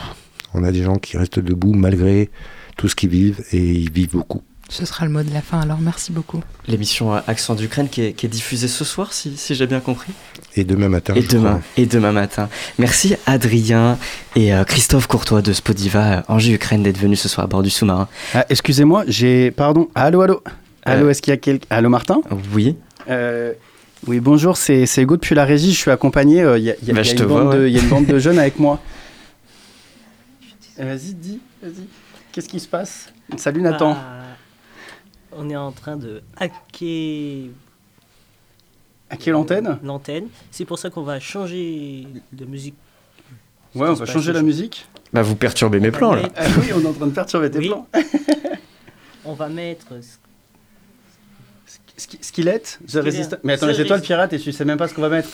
On 0.55 0.63
a 0.65 0.71
des 0.73 0.83
gens 0.83 0.97
qui 0.97 1.17
restent 1.17 1.41
debout 1.41 1.73
malgré 1.75 2.31
tout 2.77 2.89
ce 2.89 2.95
qu'ils 2.95 3.11
vivent 3.11 3.43
et 3.53 3.59
ils 3.59 3.91
vivent 3.93 4.13
beaucoup. 4.13 4.43
Ce 4.69 4.87
sera 4.87 5.05
le 5.05 5.11
mot 5.11 5.25
de 5.25 5.35
la 5.35 5.43
fin, 5.43 5.59
alors 5.61 5.79
merci 5.81 6.13
beaucoup. 6.13 6.41
L'émission 6.69 7.13
Accent 7.27 7.57
d'Ukraine 7.57 7.89
qui 7.89 8.03
est, 8.03 8.13
qui 8.13 8.27
est 8.27 8.29
diffusée 8.29 8.69
ce 8.69 8.85
soir, 8.85 9.13
si, 9.13 9.37
si 9.37 9.57
j'ai 9.57 9.67
bien 9.67 9.81
compris. 9.81 10.13
Et 10.55 10.63
demain 10.63 10.89
matin, 10.89 11.13
Et 11.17 11.23
je 11.23 11.29
demain, 11.29 11.51
crois. 11.55 11.61
et 11.77 11.87
demain 11.87 12.13
matin. 12.13 12.49
Merci 12.79 13.17
Adrien 13.27 13.99
et 14.37 14.55
euh, 14.55 14.63
Christophe 14.63 15.09
Courtois 15.09 15.43
de 15.43 15.53
Spodiva 15.53 16.19
euh, 16.19 16.23
Angers 16.29 16.53
Ukraine 16.53 16.85
d'être 16.85 16.99
venus 16.99 17.21
ce 17.21 17.29
soir 17.29 17.45
à 17.45 17.49
bord 17.49 17.65
du 17.65 17.71
sous-marin. 17.71 18.07
Ah, 18.33 18.47
Excusez-moi, 18.49 19.03
j'ai. 19.09 19.51
Pardon. 19.51 19.89
Allô, 19.97 20.21
allô. 20.23 20.41
Allô, 20.85 21.07
Euh. 21.07 21.11
est-ce 21.11 21.21
qu'il 21.21 21.33
y 21.33 21.35
a 21.35 21.37
quelqu'un? 21.37 21.67
Allô, 21.71 21.89
Martin? 21.89 22.21
Oui. 22.55 22.77
Oui, 24.07 24.21
bonjour, 24.21 24.57
c'est 24.57 24.85
Hugo 24.99 25.17
depuis 25.17 25.35
la 25.35 25.45
régie. 25.45 25.73
Je 25.73 25.79
suis 25.79 25.91
accompagné. 25.91 26.41
euh, 26.43 26.59
Il 26.59 26.65
y, 26.65 26.71
a- 26.71 26.75
Bah, 26.75 26.79
il 26.83 26.89
y 26.89 26.99
a 26.99 27.13
une 27.13 27.27
bande 27.27 27.53
de- 27.55 27.59
ouais. 27.61 27.71
il 27.71 27.77
y 27.77 27.79
a 27.79 27.83
une 27.83 27.89
bande 27.89 28.07
de 28.07 28.19
jeunes 28.19 28.39
avec 28.39 28.59
moi. 28.59 28.81
Vas-y, 30.79 31.13
dis, 31.15 31.41
vas-y. 31.63 31.87
Qu'est-ce 32.33 32.49
qui 32.49 32.59
se 32.61 32.69
passe? 32.69 33.13
Salut 33.37 33.61
Nathan. 33.61 33.95
Ah, 33.99 34.23
on 35.33 35.51
est 35.51 35.57
en 35.57 35.73
train 35.73 35.97
de 35.97 36.23
hacker 36.39 37.51
À 39.11 39.17
quelle 39.19 39.35
antenne 39.35 39.79
l'antenne. 39.83 40.29
C'est 40.51 40.65
pour 40.65 40.79
ça 40.79 40.89
qu'on 40.89 41.03
va 41.03 41.21
changer 41.21 42.07
de 42.33 42.45
musique. 42.47 42.77
Ouais, 43.75 43.89
on 43.89 43.95
va 43.95 44.07
changer 44.07 44.33
la 44.33 44.43
musique. 44.43 44.87
Bah 45.13 45.21
vous 45.23 45.37
perturbez 45.37 45.81
mes 45.81 45.91
plans 45.91 46.15
là. 46.15 46.29
Ah 46.37 46.47
oui, 46.61 46.69
on 46.75 46.81
est 46.81 46.87
en 46.87 46.93
train 46.93 47.07
de 47.09 47.13
perturber 47.13 47.51
tes 47.51 47.59
Oui. 47.59 47.69
plans. 47.69 47.87
On 49.27 49.35
va 49.35 49.49
mettre. 49.51 49.87
Skillet, 52.21 52.63
The 52.89 52.95
Resistance. 52.97 53.41
Mais 53.45 53.53
attends, 53.55 53.67
The 53.67 53.69
mais 53.71 53.75
c'est 53.77 53.85
toi 53.85 53.97
le 53.97 54.03
Resist- 54.03 54.07
pirate 54.07 54.33
et 54.33 54.39
tu 54.39 54.53
sais 54.53 54.65
même 54.65 54.79
pas 54.79 54.89
ce 54.89 54.95
qu'on 54.95 55.03
va 55.03 55.09
mettre. 55.09 55.29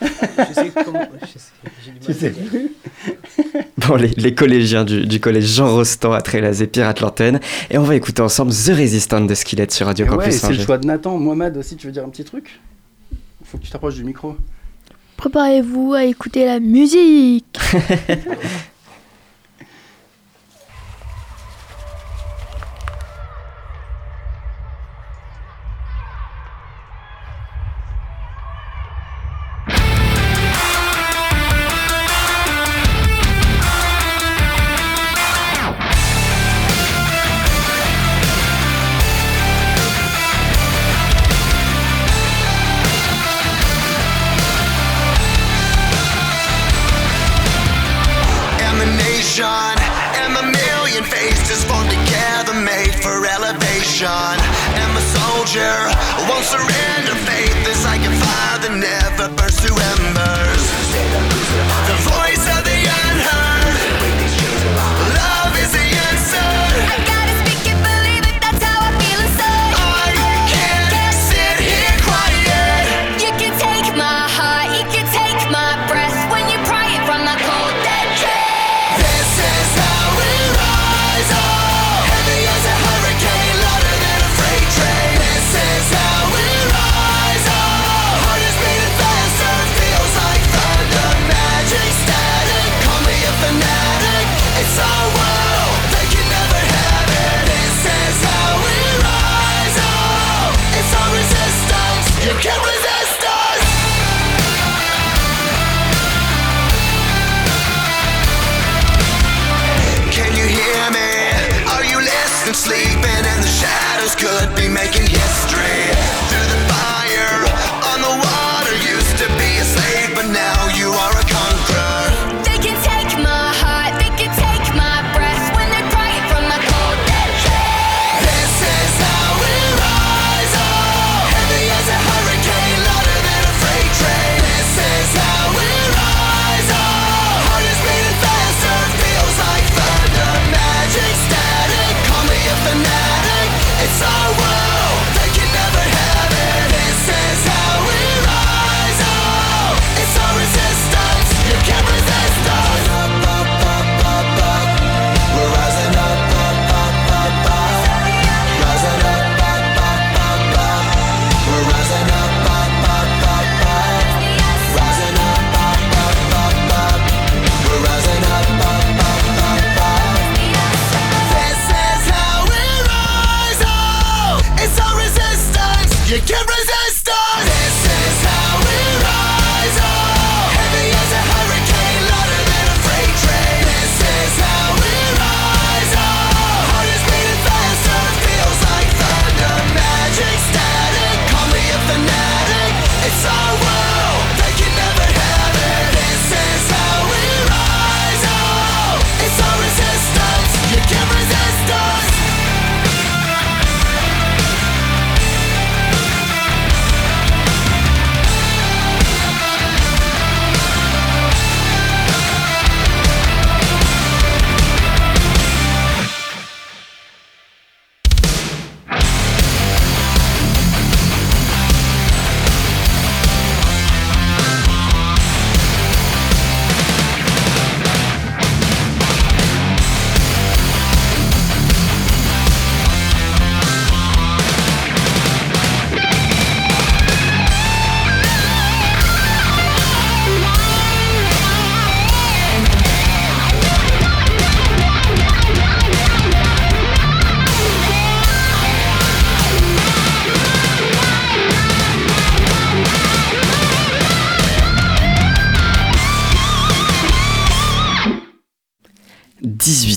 Je 0.00 0.06
sais 0.54 0.72
comment. 0.84 1.00
je 1.22 1.26
sais- 1.38 1.52
j'ai 1.84 1.92
du 1.92 1.98
mal 2.00 2.06
Tu 2.06 2.14
sais 2.14 2.30
plus 2.30 2.72
Bon, 3.78 3.96
les, 3.96 4.08
les 4.08 4.34
collégiens 4.34 4.84
du, 4.84 5.06
du 5.06 5.20
collège 5.20 5.44
Jean 5.46 5.72
Rostand 5.74 6.12
à 6.12 6.20
Trélazé 6.20 6.66
piratent 6.66 7.00
l'antenne. 7.00 7.40
Et 7.70 7.78
on 7.78 7.82
va 7.82 7.94
écouter 7.96 8.22
ensemble 8.22 8.52
The 8.52 8.70
Resistant 8.76 9.20
de 9.22 9.34
Skillet 9.34 9.66
sur 9.70 9.86
Radio 9.86 10.06
Et 10.06 10.08
Ouais, 10.10 10.16
Campus 10.16 10.34
c'est 10.36 10.52
le 10.52 10.62
choix 10.64 10.78
de 10.78 10.86
Nathan. 10.86 11.18
Mohamed 11.18 11.56
aussi, 11.56 11.76
tu 11.76 11.86
veux 11.86 11.92
dire 11.92 12.04
un 12.04 12.08
petit 12.08 12.24
truc? 12.24 12.60
Faut 13.44 13.58
que 13.58 13.62
tu 13.64 13.70
t'approches 13.70 13.94
du 13.96 14.04
micro. 14.04 14.36
Préparez-vous 15.16 15.94
à 15.94 16.04
écouter 16.04 16.46
la 16.46 16.58
musique. 16.58 17.56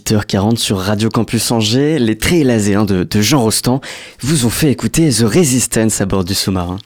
18h40 0.06 0.58
sur 0.58 0.78
Radio 0.78 1.10
Campus 1.10 1.50
Angers, 1.50 1.98
les 1.98 2.16
très 2.18 2.44
laséens 2.44 2.86
de, 2.86 3.04
de 3.04 3.22
Jean 3.22 3.42
Rostand 3.42 3.82
vous 4.22 4.46
ont 4.46 4.52
fait 4.52 4.72
écouter 4.72 5.10
The 5.10 5.24
Resistance 5.24 6.00
à 6.00 6.06
bord 6.06 6.24
du 6.24 6.36
sous-marin. 6.36 6.78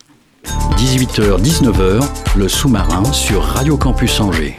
18h-19h, 0.77 2.01
le 2.37 2.47
sous-marin 2.47 3.03
sur 3.11 3.43
Radio 3.43 3.75
Campus 3.75 4.21
Angers. 4.21 4.57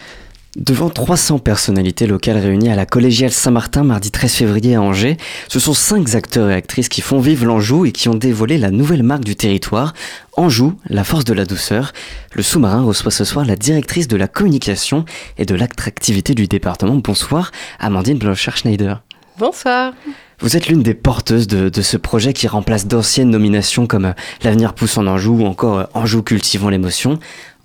Devant 0.57 0.91
300 0.91 1.39
personnalités 1.39 2.09
locales 2.09 2.39
réunies 2.39 2.71
à 2.71 2.75
la 2.75 2.85
collégiale 2.85 3.31
Saint-Martin 3.31 3.85
mardi 3.85 4.11
13 4.11 4.33
février 4.33 4.75
à 4.75 4.83
Angers, 4.83 5.17
ce 5.47 5.61
sont 5.61 5.75
5 5.75 6.17
acteurs 6.17 6.51
et 6.51 6.55
actrices 6.55 6.89
qui 6.89 7.03
font 7.03 7.21
vivre 7.21 7.47
l'Anjou 7.47 7.87
et 7.87 7.93
qui 7.93 8.09
ont 8.09 8.17
dévoilé 8.17 8.59
la 8.59 8.73
nouvelle 8.73 9.05
marque 9.05 9.23
du 9.23 9.37
territoire, 9.37 9.95
Anjou, 10.37 10.75
la 10.89 11.05
force 11.05 11.25
de 11.25 11.35
la 11.35 11.45
douceur. 11.45 11.93
Le 12.35 12.43
sous-marin 12.43 12.83
reçoit 12.83 13.13
ce 13.13 13.23
soir 13.23 13.45
la 13.45 13.55
directrice 13.55 14.09
de 14.09 14.17
la 14.17 14.27
communication 14.27 15.05
et 15.39 15.45
de 15.45 15.55
l'attractivité 15.55 16.35
du 16.35 16.49
département. 16.49 16.97
Bonsoir, 16.97 17.53
Amandine 17.79 18.19
Blanchard-Schneider. 18.19 19.03
Bonsoir. 19.39 19.93
Vous 20.41 20.57
êtes 20.57 20.67
l'une 20.67 20.83
des 20.83 20.95
porteuses 20.95 21.47
de, 21.47 21.69
de 21.69 21.83
ce 21.83 21.97
projet 21.97 22.33
qui 22.33 22.49
remplace 22.49 22.87
d'anciennes 22.87 23.31
nominations 23.31 23.87
comme 23.87 24.07
euh, 24.07 24.13
L'avenir 24.43 24.75
pousse 24.75 24.99
en 24.99 25.07
Anjou 25.07 25.43
ou 25.43 25.47
encore 25.47 25.79
euh, 25.79 25.85
Anjou 25.95 26.23
cultivons 26.23 26.71
l'émotion. 26.71 27.19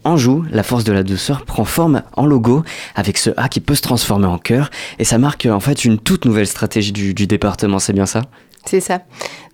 Anjou, 0.05 0.45
la 0.51 0.61
force 0.61 0.83
de 0.83 0.93
la 0.93 1.01
douceur, 1.01 1.45
prend 1.45 1.65
forme 1.65 2.03
en 2.15 2.27
logo 2.27 2.63
avec 2.93 3.17
ce 3.17 3.31
A 3.37 3.49
qui 3.49 3.59
peut 3.59 3.73
se 3.73 3.81
transformer 3.81 4.27
en 4.27 4.37
cœur 4.37 4.69
et 4.99 5.03
ça 5.03 5.17
marque 5.17 5.47
en 5.47 5.59
fait 5.59 5.83
une 5.83 5.97
toute 5.97 6.25
nouvelle 6.25 6.45
stratégie 6.45 6.91
du 6.91 7.27
département, 7.27 7.79
c'est 7.79 7.91
bien 7.91 8.05
ça? 8.05 8.21
C'est 8.65 8.79
ça. 8.79 9.01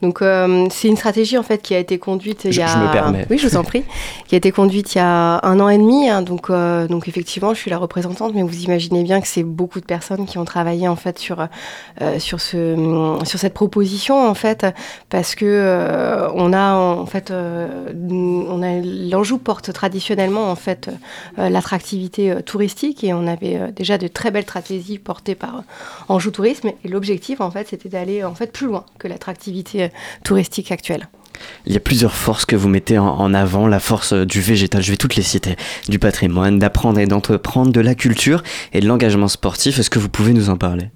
Donc 0.01 0.21
euh, 0.21 0.67
c'est 0.71 0.87
une 0.87 0.97
stratégie 0.97 1.37
en 1.37 1.43
fait 1.43 1.61
qui 1.61 1.75
a 1.75 1.79
été 1.79 1.99
conduite 1.99 2.45
il 2.45 2.55
y 2.55 2.61
a. 2.61 2.67
je 2.67 2.77
me 2.77 2.91
permets. 2.91 3.25
Oui, 3.29 3.37
je 3.37 3.47
vous 3.47 3.57
en 3.57 3.63
prie. 3.63 3.83
qui 4.27 4.35
a 4.35 4.37
été 4.37 4.51
conduite 4.51 4.95
il 4.95 4.97
y 4.97 5.01
a 5.01 5.39
un 5.45 5.59
an 5.59 5.69
et 5.69 5.77
demi. 5.77 6.09
hein. 6.09 6.21
donc 6.21 6.49
euh, 6.49 6.87
donc 6.87 7.07
effectivement, 7.07 7.53
je 7.53 7.59
suis 7.59 7.69
la 7.69 7.77
représentante, 7.77 8.33
mais 8.33 8.41
vous 8.43 8.63
imaginez 8.63 9.03
bien 9.03 9.21
que 9.21 9.27
c'est 9.27 9.43
beaucoup 9.43 9.79
de 9.79 9.85
personnes 9.85 10.25
qui 10.25 10.37
ont 10.37 10.45
travaillé 10.45 10.87
en 10.87 10.95
fait 10.95 11.19
sur 11.19 11.47
euh, 12.01 12.19
sur 12.19 12.41
ce 12.41 13.19
sur 13.23 13.39
cette 13.39 13.53
proposition 13.53 14.27
en 14.27 14.33
fait 14.33 14.65
parce 15.09 15.35
que 15.35 15.45
euh, 15.45 16.29
on 16.33 16.53
a 16.53 16.73
en 16.75 17.05
fait 17.05 17.31
euh, 17.31 17.67
on 17.93 18.61
a 18.63 18.79
l'Anjou 18.83 19.37
porte 19.37 19.71
traditionnellement 19.73 20.49
en 20.49 20.55
fait 20.55 20.89
euh, 21.39 21.49
l'attractivité 21.49 22.35
touristique 22.45 23.03
et 23.03 23.13
on 23.13 23.27
avait 23.27 23.71
déjà 23.71 23.97
de 23.97 24.07
très 24.07 24.31
belles 24.31 24.43
stratégies 24.43 24.99
portées 24.99 25.35
par 25.35 25.63
Anjou 26.09 26.31
Tourisme 26.31 26.69
et 26.83 26.87
l'objectif 26.87 27.41
en 27.41 27.51
fait 27.51 27.67
c'était 27.69 27.89
d'aller 27.89 28.23
en 28.23 28.35
fait 28.35 28.51
plus 28.51 28.67
loin 28.67 28.85
que 28.99 29.07
l'attractivité 29.07 29.83
euh, 29.83 29.87
touristique 30.23 30.71
actuelle. 30.71 31.07
Il 31.65 31.73
y 31.73 31.77
a 31.77 31.79
plusieurs 31.79 32.13
forces 32.13 32.45
que 32.45 32.55
vous 32.55 32.69
mettez 32.69 32.97
en, 32.97 33.33
avant, 33.33 33.67
la 33.67 33.79
force 33.79 34.13
euh, 34.13 34.25
du 34.25 34.41
végétal, 34.41 34.81
je 34.81 34.91
vais 34.91 34.97
toutes 34.97 35.15
les 35.15 35.23
citer, 35.23 35.55
du 35.89 35.99
patrimoine, 35.99 36.59
d'apprendre 36.59 36.99
et 36.99 37.05
d'entreprendre, 37.05 37.71
de 37.71 37.81
la 37.81 37.95
culture 37.95 38.43
et 38.73 38.79
de 38.79 38.87
l'engagement 38.87 39.27
sportif. 39.27 39.79
Est-ce 39.79 39.89
que 39.89 39.99
vous 39.99 40.09
pouvez 40.09 40.33
nous 40.33 40.49
en 40.49 40.57
parler? 40.57 40.89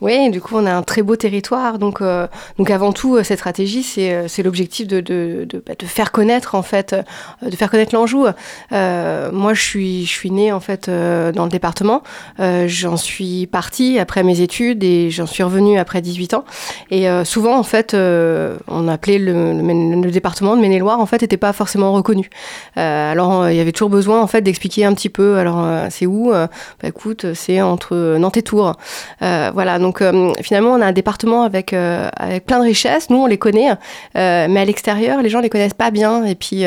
Oui, 0.00 0.30
du 0.30 0.40
coup, 0.40 0.54
on 0.56 0.64
a 0.64 0.72
un 0.72 0.82
très 0.82 1.02
beau 1.02 1.16
territoire. 1.16 1.78
Donc, 1.78 2.00
euh, 2.00 2.28
donc 2.56 2.70
avant 2.70 2.92
tout, 2.92 3.16
euh, 3.16 3.24
cette 3.24 3.38
stratégie, 3.38 3.82
c'est 3.82 4.12
euh, 4.12 4.28
c'est 4.28 4.44
l'objectif 4.44 4.86
de, 4.86 5.00
de, 5.00 5.44
de, 5.48 5.62
bah, 5.66 5.74
faire 5.86 6.12
connaître, 6.12 6.54
en 6.54 6.62
fait, 6.62 6.94
de 7.42 7.56
faire 7.56 7.70
connaître 7.70 7.94
l'Anjou. 7.94 8.26
Moi, 8.70 9.54
je 9.54 9.60
suis, 9.60 10.06
je 10.06 10.10
suis 10.10 10.30
née, 10.30 10.52
en 10.52 10.60
fait, 10.60 10.88
dans 10.88 11.44
le 11.44 11.50
département. 11.50 12.02
J'en 12.38 12.96
suis 12.96 13.46
partie 13.46 13.98
après 13.98 14.22
mes 14.22 14.40
études 14.40 14.84
et 14.84 15.10
j'en 15.10 15.26
suis 15.26 15.42
revenue 15.42 15.78
après 15.78 16.00
18 16.00 16.34
ans. 16.34 16.44
Et 16.90 17.06
souvent, 17.24 17.58
en 17.58 17.62
fait, 17.62 17.94
on 17.94 18.88
appelait 18.88 19.18
le, 19.18 20.10
département 20.10 20.56
de 20.56 20.60
Maine-et-Loire, 20.60 21.00
en 21.00 21.06
fait, 21.06 21.22
n'était 21.22 21.36
pas 21.36 21.52
forcément 21.52 21.92
reconnu. 21.92 22.30
Alors, 22.76 23.48
il 23.48 23.56
y 23.56 23.60
avait 23.60 23.72
toujours 23.72 23.90
besoin, 23.90 24.20
en 24.20 24.26
fait, 24.26 24.42
d'expliquer 24.42 24.84
un 24.84 24.94
petit 24.94 25.08
peu. 25.08 25.38
Alors, 25.38 25.66
c'est 25.90 26.06
où 26.06 26.30
bah, 26.30 26.48
Écoute, 26.84 27.34
c'est 27.34 27.60
entre 27.60 28.16
Nantes 28.18 28.36
et 28.36 28.42
Tours. 28.42 28.76
Voilà, 29.20 29.78
euh, 30.00 30.32
finalement, 30.42 30.70
on 30.70 30.80
a 30.80 30.86
un 30.86 30.92
département 30.92 31.42
avec, 31.42 31.72
euh, 31.72 32.08
avec 32.16 32.46
plein 32.46 32.58
de 32.58 32.64
richesses. 32.64 33.10
Nous, 33.10 33.16
on 33.16 33.26
les 33.26 33.38
connaît, 33.38 33.70
euh, 33.70 34.46
mais 34.48 34.60
à 34.60 34.64
l'extérieur, 34.64 35.22
les 35.22 35.28
gens 35.28 35.40
les 35.40 35.50
connaissent 35.50 35.74
pas 35.74 35.90
bien. 35.90 36.24
Et 36.24 36.34
puis, 36.34 36.64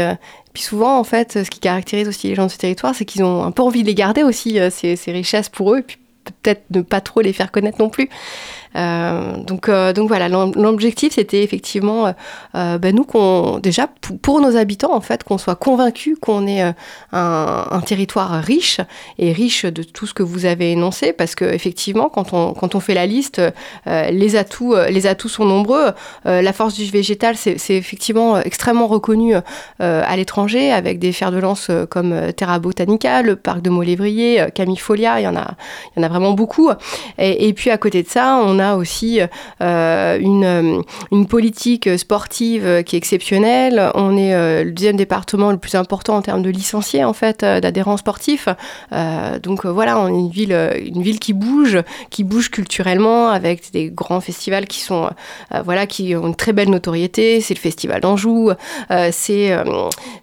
souvent, 0.55 0.99
en 0.99 1.03
fait, 1.03 1.43
ce 1.43 1.49
qui 1.49 1.59
caractérise 1.59 2.07
aussi 2.07 2.27
les 2.27 2.35
gens 2.35 2.45
de 2.45 2.51
ce 2.51 2.57
territoire, 2.57 2.95
c'est 2.95 3.05
qu'ils 3.05 3.23
ont 3.23 3.43
un 3.43 3.51
peu 3.51 3.63
envie 3.63 3.83
de 3.83 3.87
les 3.87 3.95
garder 3.95 4.23
aussi, 4.23 4.59
ces, 4.69 4.95
ces 4.95 5.11
richesses 5.11 5.49
pour 5.49 5.73
eux, 5.73 5.79
et 5.79 5.83
puis 5.83 5.97
peut-être 6.23 6.63
ne 6.71 6.81
pas 6.81 7.01
trop 7.01 7.21
les 7.21 7.33
faire 7.33 7.51
connaître 7.51 7.79
non 7.79 7.89
plus. 7.89 8.09
Euh, 8.75 9.37
donc, 9.37 9.69
euh, 9.69 9.93
donc 9.93 10.07
voilà, 10.07 10.29
l'objectif 10.29 11.13
c'était 11.13 11.43
effectivement, 11.43 12.13
euh, 12.55 12.77
ben 12.77 12.95
nous 12.95 13.03
qu'on 13.03 13.59
déjà 13.59 13.87
pour, 14.21 14.41
nos 14.41 14.55
habitants 14.55 14.93
en 14.93 15.01
fait, 15.01 15.23
qu'on 15.23 15.37
soit 15.37 15.55
convaincus 15.55 16.17
qu'on 16.21 16.47
est 16.47 16.63
un, 17.11 17.81
territoire 17.85 18.31
riche 18.43 18.79
et 19.17 19.33
riche 19.33 19.65
de 19.65 19.83
tout 19.83 20.05
ce 20.05 20.13
que 20.13 20.23
vous 20.23 20.45
avez 20.45 20.71
énoncé, 20.71 21.13
parce 21.13 21.35
que 21.35 21.45
effectivement 21.45 22.09
quand 22.09 22.33
on 22.33 22.53
quand 22.53 22.75
on 22.75 22.79
fait 22.79 22.93
la 22.93 23.05
liste, 23.05 23.41
les 23.85 24.35
atouts 24.35 24.75
les 24.89 25.07
atouts 25.07 25.29
sont 25.29 25.45
nombreux. 25.45 25.91
La 26.25 26.53
force 26.53 26.75
du 26.75 26.85
végétal 26.85 27.35
c'est 27.35 27.75
effectivement 27.75 28.39
extrêmement 28.39 28.87
reconnu 28.87 29.35
à 29.79 30.15
l'étranger 30.15 30.71
avec 30.71 30.99
des 30.99 31.11
fers 31.11 31.31
de 31.31 31.37
lance 31.37 31.69
comme 31.89 32.31
Terra 32.33 32.59
Botanica, 32.59 33.21
le 33.21 33.35
parc 33.35 33.61
de 33.61 33.69
Molévrier, 33.69 34.41
euh, 34.41 34.49
Camille 34.49 34.77
Folia, 34.77 35.19
il 35.19 35.23
y 35.23 35.27
en 35.27 35.35
a 35.35 35.55
il 35.95 35.99
y 35.99 36.03
en 36.03 36.05
a 36.05 36.09
vraiment 36.09 36.31
beaucoup. 36.31 36.69
Et, 37.17 37.47
et 37.47 37.53
puis 37.53 37.69
à 37.69 37.77
côté 37.77 38.03
de 38.03 38.07
ça, 38.07 38.39
on 38.43 38.59
a 38.59 38.60
aussi 38.69 39.19
euh, 39.61 40.19
une, 40.19 40.43
euh, 40.43 40.81
une 41.11 41.27
politique 41.27 41.89
sportive 41.97 42.83
qui 42.83 42.95
est 42.95 42.97
exceptionnelle. 42.97 43.91
On 43.95 44.17
est 44.17 44.33
euh, 44.33 44.63
le 44.63 44.71
deuxième 44.71 44.97
département 44.97 45.51
le 45.51 45.57
plus 45.57 45.75
important 45.75 46.15
en 46.15 46.21
termes 46.21 46.41
de 46.41 46.49
licenciés 46.49 47.03
en 47.03 47.13
fait 47.13 47.41
d'adhérents 47.41 47.97
sportifs. 47.97 48.47
Donc 49.43 49.65
voilà, 49.65 49.99
on 49.99 50.07
est 50.07 50.19
une 50.19 50.29
ville, 50.29 50.71
une 50.85 51.01
ville 51.01 51.19
qui 51.19 51.33
bouge, 51.33 51.79
qui 52.09 52.23
bouge 52.23 52.49
culturellement 52.49 53.29
avec 53.29 53.71
des 53.71 53.89
grands 53.89 54.21
festivals 54.21 54.67
qui 54.67 54.79
sont 54.79 55.09
voilà 55.65 55.87
qui 55.87 56.15
ont 56.15 56.27
une 56.27 56.35
très 56.35 56.53
belle 56.53 56.69
notoriété. 56.69 57.41
C'est 57.41 57.53
le 57.53 57.59
festival 57.59 58.01
d'Anjou, 58.01 58.51
c'est 59.11 59.55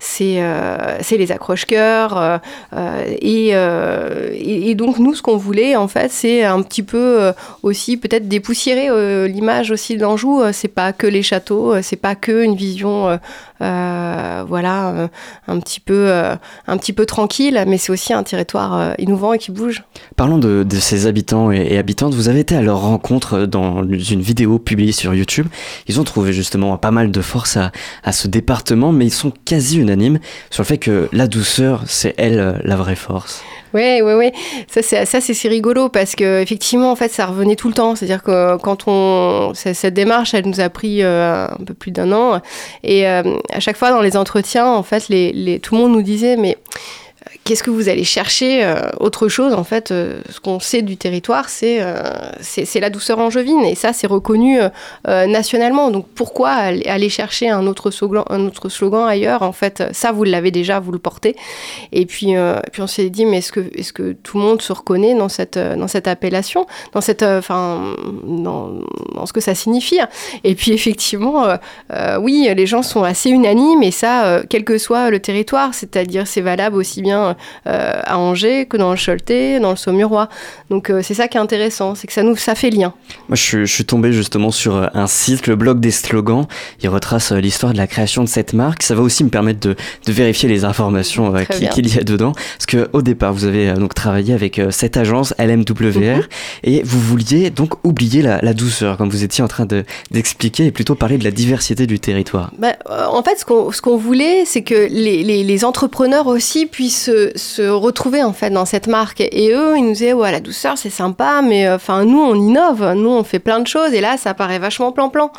les 0.01 1.33
accroche-cœurs 1.33 2.41
euh, 2.73 3.05
et, 3.21 3.49
et, 3.49 4.71
et 4.71 4.75
donc 4.75 4.99
nous 4.99 5.15
ce 5.15 5.23
qu'on 5.23 5.37
voulait 5.37 5.77
en 5.77 5.89
fait 5.89 6.11
c'est 6.11 6.45
un 6.45 6.63
petit 6.63 6.83
peu 6.83 7.33
aussi 7.63 7.97
peut-être 7.97 8.28
dépoussiérer 8.29 8.89
euh, 8.89 9.27
l'image 9.27 9.71
aussi 9.71 9.97
de 9.97 10.03
l'Anjou 10.03 10.39
Euh, 10.41 10.51
c'est 10.53 10.69
pas 10.69 10.93
que 10.93 11.07
les 11.07 11.23
châteaux 11.23 11.75
euh, 11.75 11.81
c'est 11.83 11.97
pas 11.97 12.15
que 12.15 12.45
une 12.45 12.55
vision 12.55 13.19
euh, 13.61 14.45
voilà 14.49 15.09
un 15.49 15.59
petit 15.59 15.81
peu 15.81 16.13
un 16.13 16.77
petit 16.77 16.93
peu 16.93 17.07
tranquille 17.07 17.63
mais 17.67 17.79
c'est 17.79 17.93
aussi 17.93 18.13
un 18.13 18.23
territoire 18.23 18.95
innovant 18.99 19.33
et 19.33 19.39
qui 19.39 19.51
bouge 19.51 19.83
Parlons 20.17 20.39
de, 20.39 20.63
de 20.63 20.77
ces 20.77 21.07
habitants 21.07 21.51
et, 21.51 21.77
habitantes. 21.77 22.15
Vous 22.15 22.29
avez 22.29 22.41
été 22.41 22.57
à 22.57 22.63
leur 22.63 22.81
rencontre 22.81 23.47
dans 23.47 23.83
une 23.85 24.21
vidéo 24.21 24.59
publiée 24.59 24.93
sur 24.93 25.15
YouTube. 25.15 25.47
Ils 25.87 26.01
ont 26.01 26.05
trouvé 26.05 26.33
justement 26.33 26.77
pas 26.77 26.91
mal 26.91 27.11
de 27.11 27.21
force 27.21 27.57
à, 27.57 28.13
ce 28.13 28.29
département, 28.29 28.93
mais 28.93 29.07
ils 29.07 29.13
sont 29.13 29.33
quasi 29.45 29.79
unanimes 29.79 30.19
sur 30.51 30.63
le 30.63 30.67
fait 30.67 30.79
que 30.79 31.09
la 31.13 31.27
douceur, 31.27 31.83
c'est 31.87 32.15
elle 32.17 32.61
la 32.65 32.77
vraie 32.77 32.97
force. 32.97 33.43
Oui, 33.75 34.01
oui, 34.03 34.13
oui. 34.15 34.33
Ça, 34.69 34.83
c'est 34.83 35.05
ça, 35.05 35.21
c'est 35.21 35.49
rigolo 35.49 35.89
parce 35.89 36.15
que 36.15 36.41
effectivement, 36.41 36.91
en 36.91 36.97
fait, 36.97 37.11
ça 37.11 37.27
revenait 37.27 37.57
tout 37.57 37.69
le 37.69 37.75
temps. 37.75 37.95
C'est-à-dire 37.95 38.23
que 38.23 38.57
quand 38.59 38.85
on 38.87 39.53
cette 39.55 39.95
démarche, 39.95 40.35
elle 40.35 40.47
nous 40.47 40.61
a 40.61 40.69
pris 40.71 41.03
euh, 41.03 41.47
un 41.47 41.65
peu 41.65 41.75
plus 41.75 41.91
d'un 41.91 42.13
an, 42.13 42.41
et 42.83 43.07
euh, 43.09 43.23
à 43.53 43.61
chaque 43.61 43.77
fois 43.77 43.91
dans 43.91 44.01
les 44.01 44.17
entretiens, 44.17 44.67
en 44.67 44.83
fait, 44.83 45.09
les, 45.09 45.33
les- 45.33 45.61
tout 45.61 45.75
le 45.75 45.81
monde 45.83 45.93
nous 45.93 46.03
disait, 46.03 46.37
mais 46.37 46.57
qu'est-ce 47.49 47.63
que 47.63 47.71
vous 47.71 47.89
allez 47.89 48.05
chercher 48.05 48.63
euh, 48.63 48.91
autre 49.01 49.29
chose 49.29 49.55
En 49.55 49.65
fait, 49.65 49.91
euh, 49.91 50.21
ce 50.29 50.39
qu'on 50.39 50.61
sait 50.61 50.83
du 50.83 50.99
territoire, 50.99 51.49
c'est 51.49 51.79
euh, 51.81 52.03
c'est 52.43 52.79
la 52.79 52.91
douceur 52.91 53.19
angevine, 53.19 53.63
et 53.65 53.75
ça, 53.75 53.95
c'est 53.95 54.07
reconnu 54.07 54.59
nationalement. 55.07 55.91
Donc, 55.91 56.07
pourquoi 56.15 56.51
aller 56.51 57.09
chercher 57.09 57.49
un 57.49 57.67
autre 57.67 57.91
slogan, 57.91 58.25
un 58.29 58.47
autre 58.47 58.69
slogan 58.69 59.09
ailleurs? 59.09 59.43
En 59.43 59.53
fait, 59.53 59.83
ça, 59.93 60.13
vous 60.13 60.25
l'avez 60.25 60.51
déjà, 60.51 60.79
vous 60.81 60.93
le 60.93 60.99
portez. 60.99 61.37
Et 61.93 62.05
puis, 62.07 62.35
puis 62.73 62.83
on 62.83 62.87
s'est 62.87 63.09
dit, 63.09 63.25
mais 63.25 63.39
est-ce 63.39 63.53
que, 63.53 63.61
est 63.61 63.93
que 63.93 64.13
tout 64.13 64.39
le 64.39 64.45
monde 64.45 64.63
se 64.63 64.73
reconnaît 64.73 65.15
dans 65.15 65.29
cette, 65.29 65.59
dans 65.59 65.89
cette 65.89 66.09
appellation, 66.09 66.67
dans, 66.93 67.01
cette, 67.01 67.23
enfin, 67.23 67.95
dans, 68.25 68.81
ce 69.25 69.33
que 69.33 69.41
ça 69.41 69.55
signifie 69.55 70.01
Et 70.45 70.55
puis 70.55 70.73
effectivement, 70.73 71.47
oui, 72.21 72.49
les 72.55 72.67
gens 72.67 72.83
sont 72.83 73.05
assez 73.05 73.31
unanimes, 73.31 73.83
et 73.83 73.91
ça, 73.91 74.43
quel 74.49 74.65
que 74.65 74.79
soit 74.79 75.11
le 75.11 75.21
territoire, 75.21 75.75
c'est-à-dire 75.75 76.27
c'est 76.27 76.43
valable 76.43 76.77
aussi 76.77 77.03
bien 77.03 77.37
à 77.67 78.19
Angers 78.19 78.67
que 78.67 78.77
dans 78.77 78.91
le 78.91 78.97
Choletais, 78.97 79.61
dans 79.61 79.71
le 79.71 79.77
Saumurois. 79.77 80.29
Donc 80.71 80.91
euh, 80.91 81.01
c'est 81.03 81.15
ça 81.15 81.29
qui 81.29 81.37
est 81.37 81.41
intéressant, 81.41 81.95
c'est 81.95 82.07
que 82.07 82.13
ça 82.13 82.23
nous 82.23 82.37
ça 82.37 82.55
fait 82.55 82.71
lien. 82.71 82.93
Moi, 83.29 83.37
je 83.37 83.43
suis, 83.43 83.59
je 83.67 83.73
suis 83.73 83.85
tombé 83.85 84.13
justement 84.13 84.51
sur 84.51 84.77
euh, 84.77 84.87
un 84.95 85.07
site, 85.07 85.47
le 85.47 85.57
blog 85.57 85.81
des 85.81 85.91
slogans. 85.91 86.47
Il 86.83 86.89
retrace 86.89 87.33
euh, 87.33 87.41
l'histoire 87.41 87.73
de 87.73 87.79
la 87.79 87.87
création 87.87 88.23
de 88.25 88.29
cette 88.29 88.53
marque. 88.53 88.83
Ça 88.83 88.95
va 88.95 89.03
aussi 89.03 89.25
me 89.25 89.31
permettre 89.31 89.61
de, 89.61 89.77
de 90.07 90.13
vérifier 90.13 90.49
les 90.49 90.65
informations 90.65 91.35
euh, 91.35 91.45
qu'il 91.45 91.63
y 91.95 91.99
a 91.99 92.03
dedans. 92.05 92.33
Parce 92.33 92.67
que 92.67 92.89
au 92.93 93.03
départ, 93.03 93.33
vous 93.33 93.45
avez 93.45 93.69
euh, 93.71 93.75
donc 93.75 93.95
travaillé 93.95 94.35
avec 94.35 94.59
euh, 94.59 94.71
cette 94.71 94.97
agence 94.97 95.35
LMWR 95.39 96.29
et 96.65 96.83
vous 96.85 97.01
vouliez 97.01 97.51
donc 97.51 97.75
oublier 97.85 98.23
la, 98.23 98.41
la 98.43 98.55
douceur, 98.55 98.97
comme 98.97 99.09
vous 99.11 99.25
étiez 99.25 99.43
en 99.45 99.49
train 99.49 99.67
de- 99.67 99.85
d'expliquer, 100.11 100.67
et 100.67 100.71
plutôt 100.71 100.95
parler 100.95 101.19
de 101.19 101.25
la 101.25 101.31
diversité 101.31 101.87
du 101.87 101.99
territoire. 102.01 102.51
Bah, 102.59 102.75
euh, 102.91 103.07
en 103.07 103.23
fait, 103.23 103.37
ce 103.39 103.45
qu'on 103.45 103.71
ce 103.73 103.81
qu'on 103.83 103.97
voulait, 103.97 104.45
c'est 104.45 104.63
que 104.63 104.89
les, 104.91 105.23
les- 105.23 105.45
les 105.45 105.65
entrepreneurs 105.65 106.27
aussi 106.27 106.67
puissent 106.67 107.11
se, 107.35 107.69
retrouver 107.69 108.23
en 108.23 108.33
fait 108.33 108.51
dans 108.51 108.65
cette 108.65 108.87
marque. 108.87 109.21
Et 109.21 109.53
eux, 109.53 109.77
ils 109.77 109.83
nous 109.85 109.93
disaient 109.93 110.13
ouais 110.13 110.33
la 110.33 110.41
douceur 110.41 110.79
c'est 110.79 110.91
sympa, 110.91 111.41
mais 111.43 111.67
euh, 111.67 111.77
enfin 111.77 112.05
nous 112.05 112.21
on 112.21 112.35
innove, 112.35 112.93
nous 112.95 113.11
on 113.11 113.25
fait 113.25 113.39
plein 113.39 113.61
de 113.61 113.67
choses 113.67 113.93
et 113.93 114.01
là 114.01 114.17
ça 114.17 114.35
paraît 114.35 114.59
vachement 114.59 114.93
plan-plan. 114.93 115.31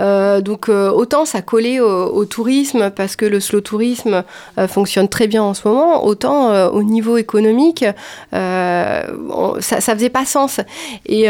Euh, 0.00 0.40
donc 0.40 0.68
euh, 0.68 0.90
autant 0.90 1.24
ça 1.24 1.42
collait 1.42 1.80
au, 1.80 2.24
tourisme 2.24 2.90
parce 2.90 3.16
que 3.16 3.24
le 3.26 3.40
slow 3.40 3.60
tourisme 3.60 4.22
fonctionne 4.68 5.08
très 5.08 5.26
bien 5.26 5.42
en 5.42 5.54
ce 5.54 5.66
moment, 5.66 6.04
autant 6.04 6.68
au 6.68 6.82
niveau 6.82 7.16
économique 7.16 7.84
on- 8.32 9.54
ça, 9.60 9.80
ça 9.80 9.94
faisait 9.94 10.08
pas 10.08 10.24
sens. 10.24 10.60
Et, 11.06 11.26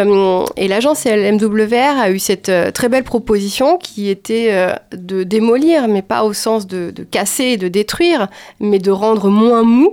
et 0.57 0.69
l'agence 0.69 1.07
LMWR 1.07 1.99
a 2.01 2.11
eu 2.11 2.19
cette 2.19 2.53
très 2.75 2.89
belle 2.89 3.05
proposition 3.05 3.79
qui 3.79 4.11
était 4.11 4.77
de 4.93 5.23
démolir, 5.23 5.89
mais 5.89 6.03
pas 6.03 6.25
au 6.25 6.33
sens 6.33 6.67
de, 6.67 6.91
de 6.91 7.05
casser 7.05 7.45
et 7.45 7.57
de 7.57 7.69
détruire, 7.69 8.29
mais 8.61 8.79
de 8.79 8.91
rendre 8.91 9.29
moins 9.29 9.63
mou 9.63 9.91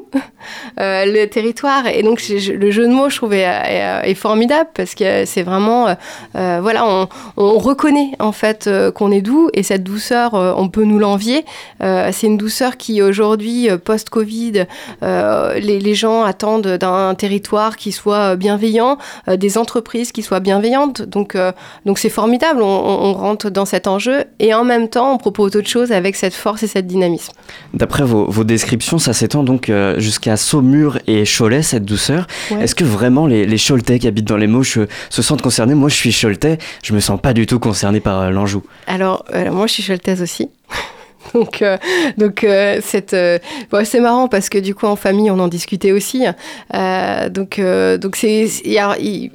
euh, 0.80 1.06
le 1.06 1.26
territoire. 1.28 1.88
Et 1.88 2.04
donc 2.04 2.22
le 2.30 2.72
jeu 2.72 2.88
de 2.88 2.92
mots, 2.92 3.10
je 3.10 3.18
trouvais, 3.18 3.42
est, 3.42 4.10
est 4.10 4.16
formidable 4.16 4.70
parce 4.74 4.96
que 4.96 5.26
c'est 5.26 5.44
vraiment, 5.44 5.88
euh, 5.88 5.94
euh, 6.36 6.60
voilà, 6.62 6.86
on, 6.86 7.08
on 7.38 7.58
reconnaît 7.58 8.12
en 8.20 8.32
fait 8.32 8.68
euh, 8.68 8.92
qu'on 8.92 9.12
est 9.12 9.22
doux 9.22 9.50
et 9.54 9.64
cette 9.64 9.84
douceur, 9.84 10.36
euh, 10.36 10.54
on 10.56 10.70
peut 10.70 10.84
nous 10.84 11.00
l'envier. 11.00 11.46
Euh, 11.82 12.10
c'est 12.12 12.28
une 12.28 12.38
douceur 12.38 12.78
qui 12.78 13.02
aujourd'hui, 13.02 13.70
euh, 13.70 13.78
post-Covid, 13.78 14.66
euh, 15.04 15.60
les, 15.60 15.96
gens 15.96 16.24
attendent 16.24 16.68
d'un 16.68 17.16
territoire 17.16 17.76
qui 17.76 17.92
soit 17.92 18.36
bienveillant, 18.36 18.98
euh, 19.28 19.38
des 19.38 19.58
entreprises 19.58 20.12
qui 20.12 20.22
soient 20.22 20.40
bienveillantes. 20.40 21.02
Donc, 21.02 21.36
euh, 21.36 21.52
donc 21.86 22.00
c'est 22.00 22.10
formidable. 22.10 22.62
On, 22.62 23.14
rentre 23.14 23.50
dans 23.50 23.66
cet 23.66 23.88
enjeu 23.88 24.26
et 24.40 24.54
en 24.54 24.64
même 24.64 24.88
temps, 24.88 25.14
on 25.14 25.18
propose 25.18 25.56
autre 25.56 25.68
chose 25.68 25.92
avec 25.92 26.16
cette 26.16 26.34
force 26.34 26.64
et 26.64 26.68
cette 26.68 26.88
dynamisme. 26.88 27.34
D'après 27.74 28.04
vos, 28.04 28.44
descriptions, 28.44 28.98
ça 28.98 29.14
s'étend 29.14 29.44
donc 29.44 29.70
euh, 29.70 29.89
jusqu'à 29.98 30.38
Saumur 30.38 31.00
et 31.08 31.24
Cholet, 31.26 31.62
cette 31.62 31.86
douceur. 31.86 32.28
Ouais. 32.52 32.64
Est-ce 32.64 32.76
que 32.76 32.84
vraiment 32.84 33.28
les, 33.28 33.46
les 33.46 33.58
Choletais 33.58 34.00
qui 34.00 34.08
habitent 34.08 34.28
dans 34.28 34.38
les 34.38 34.48
Mauches 34.48 34.78
euh, 34.78 34.88
se 35.10 35.22
sentent 35.22 35.42
concernés? 35.42 35.76
Moi, 35.76 35.90
je 35.90 35.96
suis 35.96 36.14
Choletais, 36.14 36.58
je 36.84 36.94
me 36.94 37.00
sens 37.00 37.20
pas 37.20 37.34
du 37.34 37.46
tout 37.46 37.60
concerné 37.60 38.00
par 38.00 38.22
euh, 38.22 38.30
l'Anjou. 38.30 38.64
Alors, 38.88 39.26
euh, 39.34 39.52
moi, 39.52 39.68
je 39.68 39.74
suis 39.74 39.84
choltaise 39.84 40.22
aussi. 40.22 40.50
Donc, 41.34 41.62
euh, 41.62 41.78
donc 42.18 42.44
euh, 42.44 42.80
euh, 43.14 43.40
bon, 43.72 43.86
c'est 43.86 44.00
marrant 44.00 44.28
parce 44.28 44.50
que 44.50 44.58
du 44.58 44.74
coup, 44.74 44.88
en 44.88 44.96
famille, 44.96 45.30
on 45.30 45.38
en 45.40 45.48
discutait 45.48 45.92
aussi. 45.92 46.26
Euh, 46.74 47.30
donc, 47.30 47.60
euh, 47.60 47.98
donc 47.98 48.16
c'est, 48.16 48.46
il 48.66 48.72
y 48.72 48.80
a, 48.80 48.98
y 48.98 49.30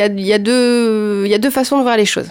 a, 0.00 0.06
il 0.06 0.20
y 0.20 0.32
a 0.32 0.38
deux, 0.38 1.22
il 1.24 1.30
y 1.30 1.34
a 1.34 1.38
deux 1.38 1.50
façons 1.50 1.78
de 1.78 1.82
voir 1.82 1.96
les 1.96 2.06
choses. 2.06 2.28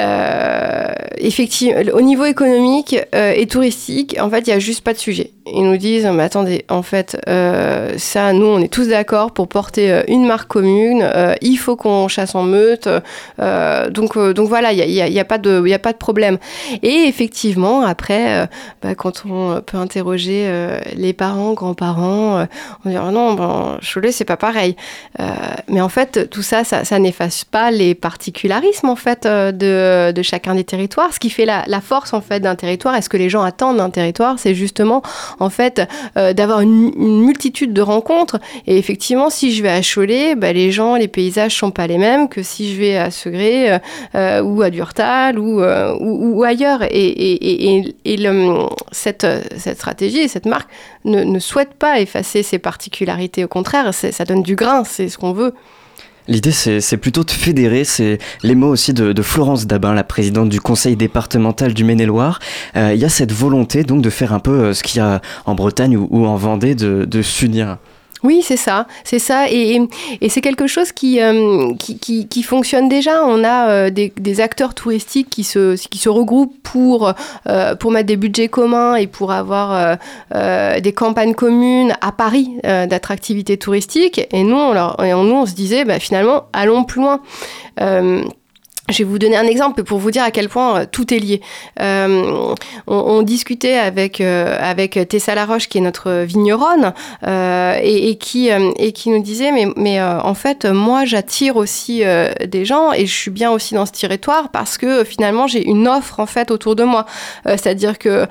Euh, 0.00 0.86
effectivement, 1.18 1.80
au 1.92 2.00
niveau 2.00 2.24
économique 2.24 2.96
euh, 3.14 3.32
et 3.36 3.46
touristique, 3.46 4.16
en 4.20 4.28
fait, 4.28 4.40
il 4.40 4.50
y 4.50 4.52
a 4.52 4.58
juste 4.58 4.82
pas 4.82 4.92
de 4.92 4.98
sujet. 4.98 5.30
Ils 5.46 5.62
nous 5.62 5.76
disent, 5.76 6.06
mais 6.12 6.22
attendez, 6.22 6.64
en 6.68 6.82
fait, 6.82 7.16
euh, 7.28 7.92
ça, 7.98 8.32
nous, 8.32 8.46
on 8.46 8.58
est 8.60 8.72
tous 8.72 8.88
d'accord 8.88 9.32
pour 9.32 9.46
porter 9.46 10.02
une 10.08 10.26
marque 10.26 10.48
commune. 10.48 11.06
il 11.42 11.56
faut 11.56 11.76
qu'on 11.76 12.08
chasse 12.08 12.34
en 12.34 12.42
meute. 12.44 12.88
donc, 13.38 14.18
donc 14.18 14.48
voilà, 14.48 14.72
il 14.72 14.88
n'y 14.88 15.18
a, 15.18 15.20
a- 15.20 15.24
pas 15.24 15.38
de, 15.38 15.70
a 15.72 15.78
pas 15.78 15.92
de 15.92 15.98
problème. 15.98 16.38
Et 16.82 17.04
effectivement, 17.08 17.82
après, 17.82 18.48
bah, 18.82 18.94
quand 18.94 19.24
on 19.28 19.60
peut 19.60 19.76
interroger 19.76 20.48
les 20.96 21.12
parents, 21.12 21.52
grands-parents, 21.52 22.46
on 22.84 22.88
dit 22.88 22.96
Ah 22.96 23.10
non, 23.12 23.34
ben, 23.34 23.78
Cholet, 23.82 24.12
c'est 24.12 24.24
pas 24.24 24.38
pareil. 24.38 24.76
Mais 25.68 25.82
en 25.82 25.90
fait, 25.90 26.30
tout 26.30 26.42
ça, 26.42 26.64
ça, 26.64 26.84
ça 26.84 26.98
n'efface 26.98 27.44
pas 27.44 27.70
les 27.70 27.94
particularismes 27.94 28.88
en 28.88 28.96
fait 28.96 29.26
euh, 29.26 29.52
de, 30.12 30.22
chacun 30.22 30.54
des 30.54 30.64
territoires. 30.64 31.12
Ce 31.12 31.20
qui 31.20 31.30
fait 31.30 31.44
la, 31.44 31.64
la 31.66 31.80
force 31.80 32.12
en 32.12 32.20
fait 32.20 32.40
d'un 32.40 32.54
territoire, 32.54 32.96
et 32.96 33.02
ce 33.02 33.08
que 33.08 33.16
les 33.16 33.28
gens 33.28 33.42
attendent 33.42 33.76
d'un 33.78 33.90
territoire, 33.90 34.38
c'est 34.38 34.54
justement 34.54 35.02
en 35.40 35.50
fait 35.50 35.82
euh, 36.16 36.32
d'avoir 36.32 36.60
une, 36.60 36.92
multitude 36.96 37.72
de 37.72 37.82
rencontres. 37.82 38.38
Et 38.66 38.78
effectivement, 38.78 39.30
si 39.30 39.52
je 39.52 39.62
vais 39.62 39.70
à 39.70 39.80
Cholet, 39.82 40.34
bah, 40.34 40.52
les 40.52 40.72
gens, 40.72 40.96
les 40.96 41.08
paysages 41.08 41.56
sont 41.56 41.70
pas 41.70 41.86
les 41.86 41.98
mêmes 41.98 42.28
que 42.28 42.42
si 42.42 42.72
je 42.72 42.80
vais 42.80 42.96
à 42.96 43.10
Segré 43.10 43.72
euh, 43.72 43.78
euh, 44.14 44.42
ou 44.42 44.62
à 44.62 44.70
Durtal 44.70 45.38
ou, 45.38 45.60
ou, 45.60 46.42
ailleurs. 46.44 46.82
Et, 46.82 46.88
et, 46.90 47.74
et, 47.74 47.94
et- 48.04 48.24
cette, 48.92 49.26
cette 49.56 49.76
stratégie 49.76 50.18
et 50.18 50.28
cette 50.28 50.46
marque 50.46 50.70
ne, 51.04 51.22
ne 51.24 51.38
souhaite 51.38 51.74
pas 51.74 52.00
effacer 52.00 52.42
ses 52.42 52.58
particularités. 52.58 53.44
Au 53.44 53.48
contraire, 53.48 53.92
ça 53.92 54.24
donne 54.24 54.42
du 54.42 54.56
grain, 54.56 54.84
c'est 54.84 55.08
ce 55.08 55.18
qu'on 55.18 55.32
veut. 55.32 55.54
L'idée, 56.26 56.52
c'est 56.52 56.96
plutôt 56.96 57.22
de 57.22 57.30
fédérer. 57.30 57.84
C'est 57.84 58.18
les 58.42 58.54
mots 58.54 58.68
aussi 58.68 58.94
de, 58.94 59.22
Florence 59.22 59.66
Dabin, 59.66 59.92
la 59.94 60.04
présidente 60.04 60.48
du 60.48 60.60
conseil 60.60 60.96
départemental 60.96 61.74
du 61.74 61.84
Maine-et-Loire. 61.84 62.38
Euh, 62.76 62.92
Il 62.94 63.00
y 63.00 63.04
a 63.04 63.08
cette 63.08 63.32
volonté 63.32 63.82
donc 63.84 64.00
de 64.02 64.10
faire 64.10 64.32
un 64.32 64.40
peu 64.40 64.50
euh, 64.50 64.74
ce 64.74 64.82
qu'il 64.82 64.98
y 64.98 65.00
a 65.00 65.20
en 65.44 65.54
Bretagne 65.54 65.96
ou, 65.96 66.08
ou 66.10 66.26
en 66.26 66.36
Vendée, 66.36 66.74
de, 66.74 67.04
de 67.04 67.22
s'unir. 67.22 67.76
Oui, 68.24 68.40
c'est 68.42 68.56
ça, 68.56 68.86
c'est 69.04 69.18
ça, 69.18 69.50
et, 69.50 69.78
et- 70.20 70.28
c'est 70.30 70.40
quelque 70.40 70.66
chose 70.66 70.92
qui, 70.92 71.20
euh, 71.20 71.74
qui, 71.78 71.98
qui, 71.98 72.26
qui 72.26 72.42
fonctionne 72.42 72.88
déjà. 72.88 73.22
On 73.26 73.44
a 73.44 73.68
euh, 73.68 73.90
des, 73.90 74.12
des 74.16 74.40
acteurs 74.40 74.74
touristiques 74.74 75.28
qui 75.30 75.44
se, 75.44 75.76
qui 75.76 75.98
se 75.98 76.08
regroupent 76.08 76.56
pour, 76.62 77.12
euh, 77.48 77.74
pour 77.76 77.90
mettre 77.90 78.06
des 78.06 78.16
budgets 78.16 78.48
communs 78.48 78.96
et 78.96 79.06
pour 79.06 79.30
avoir 79.30 79.98
des 80.32 80.92
campagnes 80.92 81.34
communes 81.34 81.94
à 82.00 82.10
Paris 82.12 82.50
d'attractivité 82.64 83.58
touristique. 83.58 84.26
Et 84.32 84.42
nous, 84.42 84.56
on, 84.56 84.72
leur, 84.72 85.02
et 85.04 85.10
nous, 85.12 85.16
on 85.34 85.46
se 85.46 85.52
disait, 85.54 85.84
bah, 85.84 85.98
finalement, 86.00 86.44
allons 86.52 86.84
plus 86.84 87.02
loin. 87.02 87.20
Je 88.90 88.98
vais 88.98 89.04
vous 89.04 89.18
donner 89.18 89.38
un 89.38 89.46
exemple 89.46 89.82
pour 89.82 89.98
vous 89.98 90.10
dire 90.10 90.22
à 90.22 90.30
quel 90.30 90.50
point 90.50 90.80
euh, 90.80 90.86
tout 90.90 91.14
est 91.14 91.18
lié. 91.18 91.40
Euh, 91.80 92.54
on, 92.86 93.22
discutait 93.22 93.78
avec, 93.78 94.20
euh, 94.20 94.58
avec 94.60 94.98
Tessa 95.08 95.34
Laroche, 95.34 95.68
qui 95.68 95.78
est 95.78 95.80
notre 95.80 96.22
vigneronne, 96.24 96.92
et, 97.26 98.16
qui, 98.20 98.50
et 98.50 98.92
qui 98.92 99.08
nous 99.08 99.22
disait, 99.22 99.52
mais, 99.52 99.68
mais 99.76 100.02
en 100.02 100.34
fait, 100.34 100.66
moi, 100.66 101.06
j'attire 101.06 101.56
aussi 101.56 102.02
des 102.46 102.64
gens, 102.64 102.92
et 102.92 103.06
je 103.06 103.14
suis 103.14 103.30
bien 103.30 103.50
aussi 103.50 103.74
dans 103.74 103.86
ce 103.86 103.92
territoire, 103.92 104.50
parce 104.50 104.76
que 104.76 105.04
finalement, 105.04 105.46
j'ai 105.46 105.66
une 105.66 105.88
offre, 105.88 106.20
en 106.20 106.26
fait, 106.26 106.50
autour 106.50 106.76
de 106.76 106.84
moi. 106.84 107.06
C'est-à-dire 107.46 107.98
que 107.98 108.26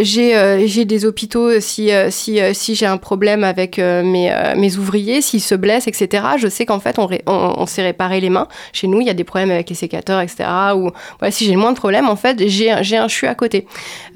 j'ai 0.00 0.66
j'ai 0.66 0.84
des 0.84 1.06
hôpitaux, 1.06 1.60
si, 1.60 1.90
si, 2.10 2.40
si 2.52 2.74
j'ai 2.74 2.86
un 2.86 2.98
problème 2.98 3.44
avec 3.44 3.78
mes, 3.78 4.34
mes 4.56 4.76
ouvriers, 4.76 5.22
s'ils 5.22 5.40
se 5.40 5.54
blessent, 5.54 5.88
etc., 5.88 6.24
je 6.36 6.48
sais 6.48 6.66
qu'en 6.66 6.80
fait, 6.80 6.98
on, 6.98 7.08
on, 7.26 7.54
on 7.56 7.66
s'est 7.66 7.82
réparé 7.82 8.20
les 8.20 8.30
mains. 8.30 8.48
Chez 8.72 8.88
nous, 8.88 9.00
il 9.00 9.06
y 9.06 9.10
a 9.10 9.14
des 9.14 9.24
problèmes 9.24 9.50
avec 9.50 9.70
les 9.70 9.76
etc., 10.22 10.48
ou 10.76 10.90
voilà, 11.18 11.30
si 11.30 11.44
j'ai 11.46 11.52
le 11.52 11.58
moins 11.58 11.72
de 11.72 11.76
problèmes, 11.78 12.08
en 12.08 12.16
fait, 12.16 12.46
j'ai 12.48 12.70
un- 12.70 12.82
CHU 13.08 13.26
à 13.26 13.34
côté. 13.34 13.66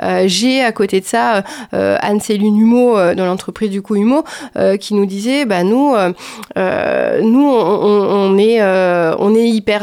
Euh, 0.03 0.25
j'ai 0.27 0.63
à 0.63 0.73
côté 0.73 1.01
de 1.01 1.05
ça 1.07 1.43
euh, 1.75 1.97
Anne-Céline 2.01 2.57
Humeau, 2.59 2.97
euh, 2.99 3.15
dans 3.15 3.27
l'entreprise 3.27 3.71
du 3.71 3.83
coup 3.83 3.97
Humeau, 3.97 4.25
euh, 4.57 4.77
qui 4.77 4.95
nous 4.95 5.07
disait, 5.07 5.45
bah, 5.45 5.63
nous, 5.65 5.95
nous, 6.57 7.47
on, 7.49 8.39
est, 8.39 8.63
on 8.63 9.35
est 9.35 9.49
hyper, 9.49 9.83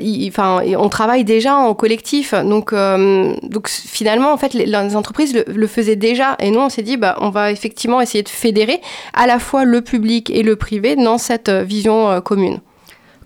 hy- 0.00 0.28
enfin, 0.28 0.62
on 0.78 0.88
travaille 0.88 1.24
déjà 1.24 1.56
en 1.56 1.74
collectif, 1.74 2.34
donc, 2.34 2.72
donc 2.74 3.68
finalement, 3.68 4.32
en 4.32 4.36
fait, 4.36 4.54
les, 4.54 4.74
entreprises 4.96 5.34
le, 5.46 5.66
faisaient 5.66 5.96
déjà, 5.96 6.36
et 6.40 6.50
nous, 6.50 6.60
on 6.60 6.68
s'est 6.68 6.82
dit, 6.82 6.96
bah, 6.96 7.16
on 7.20 7.30
va 7.30 7.50
effectivement 7.52 8.00
essayer 8.00 8.22
de 8.22 8.28
fédérer 8.28 8.80
à 9.14 9.26
la 9.26 9.38
fois 9.38 9.64
le 9.64 9.80
public 9.82 10.30
et 10.30 10.42
le 10.42 10.56
privé 10.56 10.96
dans 10.96 11.18
cette 11.18 11.50
vision 11.50 12.20
commune. 12.20 12.60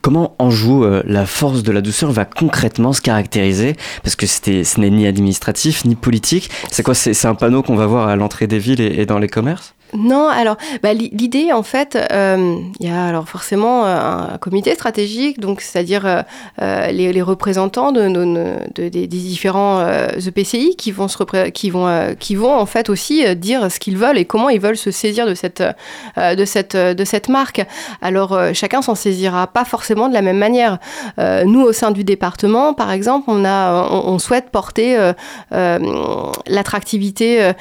Comment 0.05 0.35
Anjou, 0.39 0.85
euh, 0.85 1.03
la 1.07 1.25
force 1.25 1.63
de 1.63 1.73
la 1.73 1.81
douceur, 1.81 2.13
va 2.13 2.27
concrètement 2.27 2.93
se 2.93 3.01
caractériser? 3.01 3.75
Parce 4.03 4.17
que 4.17 4.27
ce 4.27 4.79
n'est 4.79 4.91
ni 4.91 5.07
administratif 5.07 5.87
ni 5.87 5.95
politique. 5.95 6.51
C'est 6.71 6.83
quoi? 6.83 6.95
C'est 6.95 7.15
c'est 7.15 7.27
un 7.27 7.35
panneau 7.35 7.63
qu'on 7.63 7.75
va 7.75 7.87
voir 7.87 8.09
à 8.09 8.15
l'entrée 8.15 8.47
des 8.47 8.59
villes 8.59 8.83
et 8.83 9.07
dans 9.07 9.19
les 9.19 9.29
commerces? 9.29 9.75
Non, 9.95 10.29
alors 10.29 10.57
bah, 10.83 10.93
li- 10.93 11.11
l'idée 11.13 11.53
en 11.53 11.63
fait, 11.63 11.97
euh, 12.11 12.59
il 12.81 12.87
y 12.87 12.91
a 12.91 13.05
alors 13.05 13.29
forcément 13.29 13.87
euh, 13.87 14.35
un 14.35 14.39
comité 14.39 14.75
stratégique, 14.75 15.39
donc 15.39 15.61
c'est-à-dire 15.61 16.25
euh, 16.61 16.91
les, 16.91 17.23
représentants 17.23 17.93
des, 17.93 19.07
différents 19.07 19.87
EPCI 20.17 20.75
qui 20.77 20.91
vont 20.91 21.07
se 21.07 21.49
qui 21.51 21.71
vont 21.71 22.15
qui 22.19 22.35
vont 22.35 22.55
en 22.55 22.67
fait 22.67 22.91
aussi 22.91 23.37
dire 23.37 23.71
ce 23.71 23.79
qu'ils 23.79 23.97
veulent 23.97 24.19
et 24.19 24.25
comment 24.25 24.49
ils 24.49 24.61
veulent 24.61 24.77
se 24.77 24.91
saisir 24.91 25.27
de 25.27 25.35
cette 25.35 25.63
marque. 27.29 27.65
Alors 28.03 28.37
chacun 28.53 28.83
s'en 28.83 28.97
saisira 28.97 29.47
pas 29.47 29.65
forcément 29.65 30.09
de 30.09 30.15
la 30.15 30.23
même 30.23 30.39
manière. 30.39 30.79
Nous 31.19 31.61
au 31.61 31.73
sein 31.73 31.93
du 31.93 32.03
département, 32.05 32.75
par 32.75 32.91
exemple, 32.91 33.31
on 33.31 34.19
souhaite 34.19 34.51
porter 34.51 35.13
l'attractivité 35.51 37.53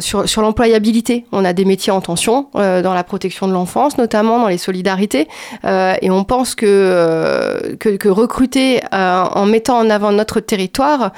sur 0.00 0.42
l'employabilité. 0.42 1.19
On 1.32 1.44
a 1.44 1.52
des 1.52 1.64
métiers 1.64 1.92
en 1.92 2.00
tension 2.00 2.48
euh, 2.56 2.82
dans 2.82 2.94
la 2.94 3.04
protection 3.04 3.48
de 3.48 3.52
l'enfance, 3.52 3.98
notamment 3.98 4.38
dans 4.40 4.48
les 4.48 4.58
solidarités. 4.58 5.28
Euh, 5.64 5.94
et 6.02 6.10
on 6.10 6.24
pense 6.24 6.54
que, 6.54 6.66
euh, 6.66 7.76
que, 7.78 7.90
que 7.96 8.08
recruter 8.08 8.80
en 8.92 9.46
mettant 9.46 9.78
en 9.78 9.90
avant 9.90 10.12
notre 10.12 10.40
territoire, 10.40 11.12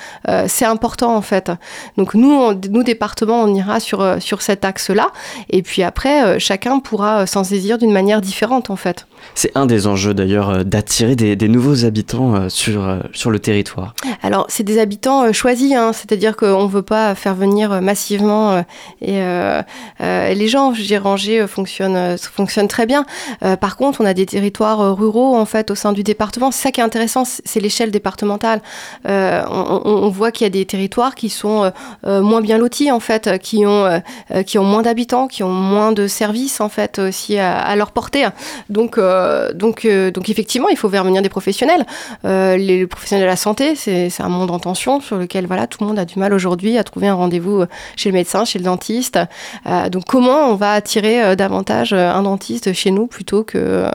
c'est 0.47 0.65
important 0.65 1.15
en 1.17 1.23
fait. 1.23 1.51
Donc 1.97 2.15
nous, 2.15 2.33
on- 2.33 2.59
nous 2.71 2.83
départements, 2.83 3.43
on 3.43 3.55
ira 3.55 3.81
sur, 3.81 4.17
sur 4.21 4.43
cet 4.43 4.65
axe-là. 4.65 5.09
Et 5.51 5.63
puis 5.63 5.83
après, 5.83 6.39
chacun 6.39 6.79
pourra 6.81 7.27
s'en 7.27 7.45
saisir 7.45 7.79
d'une 7.79 7.93
manière 7.93 8.21
différente 8.21 8.71
en 8.71 8.77
fait. 8.77 9.07
C'est 9.35 9.53
un 9.57 9.67
des 9.67 9.87
enjeux 9.87 10.15
d'ailleurs 10.15 10.65
d'attirer 10.65 11.15
des, 11.17 11.37
des 11.37 11.49
nouveaux 11.49 11.85
habitants 11.85 12.49
sur, 12.49 12.99
sur 13.13 13.31
le 13.31 13.39
territoire. 13.39 13.95
Alors, 14.23 14.47
c'est 14.49 14.65
des 14.65 14.79
habitants 14.81 15.33
choisis, 15.33 15.73
hein, 15.75 15.93
c'est-à-dire 15.93 16.37
qu'on 16.37 16.65
ne 16.65 16.69
veut 16.69 16.83
pas 16.83 17.15
faire 17.15 17.35
venir 17.35 17.81
massivement 17.81 18.59
et, 19.01 19.21
euh, 19.23 19.63
les 20.01 20.49
gens, 20.49 20.75
je 20.75 20.83
dirais, 20.83 21.07
Angers 21.07 21.41
euh, 21.41 21.47
euh, 21.81 22.17
fonctionne 22.17 22.69
très 22.69 22.87
bien. 22.87 23.05
Euh, 23.45 23.57
par 23.57 23.77
contre, 23.77 24.01
on 24.01 24.05
a 24.05 24.15
des 24.15 24.27
territoires 24.27 24.81
euh, 24.81 24.93
ruraux 24.93 25.37
en 25.37 25.45
fait 25.45 25.71
au 25.71 25.75
sein 25.75 25.93
du 25.93 26.03
département. 26.03 26.51
C'est 26.51 26.63
ça 26.63 26.73
qui 26.73 26.81
est 26.81 26.85
intéressant, 26.85 27.25
c'est 27.25 27.61
l'échelle 27.61 27.91
départementale. 27.91 28.61
Euh, 29.09 29.43
on, 29.49 30.09
voit 30.09 30.31
qu'il 30.31 30.45
y 30.45 30.47
a 30.47 30.51
des 30.51 30.65
territoires 30.67 31.15
qui 31.15 31.29
sont 31.29 31.65
euh, 31.65 31.71
euh, 32.07 32.23
moins 32.23 32.41
bien 32.41 32.59
lotis 32.59 32.91
en 32.91 33.01
fait, 33.01 33.27
euh, 33.27 33.37
qui 33.39 33.67
ont, 33.67 33.85
euh, 33.85 33.99
euh, 34.33 34.43
qui 34.43 34.59
ont 34.59 34.65
moins 34.65 34.83
d'habitants, 34.83 35.29
qui 35.29 35.43
ont 35.43 35.51
moins 35.53 35.93
de 35.93 36.07
services 36.07 36.61
en 36.61 36.69
fait 36.69 36.99
aussi 36.99 37.39
à, 37.39 37.75
leur 37.77 37.93
portée. 37.93 38.27
Donc, 38.69 38.99
euh, 38.99 39.53
donc, 39.53 39.85
euh, 39.85 40.11
donc 40.11 40.29
effectivement, 40.29 40.69
il 40.69 40.77
faut 40.77 40.89
faire 40.89 41.05
venir 41.05 41.23
des 41.23 41.29
professionnels. 41.29 41.87
Euh, 42.25 42.57
les 42.57 42.87
professionnels 42.87 43.25
de 43.25 43.31
la 43.31 43.37
santé, 43.37 43.75
c'est 43.75 44.11
un 44.21 44.29
monde 44.29 44.51
en 44.51 44.59
tension 44.59 45.01
sur 45.01 45.17
lequel 45.17 45.47
voilà, 45.47 45.67
tout 45.67 45.79
le 45.81 45.87
monde 45.87 45.99
a 45.99 46.05
du 46.05 46.19
mal 46.19 46.35
aujourd'hui 46.35 46.79
à 46.79 46.85
trouver 46.85 47.09
un 47.09 47.15
rendez-vous 47.15 47.65
chez 47.97 48.11
le 48.11 48.15
médecin, 48.15 48.45
chez 48.45 48.59
le 48.59 48.65
dentiste. 48.65 49.19
Euh, 49.67 49.72
donc 49.91 50.05
comment 50.07 50.49
on 50.51 50.55
va 50.55 50.73
attirer 50.73 51.23
euh, 51.23 51.35
davantage 51.37 51.93
euh, 51.93 52.11
un 52.13 52.23
dentiste 52.23 52.73
chez 52.73 52.91
nous 52.91 53.07
plutôt 53.07 53.43
que, 53.45 53.87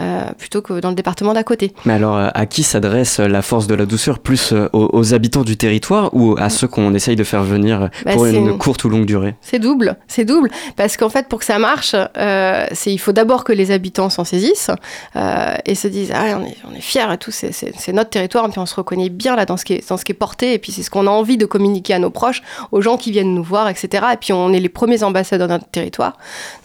euh, 0.00 0.24
plutôt 0.38 0.62
que 0.62 0.80
dans 0.80 0.88
le 0.90 0.94
département 0.94 1.32
d'à 1.32 1.42
côté? 1.44 1.72
Mais 1.84 1.94
alors, 1.94 2.16
euh, 2.16 2.28
à 2.34 2.46
qui 2.46 2.62
s'adresse 2.62 3.20
euh, 3.20 3.28
la 3.28 3.42
force 3.42 3.66
de 3.66 3.74
la 3.74 3.86
douceur 3.86 4.18
Plus 4.18 4.52
euh, 4.52 4.68
aux, 4.72 4.88
aux 4.92 5.14
habitants 5.14 5.42
du 5.42 5.56
territoire 5.56 6.10
ou 6.14 6.36
à 6.38 6.48
ceux 6.48 6.68
qu'on 6.68 6.94
essaye 6.94 7.16
de 7.16 7.24
faire 7.24 7.42
venir 7.42 7.82
euh, 7.82 7.88
Bah, 8.04 8.12
pour 8.14 8.26
une 8.26 8.46
une- 8.48 8.58
courte 8.58 8.84
ou 8.84 8.88
longue 8.88 9.06
durée? 9.06 9.34
C'est 9.40 9.58
double, 9.58 9.96
c'est 10.08 10.24
double, 10.24 10.50
parce 10.76 10.96
qu'en 10.96 11.08
fait, 11.08 11.28
pour 11.28 11.38
que 11.40 11.44
ça 11.44 11.58
marche, 11.58 11.94
euh, 12.16 12.66
c'est 12.72 12.92
il 12.92 12.98
faut 12.98 13.12
d'abord 13.12 13.44
que 13.44 13.52
les 13.52 13.70
habitants 13.70 14.10
s'en 14.10 14.24
saisissent 14.24 14.70
euh, 15.16 15.54
et 15.66 15.74
se 15.74 15.88
disent 15.88 16.12
ah 16.14 16.38
on 16.40 16.44
est 16.44 16.56
on 16.70 16.74
est 16.74 16.80
fiers 16.80 17.12
et 17.12 17.18
tout, 17.18 17.30
c'est 17.30 17.92
notre 17.92 18.10
territoire, 18.10 18.46
et 18.46 18.50
puis 18.50 18.58
on 18.60 18.66
se 18.66 18.74
reconnaît 18.74 19.08
bien 19.10 19.36
là 19.36 19.46
dans 19.46 19.56
ce 19.56 19.64
qui 19.64 19.74
est 19.74 19.88
dans 19.88 19.96
ce 19.96 20.04
qui 20.04 20.12
est 20.12 20.14
porté, 20.14 20.54
et 20.54 20.58
puis 20.58 20.72
c'est 20.72 20.82
ce 20.82 20.90
qu'on 20.90 21.06
a 21.06 21.10
envie 21.10 21.36
de 21.36 21.46
communiquer 21.46 21.94
à 21.94 21.98
nos 21.98 22.10
proches, 22.10 22.42
aux 22.72 22.80
gens 22.80 22.96
qui 22.96 23.10
viennent 23.10 23.34
nous 23.34 23.42
voir, 23.42 23.68
etc. 23.68 24.04
Et 24.12 24.16
puis 24.16 24.32
on 24.32 24.52
est 24.52 24.60
les 24.60 24.68
premiers 24.68 25.02
ambassadeurs 25.10 25.48
de 25.48 25.52
notre 25.54 25.66
territoire. 25.66 26.16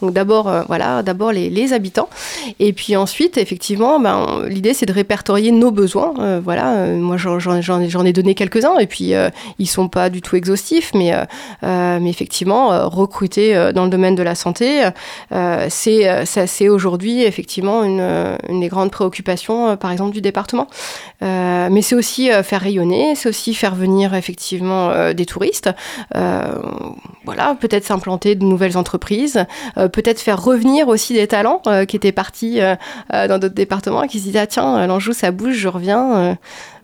Donc 0.02 0.14
d'abord 0.14 0.48
euh, 0.48 0.64
voilà, 0.68 1.04
d'abord 1.04 1.32
les, 1.32 1.74
habitants, 1.74 2.10
et 2.60 2.74
puis 2.74 2.96
ensuite 2.96 3.38
effectivement, 3.38 4.00
ben, 4.00 4.44
l'idée 4.48 4.74
c'est 4.74 4.86
de 4.86 4.94
répertorier 4.94 5.52
nos 5.52 5.72
besoins. 5.72 6.14
Euh, 6.20 6.40
voilà, 6.44 6.74
euh, 6.74 6.98
moi 6.98 7.18
j'en 7.18 8.06
ai- 8.06 8.14
donné 8.14 8.36
quelques-uns, 8.36 8.78
et 8.78 8.88
puis 8.88 9.14
ils 9.60 9.68
sont 9.68 9.90
pas 9.90 10.10
du 10.10 10.22
tout 10.22 10.36
exhaustifs, 10.36 10.92
mais 10.94 11.14
effectivement, 12.08 12.88
recruter 12.88 13.72
dans 13.74 13.84
le 13.84 13.90
domaine 13.90 14.16
de 14.16 14.24
la 14.24 14.36
santé, 14.36 14.88
c'est 15.70 16.70
aujourd'hui 16.70 17.24
effectivement 17.24 17.84
une, 17.84 18.38
des 18.50 18.68
grandes 18.68 18.92
préoccupations, 18.92 19.76
par 19.76 19.92
exemple, 19.92 20.14
du 20.14 20.22
département. 20.22 20.68
Mais 21.22 21.82
c'est 21.82 21.96
aussi 21.96 22.30
faire 22.44 22.62
rayonner, 22.62 23.16
c'est 23.16 23.28
aussi 23.28 23.54
faire 23.54 23.76
venir 23.76 24.14
effectivement 24.14 25.12
des 25.14 25.26
touristes. 25.26 25.70
Voilà, 27.26 27.56
peut-être 27.60 27.86
s'implanter 27.86 28.35
de 28.36 28.44
nouvelles 28.44 28.78
entreprises, 28.78 29.46
euh, 29.78 29.88
peut-être 29.88 30.20
faire 30.20 30.44
revenir 30.44 30.88
aussi 30.88 31.14
des 31.14 31.28
talents 31.28 31.62
euh, 31.68 31.86
qui 31.86 31.96
étaient 31.96 32.12
partis 32.12 32.62
euh, 32.62 32.76
dans 33.12 33.40
d'autres 33.40 33.56
départements 33.56 34.04
et 34.04 34.08
qui 34.08 34.20
se 34.20 34.26
disaient 34.26 34.40
ah 34.40 34.48
tiens 34.48 34.88
l'Anjou 34.88 35.14
ça 35.14 35.32
bouge, 35.32 35.56
je 35.56 35.68
reviens. 35.68 36.38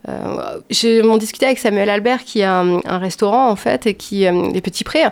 Euh, 0.09 0.59
j'ai 0.69 1.03
m'en 1.03 1.17
discuté 1.17 1.45
avec 1.45 1.59
Samuel 1.59 1.89
Albert 1.89 2.23
qui 2.23 2.41
a 2.41 2.59
un, 2.59 2.79
un 2.85 2.97
restaurant 2.97 3.49
en 3.49 3.55
fait 3.55 3.85
et 3.85 3.93
qui 3.93 4.25
euh, 4.25 4.49
les 4.51 4.61
petits 4.61 4.83
prés 4.83 5.03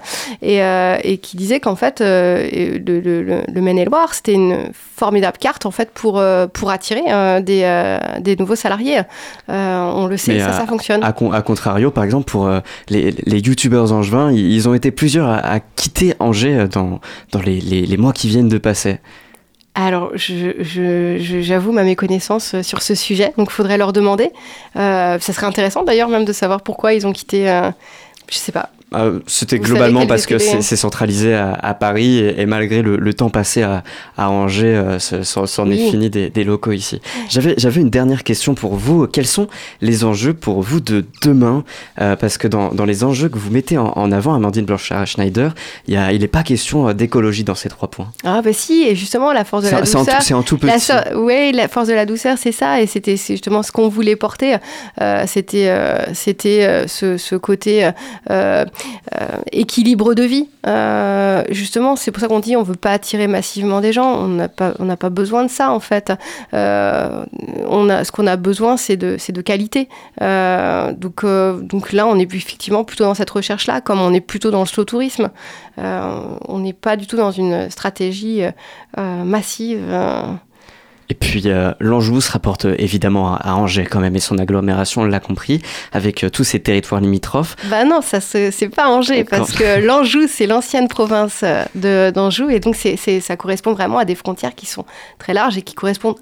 et, 0.41 0.63
euh, 0.63 0.97
et 1.03 1.17
qui 1.19 1.37
disait 1.37 1.59
qu'en 1.59 1.75
fait 1.75 1.99
le, 2.01 2.79
le, 2.85 3.43
le, 3.53 3.61
Maine-et-Loire 3.61 4.13
c'était 4.13 4.33
une 4.33 4.69
formidable 4.73 5.37
carte 5.37 5.65
en 5.65 5.71
fait 5.71 5.91
pour 5.91 6.21
pour 6.53 6.69
attirer 6.71 7.01
des, 7.41 7.97
des 8.19 8.35
nouveaux 8.35 8.55
salariés. 8.55 9.01
On 9.47 10.07
le 10.07 10.17
sait, 10.17 10.33
Mais 10.33 10.39
ça 10.39 10.49
à- 10.49 10.59
ça 10.59 10.65
fonctionne. 10.65 11.03
À, 11.03 11.11
con- 11.13 11.31
à 11.31 11.41
contrario, 11.41 11.91
par 11.91 12.03
exemple, 12.03 12.29
pour 12.29 12.49
les, 12.89 13.11
les 13.11 13.39
youtubeurs 13.39 13.91
angevins, 13.93 14.31
ils, 14.31 14.51
ils 14.53 14.67
ont 14.69 14.73
été 14.73 14.91
plusieurs 14.91 15.27
à, 15.29 15.37
à 15.37 15.59
quitter 15.59 16.13
Angers 16.19 16.65
dans, 16.71 16.99
dans 17.31 17.41
les, 17.41 17.59
les- 17.61 17.85
les 17.85 17.97
mois 17.97 18.13
qui 18.13 18.27
viennent 18.27 18.49
de 18.49 18.57
passer. 18.57 18.97
Alors, 19.75 20.11
je- 20.15 20.53
je- 20.59 21.17
je- 21.19 21.41
j'avoue 21.41 21.71
ma 21.71 21.83
méconnaissance 21.83 22.55
euh, 22.55 22.63
sur 22.63 22.81
ce 22.81 22.95
sujet, 22.95 23.33
donc 23.37 23.49
faudrait 23.51 23.77
leur 23.77 23.93
demander. 23.93 24.31
Euh, 24.75 25.19
ça 25.19 25.33
serait 25.33 25.45
intéressant 25.47 25.83
d'ailleurs 25.83 26.09
même 26.09 26.25
de 26.25 26.33
savoir 26.33 26.61
pourquoi 26.61 26.93
ils 26.93 27.05
ont 27.07 27.13
quitté. 27.13 27.49
euh, 27.49 27.69
je 28.29 28.37
sais 28.37 28.51
pas. 28.51 28.69
Euh, 28.95 29.19
C'était 29.27 29.59
globalement 29.59 30.07
parce 30.07 30.25
que 30.25 30.37
c'est 30.39 30.75
centralisé 30.75 31.35
à, 31.35 31.53
à 31.53 31.73
Paris 31.73 32.17
et, 32.17 32.41
et 32.41 32.45
malgré 32.45 32.81
le, 32.81 32.97
le 32.97 33.13
temps 33.13 33.29
passé 33.29 33.61
à, 33.61 33.83
à 34.17 34.29
Angers, 34.31 34.65
euh, 34.75 34.97
ce- 34.99 35.21
c'en 35.23 35.69
est 35.69 35.89
fini 35.91 36.09
des, 36.09 36.29
des 36.29 36.43
locaux 36.43 36.71
ici. 36.71 36.99
J'avais 37.29 37.81
une 37.81 37.89
dernière 37.91 38.23
question 38.23 38.55
pour 38.55 38.75
vous. 38.75 39.05
Quels 39.07 39.27
sont 39.27 39.47
les 39.81 40.03
enjeux 40.03 40.33
pour 40.33 40.61
vous 40.63 40.79
de 40.79 41.05
demain? 41.21 41.63
Euh, 42.01 42.15
Parce 42.15 42.37
que 42.37 42.47
dans, 42.47 42.69
dans 42.73 42.85
les 42.85 43.03
enjeux 43.03 43.29
que 43.29 43.37
vous 43.37 43.51
mettez 43.51 43.77
en, 43.77 43.93
en 43.95 44.11
avant, 44.11 44.33
Amandine 44.33 44.65
Blanchard-Schneider, 44.65 45.53
il 45.87 45.97
n'est 46.19 46.27
pas 46.27 46.43
question 46.43 46.89
euh, 46.89 46.93
d'écologie 46.93 47.43
dans 47.43 47.55
ces 47.55 47.69
trois 47.69 47.89
points. 47.91 48.11
Ah 48.23 48.41
bah 48.43 48.53
si, 48.53 48.83
et 48.87 48.95
justement 48.95 49.31
la 49.33 49.43
force 49.45 49.65
de 49.65 49.69
la 49.69 49.81
douceur. 49.81 50.21
c'est 50.21 50.33
en 50.33 50.41
tout 50.43 50.57
petit. 50.57 50.79
so- 50.79 50.93
oui, 51.15 51.51
la 51.53 51.67
force 51.67 51.87
de 51.89 51.93
la 51.93 52.05
douceur, 52.07 52.37
c'est 52.39 52.51
ça, 52.51 52.81
et 52.81 52.87
c'était 52.87 53.17
justement 53.17 53.61
ce 53.61 53.71
qu'on 53.71 53.87
voulait 53.87 54.15
porter. 54.15 54.57
C'était 55.27 55.71
c'était 56.13 56.85
ce, 56.87 57.17
ce 57.17 57.35
côté 57.35 57.89
équilibre 59.51 60.13
de 60.13 60.23
vie. 60.23 60.49
Euh, 60.67 61.43
justement, 61.49 61.95
c'est 61.95 62.11
pour 62.11 62.21
ça 62.21 62.27
qu'on 62.27 62.39
dit 62.39 62.55
on 62.55 62.63
veut 62.63 62.75
pas 62.75 62.91
attirer 62.91 63.27
massivement 63.27 63.81
des 63.81 63.93
gens. 63.93 64.15
On 64.17 64.27
n'a 64.27 64.49
pas 64.49 64.73
pas 64.99 65.09
besoin 65.09 65.43
de 65.43 65.49
ça 65.49 65.71
en 65.71 65.79
fait. 65.79 66.11
Euh, 66.53 67.25
on 67.67 67.89
a 67.89 68.03
ce 68.03 68.11
qu'on 68.11 68.27
a 68.27 68.35
besoin, 68.35 68.77
c'est 68.77 68.97
de 68.97 69.17
de 69.31 69.41
qualité. 69.41 69.89
Euh, 70.21 70.93
donc 70.93 71.23
euh, 71.23 71.59
donc 71.61 71.91
là, 71.93 72.07
on 72.07 72.17
est 72.19 72.33
effectivement 72.33 72.83
plutôt 72.83 73.03
dans 73.03 73.13
cette 73.13 73.29
recherche 73.29 73.67
là, 73.67 73.81
comme 73.81 74.01
on 74.01 74.13
est 74.13 74.21
plutôt 74.21 74.51
dans 74.51 74.61
le 74.61 74.65
slow 74.67 74.85
tourisme. 74.85 75.29
Euh, 75.79 76.35
on 76.47 76.59
n'est 76.59 76.73
pas 76.73 76.95
du 76.97 77.07
tout 77.07 77.17
dans 77.17 77.31
une 77.31 77.69
stratégie 77.69 78.43
euh, 78.43 78.51
euh, 78.97 79.23
massive. 79.23 79.81
Et 81.09 81.15
puis 81.15 81.43
euh, 81.45 81.73
l'Anjou 81.79 82.21
se 82.21 82.31
rapporte 82.31 82.65
euh, 82.65 82.75
évidemment 82.77 83.33
à, 83.33 83.37
à 83.37 83.53
Angers 83.55 83.85
quand 83.85 83.99
même 83.99 84.15
et 84.15 84.19
son 84.19 84.37
agglomération, 84.37 85.01
on 85.01 85.05
l'a 85.05 85.19
compris, 85.19 85.61
avec 85.91 86.23
euh, 86.23 86.29
tous 86.29 86.43
ces 86.43 86.59
territoires 86.59 87.01
limitrophes. 87.01 87.55
Bah 87.65 87.83
non, 87.83 88.01
ça 88.01 88.21
c'est 88.21 88.69
pas 88.69 88.89
Angers 88.89 89.23
parce 89.23 89.51
que 89.51 89.79
l'Anjou 89.85 90.27
c'est 90.27 90.45
l'ancienne 90.45 90.87
province 90.87 91.43
d'Anjou 91.75 92.49
et 92.49 92.59
donc 92.59 92.75
ça 92.75 93.37
correspond 93.37 93.73
vraiment 93.73 93.97
à 93.97 94.05
des 94.05 94.15
frontières 94.15 94.53
qui 94.53 94.67
sont 94.67 94.85
très 95.17 95.33
larges 95.33 95.57
et 95.57 95.63
qui 95.63 95.73
correspondent 95.73 96.17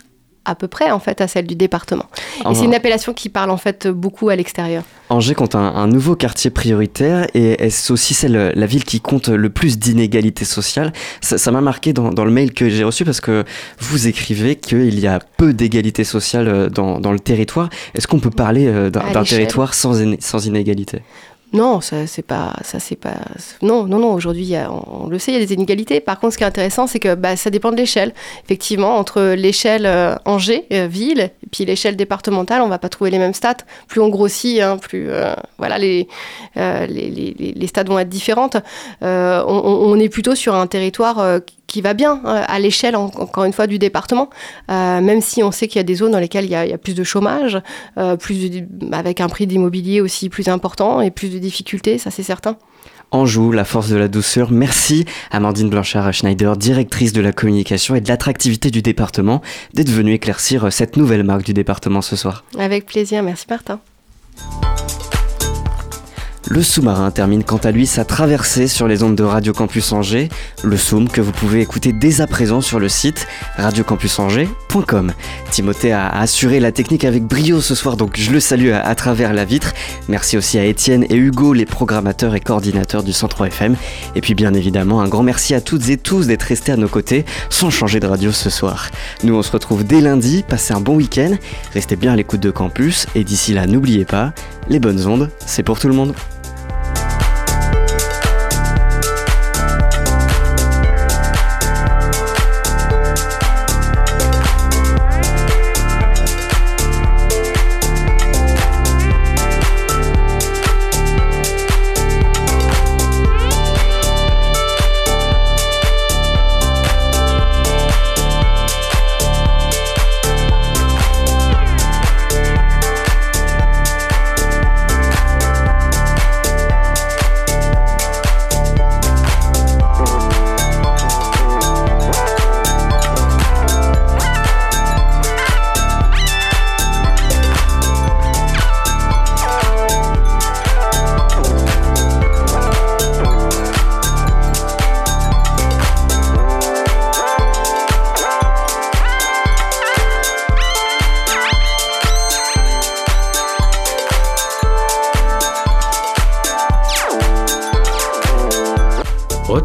à 0.48 0.56
peu 0.56 0.68
près 0.68 0.90
en 0.92 1.00
fait 1.00 1.22
à 1.22 1.28
celles 1.28 1.46
du 1.46 1.56
département. 1.56 2.06
Et 2.50 2.56
c'est 2.56 2.66
une 2.66 2.74
appellation 2.74 3.14
qui 3.14 3.30
parle 3.30 3.52
en 3.52 3.58
fait 3.58 3.88
beaucoup 3.88 4.30
à 4.30 4.36
l'extérieur. 4.36 4.84
Angers 5.10 5.36
compte 5.36 5.56
un, 5.56 5.60
un 5.84 5.88
nouveau 5.88 6.16
quartier 6.16 6.50
prioritaire 6.50 7.28
et 7.34 7.64
est 7.64 7.92
aussi 7.92 8.14
celle, 8.14 8.54
la 8.56 8.66
ville 8.66 8.84
qui 8.84 9.00
compte 9.00 9.30
le 9.30 9.50
plus 9.50 9.78
d'inégalités 9.78 10.46
sociales? 10.46 10.92
Ça 11.22 11.52
m'a 11.52 11.62
marqué 11.62 11.94
dans, 11.94 12.10
dans 12.10 12.26
le 12.26 12.32
mail 12.32 12.54
que 12.54 12.68
j'ai 12.70 12.84
reçu 12.84 13.06
parce 13.06 13.22
que 13.22 13.46
vous 13.80 14.08
écrivez 14.08 14.56
qu'il 14.56 15.00
y 15.00 15.08
a 15.08 15.20
peu 15.38 15.54
d'égalités 15.54 16.04
sociales 16.04 16.48
euh, 16.48 16.70
dans, 16.70 17.00
dans 17.00 17.12
le 17.12 17.20
territoire. 17.20 17.70
Est-ce 17.96 18.08
qu'on 18.08 18.20
peut 18.20 18.32
parler 18.32 18.68
euh, 18.68 18.90
d'un 18.90 19.24
territoire 19.24 19.74
sans, 19.74 20.02
iné- 20.02 20.18
sans 20.20 20.46
inégalité? 20.46 21.02
Non, 21.54 21.80
ça 21.80 22.08
c'est 22.08 22.24
pas, 22.26 22.54
ça 22.62 22.78
c'est 22.80 22.98
pas, 22.98 23.16
non, 23.62 23.86
non, 23.86 24.00
non. 24.00 24.14
Aujourd'hui, 24.14 24.54
on, 24.70 25.08
le 25.08 25.18
sait, 25.18 25.32
il 25.32 25.40
y 25.40 25.42
a 25.42 25.46
des 25.46 25.54
inégalités. 25.54 26.02
Par 26.02 26.20
contre, 26.20 26.34
ce 26.34 26.38
qui 26.38 26.44
est 26.44 26.48
intéressant, 26.48 26.88
c'est 26.88 27.00
que 27.00 27.16
bah, 27.16 27.38
ça 27.38 27.50
dépend 27.50 27.72
de 27.72 27.78
l'échelle. 27.78 28.14
Effectivement, 28.44 28.98
entre 28.98 29.34
l'échelle 29.34 29.86
euh, 29.86 30.16
Angers 30.26 30.66
euh, 30.74 30.88
ville 30.88 31.22
et 31.22 31.50
puis 31.50 31.64
l'échelle 31.64 31.96
départementale, 31.96 32.62
on 32.62 32.68
va 32.68 32.80
pas 32.80 32.90
trouver 32.90 33.12
les 33.12 33.18
mêmes 33.18 33.34
stats. 33.34 33.58
Plus 33.88 34.02
on 34.02 34.10
grossit, 34.10 34.60
hein, 34.60 34.78
plus 34.78 35.10
euh, 35.10 35.34
voilà, 35.58 35.78
les, 35.78 36.10
les, 36.56 36.86
les, 36.88 37.54
les- 37.56 37.68
stats 37.68 37.84
vont 37.86 37.98
être 38.00 38.10
différentes. 38.10 38.58
On, 39.02 39.98
est 40.00 40.10
plutôt 40.10 40.36
sur 40.36 40.54
un 40.54 40.68
territoire 40.68 41.40
qui 41.68 41.82
va 41.82 41.94
bien 41.94 42.22
à 42.26 42.60
l'échelle, 42.60 42.96
en- 42.96 43.06
encore 43.06 43.44
une 43.46 43.54
fois, 43.54 43.68
du 43.68 43.80
département. 43.80 44.30
Même 44.70 45.22
si 45.22 45.44
on 45.44 45.52
sait 45.52 45.68
qu'il 45.68 45.80
y 45.80 45.82
a 45.82 45.84
des 45.84 45.96
zones 45.96 46.12
dans 46.12 46.20
lesquelles 46.20 46.46
il 46.46 46.52
y 46.52 46.56
a, 46.56 46.78
plus 46.78 46.94
de 46.96 47.04
chômage, 47.04 47.62
plus 48.20 48.50
de- 48.50 48.66
avec 48.94 49.22
un 49.22 49.30
prix 49.30 49.48
d'immobilier 49.48 50.02
aussi 50.02 50.30
plus 50.30 50.48
important 50.50 51.00
et 51.02 51.12
plus 51.12 51.37
de 51.38 51.44
difficultés, 51.44 51.98
ça 51.98 52.12
c'est 52.12 52.24
certain. 52.24 52.58
Anjou, 53.12 53.52
la 53.54 53.64
force 53.64 53.90
de 53.90 53.96
la 53.96 54.10
douceur. 54.10 54.52
Merci 54.52 55.06
Amandine 55.32 55.70
Blanchard-Schneider, 55.70 56.58
directrice 56.58 57.14
de 57.14 57.22
la 57.22 57.32
communication 57.32 57.96
et 57.96 58.02
de 58.02 58.10
l'attractivité 58.10 58.70
du 58.70 58.82
département, 58.82 59.42
d'être 59.74 59.90
venue 59.90 60.14
éclaircir 60.14 60.72
cette 60.74 60.98
nouvelle 60.98 61.24
marque 61.24 61.44
du 61.44 61.54
département 61.54 62.02
ce 62.02 62.16
soir. 62.16 62.44
Avec 62.58 62.86
plaisir, 62.86 63.24
merci 63.24 63.46
Martin. 63.50 63.80
Le 66.50 66.64
sous-marin 66.64 67.12
termine 67.12 67.44
quant 67.44 67.58
à 67.58 67.72
lui 67.72 67.86
sa 67.86 68.06
traversée 68.06 68.70
sur 68.70 68.88
les 68.88 69.04
ondes 69.04 69.16
de 69.16 69.24
Radio 69.24 69.52
Campus 69.52 69.92
Angers, 69.92 70.30
le 70.64 70.78
Soum 70.78 71.10
que 71.10 71.20
vous 71.20 71.34
pouvez 71.34 71.60
écouter 71.60 71.92
dès 71.92 72.22
à 72.22 72.28
présent 72.28 72.62
sur 72.62 72.80
le 72.80 72.88
site 72.88 73.28
radiocampusangers.com. 73.58 75.12
Timothée 75.52 75.92
a 75.92 76.08
assuré 76.08 76.62
la 76.62 76.72
technique 76.72 77.04
avec 77.04 77.24
brio 77.24 77.60
ce 77.60 77.76
soir, 77.76 77.98
donc 77.98 78.16
je 78.16 78.32
le 78.32 78.40
salue 78.40 78.72
à, 78.72 78.96
travers 78.96 79.34
la 79.34 79.44
vitre. 79.44 79.74
Merci 80.08 80.38
aussi 80.38 80.58
à 80.58 80.64
Étienne 80.64 81.06
et 81.10 81.16
Hugo, 81.16 81.52
les 81.52 81.66
programmateurs 81.66 82.34
et 82.34 82.40
coordinateurs 82.40 83.04
du 83.04 83.12
Centre 83.12 83.46
FM. 83.46 83.76
Et 84.16 84.22
puis 84.22 84.34
bien 84.34 84.54
évidemment, 84.54 85.02
un 85.02 85.10
grand 85.10 85.24
merci 85.24 85.54
à 85.54 85.60
toutes 85.60 85.90
et 85.90 85.98
tous 85.98 86.28
d'être 86.28 86.44
restés 86.44 86.72
à 86.72 86.78
nos 86.78 86.88
côtés 86.88 87.26
sans 87.50 87.70
changer 87.70 88.00
de 88.00 88.08
radio 88.08 88.32
ce 88.32 88.50
soir. 88.50 88.90
Nous 89.24 89.36
on 89.36 89.44
se 89.44 89.52
retrouve 89.52 89.84
dès 89.84 90.00
lundi, 90.00 90.46
passez 90.48 90.74
un 90.74 90.82
bon 90.82 90.96
week-end, 90.96 91.36
restez 91.74 91.98
bien 91.98 92.14
à 92.14 92.16
l'écoute 92.16 92.42
de 92.42 92.52
Campus 92.52 93.06
et 93.16 93.26
d'ici 93.26 93.54
là 93.54 93.68
n'oubliez 93.68 94.06
pas, 94.06 94.32
les 94.70 94.80
bonnes 94.80 95.06
ondes, 95.08 95.30
c'est 95.46 95.64
pour 95.64 95.78
tout 95.78 95.90
le 95.90 95.94
monde. 95.94 96.14